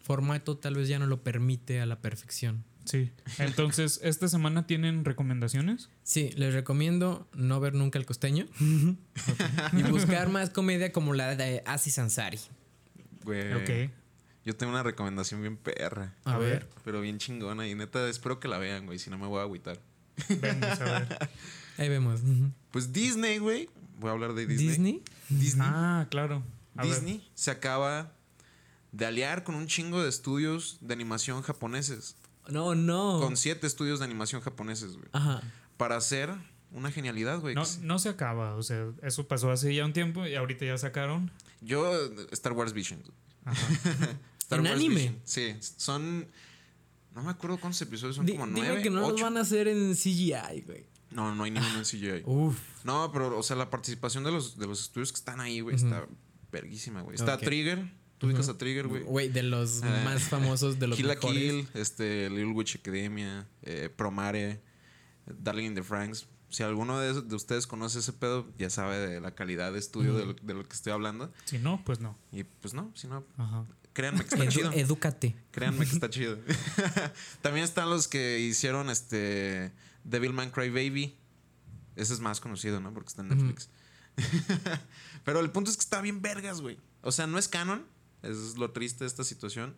formato 0.00 0.56
tal 0.58 0.74
vez 0.74 0.88
ya 0.88 0.98
no 0.98 1.06
lo 1.06 1.22
permite 1.22 1.80
a 1.80 1.86
la 1.86 2.00
perfección. 2.00 2.64
Sí. 2.84 3.10
Entonces, 3.38 4.00
¿esta 4.02 4.28
semana 4.28 4.66
tienen 4.66 5.04
recomendaciones? 5.04 5.88
Sí, 6.02 6.30
les 6.36 6.52
recomiendo 6.52 7.26
no 7.34 7.60
ver 7.60 7.74
nunca 7.74 7.98
el 7.98 8.04
costeño 8.06 8.46
y 9.72 9.82
buscar 9.84 10.28
más 10.28 10.50
comedia 10.50 10.92
como 10.92 11.14
la 11.14 11.36
de 11.36 11.62
Aziz 11.64 11.98
Ansari. 11.98 12.38
Güey, 13.24 13.52
Ok. 13.54 13.90
Yo 14.44 14.54
tengo 14.54 14.72
una 14.72 14.82
recomendación 14.82 15.40
bien 15.40 15.56
perra, 15.56 16.14
A, 16.24 16.34
A 16.34 16.38
ver. 16.38 16.50
ver. 16.50 16.68
pero 16.84 17.00
bien 17.00 17.16
chingona. 17.16 17.66
Y 17.66 17.74
neta, 17.74 18.06
espero 18.10 18.40
que 18.40 18.46
la 18.46 18.58
vean, 18.58 18.84
güey, 18.84 18.98
si 18.98 19.08
no 19.08 19.16
me 19.16 19.26
voy 19.26 19.38
a 19.38 19.42
agüitar. 19.44 19.80
Vamos 20.28 20.80
a 20.80 20.84
ver. 20.84 21.30
Ahí 21.78 21.88
vemos. 21.88 22.20
Pues 22.70 22.92
Disney, 22.92 23.38
güey. 23.38 23.68
Voy 23.98 24.10
a 24.10 24.12
hablar 24.12 24.34
de 24.34 24.46
Disney. 24.46 24.68
Disney. 24.68 25.02
Disney. 25.28 25.66
Ah, 25.68 26.06
claro. 26.10 26.42
A 26.76 26.82
ver. 26.82 26.92
Disney 26.92 27.28
se 27.34 27.50
acaba 27.50 28.12
de 28.92 29.06
aliar 29.06 29.44
con 29.44 29.54
un 29.54 29.66
chingo 29.66 30.02
de 30.02 30.08
estudios 30.08 30.78
de 30.80 30.94
animación 30.94 31.42
japoneses. 31.42 32.16
No, 32.48 32.74
no. 32.74 33.20
Con 33.20 33.36
siete 33.36 33.66
estudios 33.66 33.98
de 33.98 34.04
animación 34.04 34.40
japoneses, 34.40 34.92
güey. 34.96 35.08
Ajá. 35.12 35.42
Para 35.76 35.96
hacer 35.96 36.30
una 36.70 36.90
genialidad, 36.90 37.40
güey. 37.40 37.54
No, 37.54 37.62
no 37.82 37.98
se 37.98 38.08
acaba, 38.08 38.54
o 38.56 38.62
sea, 38.62 38.86
eso 39.02 39.26
pasó 39.26 39.50
hace 39.50 39.74
ya 39.74 39.84
un 39.84 39.92
tiempo 39.92 40.26
y 40.26 40.34
ahorita 40.34 40.64
ya 40.64 40.76
sacaron. 40.78 41.30
Yo, 41.60 41.92
Star 42.32 42.52
Wars 42.52 42.72
Vision. 42.72 43.02
Ajá. 43.44 43.66
Star 44.38 44.58
¿En 44.58 44.66
Wars 44.66 44.76
anime? 44.76 44.94
Vision. 44.94 45.20
Sí, 45.24 45.56
son. 45.60 46.28
No 47.14 47.22
me 47.22 47.30
acuerdo 47.30 47.58
cuántos 47.58 47.80
episodios 47.82 48.16
son, 48.16 48.26
como 48.26 48.46
dime 48.46 48.58
nueve. 48.60 48.82
que 48.82 48.90
no 48.90 49.00
los 49.00 49.12
ocho. 49.12 49.24
van 49.24 49.36
a 49.36 49.40
hacer 49.42 49.68
en 49.68 49.94
CGI, 49.94 50.62
güey. 50.66 50.84
No, 51.12 51.34
no 51.34 51.44
hay 51.44 51.50
ninguno 51.52 51.78
en 51.78 51.84
CGI. 51.84 52.22
Uf. 52.26 52.58
No, 52.84 53.10
pero, 53.12 53.38
o 53.38 53.42
sea, 53.42 53.54
la 53.56 53.70
participación 53.70 54.24
de 54.24 54.32
los, 54.32 54.58
de 54.58 54.66
los 54.66 54.80
estudios 54.82 55.12
que 55.12 55.16
están 55.18 55.40
ahí, 55.40 55.60
güey, 55.60 55.76
está 55.76 56.06
verguísima, 56.50 57.02
güey. 57.02 57.14
Está 57.14 57.34
Ok. 57.36 57.42
Trigger. 57.42 57.92
Tú 58.18 58.26
ubicas 58.28 58.48
a 58.48 58.56
Trigger, 58.56 58.86
güey. 58.88 59.02
Güey, 59.02 59.28
de 59.28 59.42
los 59.42 59.82
Ah. 59.82 60.02
más 60.04 60.22
famosos, 60.24 60.78
de 60.78 60.86
los 60.88 60.96
Kill 60.96 61.06
mejores. 61.08 61.38
Kill, 61.42 61.68
este, 61.74 62.30
Little 62.30 62.52
Witch 62.52 62.76
Academia, 62.76 63.46
eh, 63.62 63.90
Promare, 63.94 64.60
Darling 65.26 65.66
in 65.66 65.74
the 65.74 65.82
Franks. 65.82 66.26
Si 66.48 66.62
alguno 66.62 66.98
de, 67.00 67.20
de 67.22 67.34
ustedes 67.34 67.66
conoce 67.66 67.98
ese 67.98 68.12
pedo, 68.12 68.46
ya 68.58 68.70
sabe 68.70 68.98
de 68.98 69.20
la 69.20 69.34
calidad 69.34 69.72
de 69.72 69.78
estudio 69.80 70.14
de, 70.16 70.26
lo, 70.26 70.32
de 70.34 70.54
lo 70.54 70.62
que 70.64 70.72
estoy 70.74 70.92
hablando. 70.92 71.32
Si 71.44 71.58
no, 71.58 71.82
pues 71.84 71.98
no. 72.00 72.16
Y 72.32 72.44
pues 72.44 72.74
no, 72.74 72.92
si 72.94 73.08
no, 73.08 73.24
Ajá. 73.36 73.64
Créanme 73.94 74.18
que 74.26 74.34
está 74.34 74.44
Edu- 74.44 74.50
chido. 74.50 74.72
edúcate. 74.72 75.34
Créanme 75.50 75.86
que 75.86 75.92
está 75.92 76.10
chido. 76.10 76.38
También 77.42 77.64
están 77.64 77.88
los 77.88 78.06
que 78.08 78.40
hicieron 78.40 78.90
este 78.90 79.72
Devilman 80.04 80.50
Crybaby. 80.50 81.16
Ese 81.96 82.12
es 82.12 82.20
más 82.20 82.40
conocido, 82.40 82.80
¿no? 82.80 82.92
Porque 82.92 83.08
está 83.08 83.22
en 83.22 83.28
Netflix. 83.28 83.70
Pero 85.24 85.40
el 85.40 85.50
punto 85.50 85.70
es 85.70 85.76
que 85.76 85.82
está 85.82 86.00
bien 86.00 86.20
vergas, 86.22 86.60
güey. 86.60 86.78
O 87.02 87.12
sea, 87.12 87.26
no 87.26 87.38
es 87.38 87.48
canon. 87.48 87.84
Eso 88.22 88.46
es 88.48 88.56
lo 88.58 88.70
triste 88.72 89.04
de 89.04 89.08
esta 89.08 89.24
situación. 89.24 89.74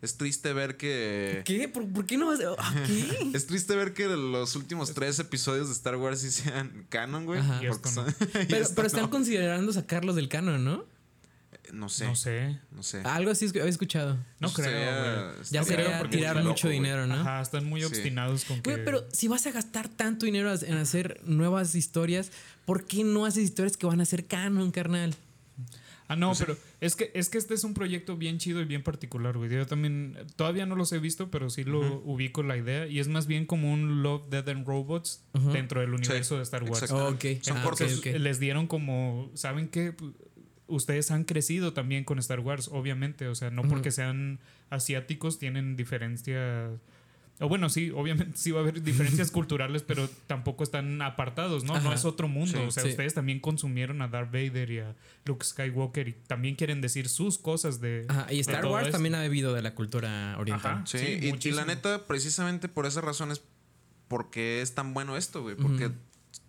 Es 0.00 0.16
triste 0.16 0.52
ver 0.52 0.76
que. 0.76 1.42
¿Qué? 1.44 1.68
¿Por, 1.68 1.88
por 1.88 2.06
qué 2.06 2.16
no 2.16 2.26
vas 2.28 2.38
a.? 2.40 2.84
¿Qué? 2.86 3.30
Es 3.34 3.46
triste 3.46 3.74
ver 3.74 3.94
que 3.94 4.06
los 4.06 4.54
últimos 4.54 4.94
tres 4.94 5.18
episodios 5.18 5.66
de 5.68 5.72
Star 5.74 5.96
Wars 5.96 6.20
sí 6.20 6.30
sean 6.30 6.86
canon, 6.88 7.24
güey. 7.26 7.40
Son- 7.42 8.14
Pero, 8.48 8.86
están 8.86 9.02
no. 9.02 9.10
considerando 9.10 9.72
sacarlos 9.72 10.14
del 10.14 10.28
canon, 10.28 10.64
¿no? 10.64 10.84
No 11.72 11.88
sé. 11.88 12.06
No 12.06 12.14
sé. 12.16 12.58
No 12.70 12.82
sé. 12.82 13.00
Algo 13.04 13.30
así 13.30 13.46
había 13.48 13.64
escuchado. 13.66 14.16
No 14.40 14.52
creo, 14.52 15.32
güey. 15.32 15.44
Ya 15.50 15.62
sería 15.64 16.02
tirar 16.08 16.42
mucho 16.42 16.68
dinero, 16.68 17.06
¿no? 17.06 17.14
Ajá, 17.14 17.40
están 17.42 17.64
muy 17.66 17.80
Sí. 17.80 17.86
obstinados 17.86 18.44
con 18.44 18.60
que. 18.62 18.70
Güey, 18.72 18.84
pero 18.84 19.06
si 19.12 19.28
vas 19.28 19.46
a 19.46 19.50
gastar 19.52 19.88
tanto 19.88 20.26
dinero 20.26 20.52
en 20.62 20.76
hacer 20.76 21.20
nuevas 21.24 21.74
historias, 21.74 22.30
¿por 22.64 22.86
qué 22.86 23.04
no 23.04 23.26
haces 23.26 23.44
historias 23.44 23.76
que 23.76 23.86
van 23.86 24.00
a 24.00 24.04
ser 24.04 24.26
canon, 24.26 24.70
carnal? 24.70 25.14
Ah, 26.10 26.16
no, 26.16 26.32
pero 26.38 26.56
es 26.80 26.96
que, 26.96 27.10
es 27.14 27.28
que 27.28 27.36
este 27.36 27.52
es 27.52 27.64
un 27.64 27.74
proyecto 27.74 28.16
bien 28.16 28.38
chido 28.38 28.62
y 28.62 28.64
bien 28.64 28.82
particular, 28.82 29.36
güey. 29.36 29.50
Yo 29.50 29.66
también, 29.66 30.16
todavía 30.36 30.64
no 30.64 30.74
los 30.74 30.90
he 30.92 30.98
visto, 30.98 31.30
pero 31.30 31.50
sí 31.50 31.64
lo 31.64 31.80
ubico 32.02 32.42
la 32.42 32.56
idea. 32.56 32.86
Y 32.86 32.98
es 32.98 33.08
más 33.08 33.26
bien 33.26 33.44
como 33.44 33.70
un 33.70 34.02
Love, 34.02 34.30
Dead 34.30 34.48
and 34.48 34.66
Robots 34.66 35.22
dentro 35.52 35.82
del 35.82 35.92
universo 35.92 36.38
de 36.38 36.44
Star 36.44 36.62
Wars. 36.64 36.86
Son 36.88 37.18
Ah, 37.58 37.62
cortos. 37.62 38.02
Les 38.06 38.40
dieron 38.40 38.66
como, 38.68 39.30
¿saben 39.34 39.68
qué? 39.68 39.94
Ustedes 40.68 41.10
han 41.10 41.24
crecido 41.24 41.72
también 41.72 42.04
con 42.04 42.18
Star 42.18 42.40
Wars, 42.40 42.68
obviamente. 42.72 43.26
O 43.28 43.34
sea, 43.34 43.50
no 43.50 43.62
porque 43.62 43.90
sean 43.90 44.38
asiáticos 44.70 45.38
tienen 45.38 45.76
diferencias. 45.76 46.70
O 47.40 47.48
bueno, 47.48 47.68
sí, 47.68 47.90
obviamente 47.94 48.36
sí 48.36 48.50
va 48.50 48.58
a 48.60 48.62
haber 48.64 48.82
diferencias 48.82 49.30
culturales, 49.30 49.82
pero 49.82 50.08
tampoco 50.26 50.64
están 50.64 51.00
apartados, 51.02 51.62
¿no? 51.64 51.78
No 51.80 51.92
es 51.92 52.04
otro 52.04 52.26
mundo. 52.28 52.58
Sí. 52.58 52.64
o 52.66 52.70
sea, 52.72 52.82
Sí. 52.82 52.88
ustedes 52.90 53.14
también 53.14 53.38
consumieron 53.38 54.02
a 54.02 54.08
Darth 54.08 54.32
Vader 54.32 54.70
y 54.70 54.78
a 54.80 54.96
Luke 55.24 55.44
Skywalker 55.44 56.08
y 56.08 56.12
también 56.26 56.56
quieren 56.56 56.80
decir 56.80 57.08
sus 57.08 57.38
cosas 57.38 57.80
de. 57.80 58.06
Ajá, 58.08 58.26
y 58.32 58.40
Star 58.40 58.66
Wars 58.66 58.86
esto. 58.88 58.96
también 58.96 59.14
ha 59.14 59.20
bebido 59.20 59.54
de 59.54 59.62
la 59.62 59.74
cultura 59.74 60.36
oriental. 60.38 60.72
Ajá. 60.78 60.86
Sí, 60.86 60.98
Sí, 60.98 61.48
y- 61.48 61.52
la 61.52 61.64
neta, 61.64 62.06
precisamente 62.06 62.68
por 62.68 62.86
esa 62.86 63.00
razón 63.00 63.30
es 63.30 63.40
porque 64.08 64.60
es 64.62 64.74
tan 64.74 64.92
bueno 64.94 65.16
esto, 65.16 65.42
güey. 65.42 65.54
Porque 65.54 65.90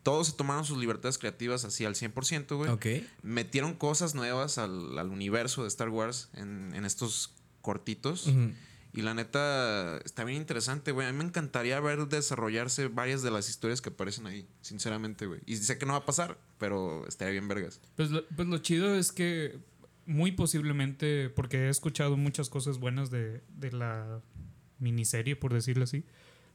todos 0.03 0.27
se 0.27 0.33
tomaron 0.33 0.65
sus 0.65 0.77
libertades 0.77 1.17
creativas 1.17 1.65
así 1.65 1.85
al 1.85 1.95
100%, 1.95 2.55
güey. 2.55 2.69
Ok. 2.69 2.85
Metieron 3.21 3.73
cosas 3.73 4.15
nuevas 4.15 4.57
al, 4.57 4.97
al 4.97 5.09
universo 5.09 5.63
de 5.63 5.67
Star 5.67 5.89
Wars 5.89 6.29
en, 6.33 6.73
en 6.73 6.85
estos 6.85 7.33
cortitos. 7.61 8.29
Y 8.91 9.03
la 9.03 9.13
neta, 9.13 9.97
está 9.99 10.23
bien 10.23 10.39
interesante, 10.39 10.91
güey. 10.91 11.07
A 11.07 11.11
mí 11.11 11.17
me 11.19 11.23
encantaría 11.23 11.79
ver 11.79 12.07
desarrollarse 12.07 12.87
varias 12.87 13.21
de 13.21 13.29
las 13.29 13.47
historias 13.47 13.81
que 13.81 13.89
aparecen 13.89 14.25
ahí, 14.25 14.47
sinceramente, 14.61 15.27
güey. 15.27 15.41
Y 15.45 15.57
sé 15.57 15.77
que 15.77 15.85
no 15.85 15.93
va 15.93 15.99
a 15.99 16.05
pasar, 16.05 16.39
pero 16.57 17.07
estaría 17.07 17.33
bien 17.33 17.47
vergas. 17.47 17.81
Pues 17.95 18.09
lo, 18.09 18.25
pues 18.29 18.47
lo 18.47 18.57
chido 18.57 18.95
es 18.95 19.11
que 19.11 19.59
muy 20.07 20.31
posiblemente, 20.31 21.29
porque 21.29 21.67
he 21.67 21.69
escuchado 21.69 22.17
muchas 22.17 22.49
cosas 22.49 22.79
buenas 22.79 23.11
de, 23.11 23.43
de 23.49 23.71
la 23.71 24.21
miniserie, 24.79 25.35
por 25.35 25.53
decirlo 25.53 25.83
así, 25.83 26.03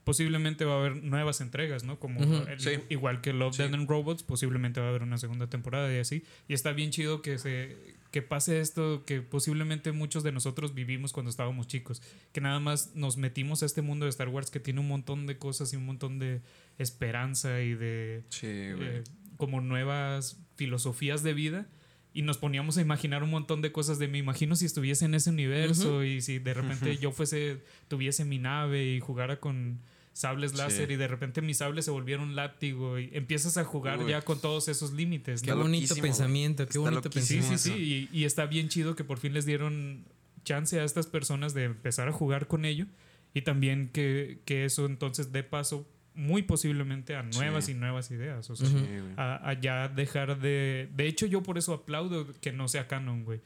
posiblemente 0.05 0.63
va 0.63 0.75
a 0.75 0.79
haber 0.79 1.03
nuevas 1.03 1.41
entregas, 1.41 1.83
¿no? 1.83 1.99
Como 1.99 2.21
Ujú. 2.21 2.47
el- 2.47 2.59
Sí. 2.59 2.69
igual 2.89 3.19
que 3.19 3.33
Love, 3.33 3.55
Sí. 3.55 3.63
Dead 3.63 3.73
and 3.73 3.89
Robots, 3.89 4.23
posiblemente 4.23 4.79
va 4.79 4.85
a 4.85 4.89
haber 4.89 5.03
una 5.03 5.17
segunda 5.17 5.47
temporada 5.49 5.93
y 5.93 5.97
así. 5.99 6.23
Y 6.47 6.53
está 6.53 6.71
bien 6.71 6.91
chido 6.91 7.21
que 7.21 7.37
se 7.37 7.75
que 8.11 8.21
pase 8.21 8.61
esto 8.61 9.03
que 9.05 9.21
posiblemente 9.21 9.91
muchos 9.91 10.23
de 10.23 10.31
nosotros 10.31 10.73
vivimos 10.73 11.11
cuando 11.11 11.29
estábamos 11.29 11.67
chicos, 11.67 12.01
que 12.31 12.39
nada 12.39 12.61
más 12.61 12.95
nos 12.95 13.17
metimos 13.17 13.61
a 13.61 13.65
este 13.65 13.81
mundo 13.81 14.05
de 14.05 14.09
Star 14.11 14.29
Wars 14.29 14.49
que 14.49 14.61
tiene 14.61 14.79
un 14.79 14.87
montón 14.87 15.27
de 15.27 15.37
cosas 15.37 15.73
y 15.73 15.75
un 15.75 15.85
montón 15.85 16.17
de 16.17 16.39
esperanza 16.77 17.61
y 17.61 17.73
de 17.73 18.23
Sí, 18.29 18.47
eh, 18.47 19.03
como 19.35 19.59
nuevas 19.59 20.39
filosofías 20.55 21.23
de 21.23 21.33
vida 21.33 21.67
y 22.13 22.21
nos 22.21 22.37
poníamos 22.37 22.77
a 22.77 22.81
imaginar 22.81 23.21
un 23.23 23.31
montón 23.31 23.61
de 23.61 23.73
cosas 23.73 23.99
de 23.99 24.07
me 24.07 24.17
imagino 24.19 24.55
si 24.55 24.65
estuviese 24.65 25.03
en 25.03 25.15
ese 25.15 25.29
universo 25.31 26.05
y 26.05 26.21
si 26.21 26.39
de 26.39 26.53
repente 26.53 26.95
yo 26.97 27.11
fuese 27.11 27.63
tuviese 27.89 28.23
mi 28.23 28.37
nave 28.39 28.85
y 28.85 29.01
jugara 29.01 29.41
con 29.41 29.81
sables 30.15 30.51
Sí. 30.51 30.57
láser 30.57 30.91
y 30.91 30.95
de 30.95 31.07
repente 31.09 31.41
mis 31.41 31.57
sables 31.57 31.83
se 31.83 31.91
volvieron 31.91 32.35
látigo 32.37 32.97
y 32.97 33.09
empiezas 33.11 33.57
a 33.57 33.65
jugar 33.65 33.99
Uy. 33.99 34.11
ya 34.11 34.21
con 34.21 34.39
todos 34.39 34.69
esos 34.69 34.93
límites. 34.93 35.41
Qué 35.41 35.51
bonito 35.51 35.93
pensamiento, 35.97 36.63
qué 36.65 36.69
Está 36.69 36.79
bonito 36.79 37.01
Sí, 37.11 37.19
loquísimo. 37.19 37.41
sí, 37.43 37.49
pensamiento. 37.49 37.85
sí. 37.85 38.09
Y, 38.13 38.19
y 38.21 38.23
está 38.23 38.45
bien 38.45 38.69
chido 38.69 38.95
que 38.95 39.03
por 39.03 39.19
fin 39.19 39.33
les 39.33 39.45
dieron 39.45 40.05
chance 40.45 40.79
a 40.79 40.85
estas 40.85 41.05
personas 41.07 41.53
de 41.53 41.65
empezar 41.65 42.07
a 42.07 42.11
jugar 42.13 42.47
con 42.47 42.63
ello. 42.63 42.85
Y 43.33 43.41
también 43.41 43.89
que, 43.89 44.39
que 44.45 44.63
eso 44.63 44.85
entonces 44.85 45.33
dé 45.33 45.43
paso 45.43 45.85
muy 46.15 46.41
posiblemente 46.43 47.15
a 47.15 47.23
nuevas 47.23 47.65
Sí. 47.65 47.71
y 47.71 47.75
nuevas 47.75 48.09
ideas. 48.11 48.49
O 48.49 48.55
sea. 48.55 48.67
Sí, 48.67 48.75
a, 49.17 49.49
a 49.49 49.53
ya 49.59 49.87
dejar 49.89 50.39
de... 50.39 50.89
De 50.95 51.07
hecho, 51.07 51.25
yo 51.25 51.43
por 51.43 51.57
eso 51.57 51.73
aplaudo 51.73 52.27
que 52.41 52.51
no 52.51 52.67
sea 52.67 52.87
canon, 52.87 53.23
güey. 53.25 53.41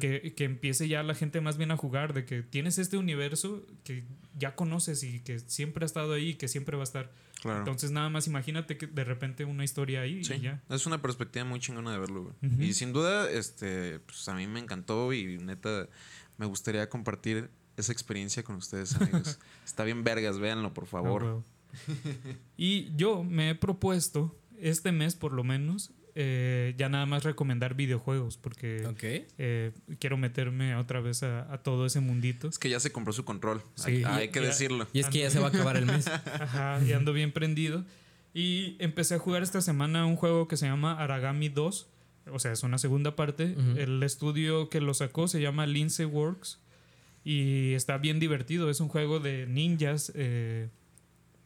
Que, 0.00 0.32
que 0.36 0.44
empiece 0.44 0.86
ya 0.88 1.02
la 1.02 1.14
gente 1.14 1.40
más 1.40 1.56
bien 1.58 1.72
a 1.72 1.76
jugar, 1.76 2.14
de 2.14 2.24
que 2.24 2.42
tienes 2.42 2.78
este 2.78 2.96
universo 2.96 3.66
que 3.82 4.04
ya 4.38 4.54
conoces 4.54 5.02
y 5.02 5.18
que 5.20 5.40
siempre 5.40 5.84
ha 5.84 5.86
estado 5.86 6.12
ahí 6.14 6.30
y 6.30 6.34
que 6.34 6.46
siempre 6.46 6.76
va 6.76 6.82
a 6.82 6.84
estar. 6.84 7.10
Claro. 7.42 7.58
Entonces 7.58 7.90
nada 7.90 8.08
más 8.08 8.26
imagínate 8.28 8.78
que 8.78 8.86
de 8.86 9.02
repente 9.04 9.44
una 9.44 9.64
historia 9.64 10.02
ahí 10.02 10.22
Sí, 10.24 10.34
y 10.34 10.40
ya. 10.42 10.62
es 10.70 10.86
una 10.86 11.02
perspectiva 11.02 11.44
muy 11.44 11.58
chingona 11.58 11.90
de 11.92 11.98
verlo, 11.98 12.22
güey. 12.40 12.68
Y 12.68 12.72
sin 12.72 12.92
duda, 12.92 13.28
este, 13.28 13.98
pues 13.98 14.26
a 14.28 14.34
mí 14.34 14.46
me 14.46 14.60
encantó 14.60 15.12
y 15.12 15.38
neta 15.38 15.88
me 16.38 16.46
gustaría 16.46 16.88
compartir 16.88 17.50
esa 17.76 17.90
experiencia 17.92 18.44
con 18.44 18.54
ustedes, 18.56 18.94
amigos. 18.94 19.38
Está 19.66 19.82
bien 19.82 20.04
vergas, 20.04 20.38
véanlo, 20.38 20.72
por 20.72 20.86
favor. 20.86 21.22
Ah, 21.22 21.26
huevo. 21.26 21.44
y 22.56 22.94
yo 22.96 23.22
me 23.24 23.50
he 23.50 23.54
propuesto, 23.54 24.38
este 24.58 24.92
mes 24.92 25.14
por 25.14 25.32
lo 25.32 25.44
menos, 25.44 25.90
eh, 26.16 26.74
ya 26.78 26.88
nada 26.88 27.06
más 27.06 27.24
recomendar 27.24 27.74
videojuegos, 27.74 28.36
porque 28.36 28.86
Ok. 28.86 29.02
eh, 29.38 29.72
quiero 29.98 30.16
meterme 30.16 30.76
otra 30.76 31.00
vez 31.00 31.22
a, 31.24 31.52
a 31.52 31.58
todo 31.62 31.86
ese 31.86 31.98
mundito. 32.00 32.48
Es 32.48 32.58
que 32.58 32.68
ya 32.70 32.78
se 32.78 32.92
compró 32.92 33.12
su 33.12 33.24
control. 33.24 33.62
Sí. 33.74 33.90
hay, 33.90 34.04
hay 34.04 34.28
que 34.28 34.40
Ya- 34.40 34.46
decirlo. 34.46 34.86
Y 34.92 35.00
es 35.00 35.08
que 35.08 35.18
ya 35.18 35.30
se 35.30 35.40
va 35.40 35.46
a 35.46 35.48
acabar 35.48 35.76
el 35.76 35.86
mes. 35.86 36.06
Ajá, 36.40 36.80
y 36.86 36.92
ando 36.92 37.12
bien 37.12 37.32
prendido. 37.32 37.84
Y 38.32 38.76
empecé 38.78 39.14
a 39.14 39.18
jugar 39.18 39.42
esta 39.42 39.60
semana 39.60 40.06
un 40.06 40.16
juego 40.16 40.46
que 40.48 40.56
se 40.56 40.66
llama 40.66 40.92
Aragami 41.00 41.48
2. 41.48 41.88
O 42.32 42.38
sea, 42.38 42.52
es 42.52 42.62
una 42.62 42.78
segunda 42.78 43.16
parte. 43.16 43.54
Ujú. 43.58 43.78
El 43.78 44.02
estudio 44.02 44.68
que 44.70 44.80
lo 44.80 44.94
sacó 44.94 45.26
se 45.28 45.40
llama 45.40 45.66
Lince 45.66 46.04
Works. 46.06 46.60
Y 47.24 47.72
está 47.74 47.98
bien 47.98 48.20
divertido. 48.20 48.70
Es 48.70 48.80
un 48.80 48.88
juego 48.88 49.18
de 49.18 49.46
ninjas 49.46 50.12
eh, 50.14 50.68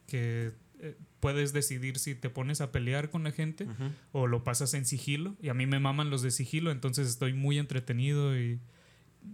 que 0.09 0.51
eh, 0.81 0.97
puedes 1.19 1.53
decidir 1.53 1.97
si 1.99 2.15
te 2.15 2.29
pones 2.29 2.59
a 2.61 2.71
pelear 2.71 3.09
con 3.09 3.23
la 3.23 3.31
gente 3.31 3.65
Ujú. 3.65 3.91
o 4.11 4.27
lo 4.27 4.43
pasas 4.43 4.73
en 4.73 4.85
sigilo. 4.85 5.35
Y 5.41 5.49
a 5.49 5.53
mí 5.53 5.65
me 5.65 5.79
maman 5.79 6.09
los 6.09 6.21
de 6.21 6.31
sigilo, 6.31 6.71
entonces 6.71 7.07
estoy 7.07 7.33
muy 7.33 7.57
entretenido 7.59 8.37
y... 8.37 8.59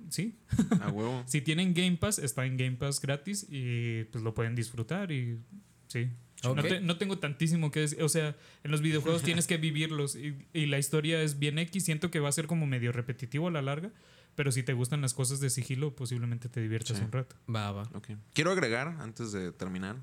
Sí, 0.09 0.36
A 0.82 0.89
huevo. 0.91 1.23
si 1.28 1.41
tienen 1.41 1.73
Game 1.76 1.97
Pass, 1.97 2.17
está 2.17 2.45
en 2.45 2.57
Game 2.57 2.76
Pass 2.78 2.99
gratis 2.99 3.45
y 3.49 4.03
pues 4.05 4.23
lo 4.23 4.34
pueden 4.34 4.55
disfrutar 4.55 5.11
y 5.11 5.39
sí. 5.88 6.09
Ok. 6.43 6.55
No, 6.57 6.63
te- 6.63 6.82
no 6.82 6.97
tengo 6.97 7.19
tantísimo 7.19 7.69
que 7.71 7.82
decir. 7.82 8.01
O 8.01 8.09
sea, 8.09 8.36
en 8.63 8.71
los 8.71 8.82
videojuegos 8.82 9.21
tienes 9.23 9.45
que 9.47 9.57
vivirlos 9.57 10.15
y, 10.15 10.36
y 10.53 10.65
la 10.65 10.80
historia 10.80 11.21
es 11.21 11.38
bien 11.38 11.59
X. 11.59 11.86
Siento 11.86 12.09
que 12.09 12.19
va 12.19 12.30
a 12.30 12.32
ser 12.32 12.47
como 12.47 12.65
medio 12.65 12.91
repetitivo 12.91 13.47
a 13.47 13.51
la 13.51 13.61
larga, 13.61 13.91
pero 14.34 14.51
si 14.51 14.63
te 14.63 14.73
gustan 14.73 15.01
las 15.01 15.13
cosas 15.13 15.39
de 15.39 15.51
sigilo, 15.51 15.95
posiblemente 15.95 16.49
te 16.49 16.61
diviertas 16.61 16.97
Sí. 16.97 17.03
un 17.03 17.11
rato. 17.11 17.36
Va, 17.47 17.71
va. 17.71 17.84
Ok. 17.93 18.09
Quiero 18.34 18.51
agregar, 18.51 18.88
antes 18.99 19.32
de 19.32 19.51
terminar, 19.51 19.97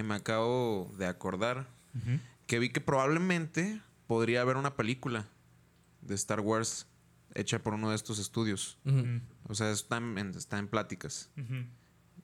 que 0.00 0.04
me 0.04 0.14
acabo 0.14 0.90
de 0.96 1.06
acordar 1.06 1.68
que 2.46 2.58
vi 2.58 2.70
que 2.70 2.80
probablemente 2.80 3.82
podría 4.06 4.40
haber 4.40 4.56
una 4.56 4.74
película 4.74 5.28
de 6.00 6.14
Star 6.14 6.40
Wars 6.40 6.86
hecha 7.34 7.58
por 7.58 7.74
uno 7.74 7.90
de 7.90 7.96
estos 7.96 8.18
estudios. 8.18 8.78
O 9.46 9.54
sea, 9.54 9.70
está 9.70 9.98
en, 9.98 10.16
está 10.34 10.58
en 10.58 10.68
pláticas. 10.68 11.28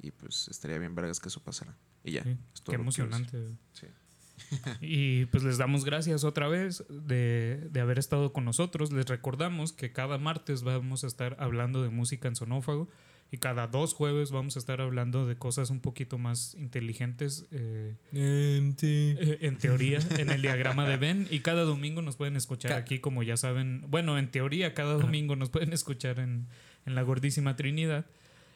Y 0.00 0.10
pues 0.10 0.48
estaría 0.48 0.78
bien 0.78 0.94
vergas 0.94 1.20
que 1.20 1.28
eso 1.28 1.42
pasara. 1.42 1.76
Y 2.02 2.12
ya. 2.12 2.22
Sí, 2.22 2.38
Qué 2.64 2.70
que 2.70 2.74
emocionante. 2.76 3.46
Sí. 3.72 3.86
Y 4.82 5.26
pues 5.26 5.44
les 5.44 5.56
damos 5.56 5.84
gracias 5.86 6.22
otra 6.22 6.46
vez 6.46 6.84
de, 6.90 7.68
de 7.70 7.80
haber 7.80 7.98
estado 7.98 8.32
con 8.32 8.44
nosotros. 8.44 8.92
Les 8.92 9.06
recordamos 9.06 9.72
que 9.72 9.92
cada 9.92 10.18
martes 10.18 10.62
vamos 10.62 11.04
a 11.04 11.06
estar 11.06 11.36
hablando 11.40 11.82
de 11.82 11.88
música 11.88 12.28
en 12.28 12.36
sonófago 12.36 12.88
y 13.32 13.38
cada 13.38 13.66
dos 13.66 13.92
jueves 13.94 14.30
vamos 14.30 14.56
a 14.56 14.58
estar 14.60 14.80
hablando 14.80 15.26
de 15.26 15.36
cosas 15.36 15.70
un 15.70 15.80
poquito 15.80 16.16
más 16.18 16.54
inteligentes 16.58 17.46
eh, 17.50 17.94
eh, 18.12 19.38
en 19.40 19.56
teoría 19.58 19.98
en 20.18 20.30
el 20.30 20.42
diagrama 20.42 20.88
de 20.88 20.96
Ben 20.96 21.26
y 21.30 21.40
cada 21.40 21.62
domingo 21.62 22.02
nos 22.02 22.16
pueden 22.16 22.36
escuchar 22.36 22.70
Ca- 22.70 22.76
aquí 22.78 22.98
como 23.00 23.22
ya 23.22 23.36
saben. 23.36 23.82
Bueno, 23.88 24.18
en 24.18 24.30
teoría 24.30 24.74
cada 24.74 24.94
domingo 24.94 25.36
nos 25.36 25.50
pueden 25.50 25.72
escuchar 25.72 26.18
en, 26.20 26.46
en 26.86 26.94
la 26.94 27.02
gordísima 27.02 27.56
Trinidad. 27.56 28.06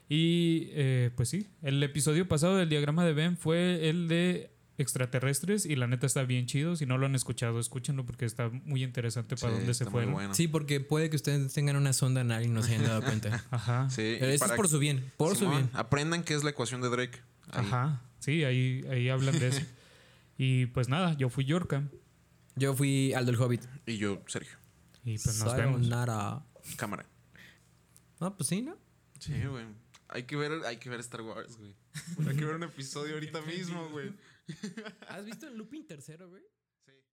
Y 0.08 0.68
eh, 0.72 1.10
pues 1.14 1.28
sí, 1.28 1.46
el 1.62 1.80
episodio 1.82 2.26
pasado 2.26 2.56
del 2.56 2.68
diagrama 2.68 3.04
de 3.04 3.12
Ben 3.12 3.36
fue 3.36 3.88
el 3.88 4.08
de 4.08 4.50
extraterrestres 4.82 5.66
y 5.66 5.76
la 5.76 5.86
neta 5.86 6.06
está 6.06 6.22
bien 6.24 6.46
chido. 6.46 6.76
Si 6.76 6.86
no 6.86 6.98
lo 6.98 7.06
han 7.06 7.14
escuchado, 7.14 7.58
escúchenlo 7.60 8.04
porque 8.06 8.24
está 8.24 8.48
muy 8.48 8.82
interesante 8.82 9.36
para 9.36 9.52
Sí, 9.52 9.58
dónde 9.58 9.74
se 9.74 9.84
fueron. 9.86 10.12
bueno. 10.12 10.34
Sí, 10.34 10.48
porque 10.48 10.80
puede 10.80 11.10
que 11.10 11.16
ustedes 11.16 11.52
tengan 11.52 11.76
una 11.76 11.92
sonda 11.92 12.20
anal 12.22 12.44
y 12.44 12.48
no 12.48 12.62
se 12.62 12.74
hayan 12.74 12.86
dado 12.86 13.02
cuenta. 13.02 13.44
Ajá. 13.50 13.88
Sí, 13.90 14.16
Pero 14.18 14.32
eso 14.32 14.44
es 14.46 14.52
por 14.52 14.68
su 14.68 14.78
bien, 14.78 15.10
por 15.16 15.36
su 15.36 15.48
bien. 15.48 15.70
Aprendan 15.72 16.22
qué 16.24 16.34
es 16.34 16.44
la 16.44 16.50
ecuación 16.50 16.80
de 16.80 16.88
Drake. 16.90 17.18
Ahí. 17.50 17.66
Ajá. 17.66 18.02
Sí, 18.18 18.44
ahí, 18.44 18.84
ahí 18.90 19.08
hablan 19.08 19.38
de 19.38 19.48
eso. 19.48 19.62
y 20.38 20.66
pues 20.66 20.88
nada, 20.88 21.14
yo 21.14 21.28
fui 21.30 21.44
Yorka. 21.44 21.84
Yo 22.56 22.74
fui 22.74 23.12
al 23.14 23.24
del 23.26 23.36
Hobbit. 23.36 23.62
Y 23.86 23.96
yo, 23.96 24.22
Sergio. 24.26 24.56
Y 25.04 25.18
pues 25.18 25.38
nos 25.42 25.56
vemos. 25.56 25.80
Sayonara. 25.80 26.44
Cámara. 26.76 27.06
Ah, 28.20 28.34
pues 28.36 28.48
sí, 28.48 28.60
¿no? 28.60 28.76
Sí, 29.18 29.32
güey. 29.48 29.64
Hay 30.08 30.24
que 30.24 30.36
ver, 30.36 30.52
hay 30.66 30.76
que 30.76 30.90
ver 30.90 31.00
Star 31.00 31.22
Wars, 31.22 31.56
güey. 31.56 31.74
Hay 32.28 32.36
que 32.36 32.44
ver 32.44 32.54
un 32.56 32.62
episodio 32.62 33.14
ahorita 33.14 33.40
mismo, 33.42 33.88
güey. 33.90 34.12
¿Has 35.08 35.24
visto 35.24 35.46
el 35.48 35.56
looping 35.56 35.86
tercero, 35.86 36.28
güey? 36.28 36.42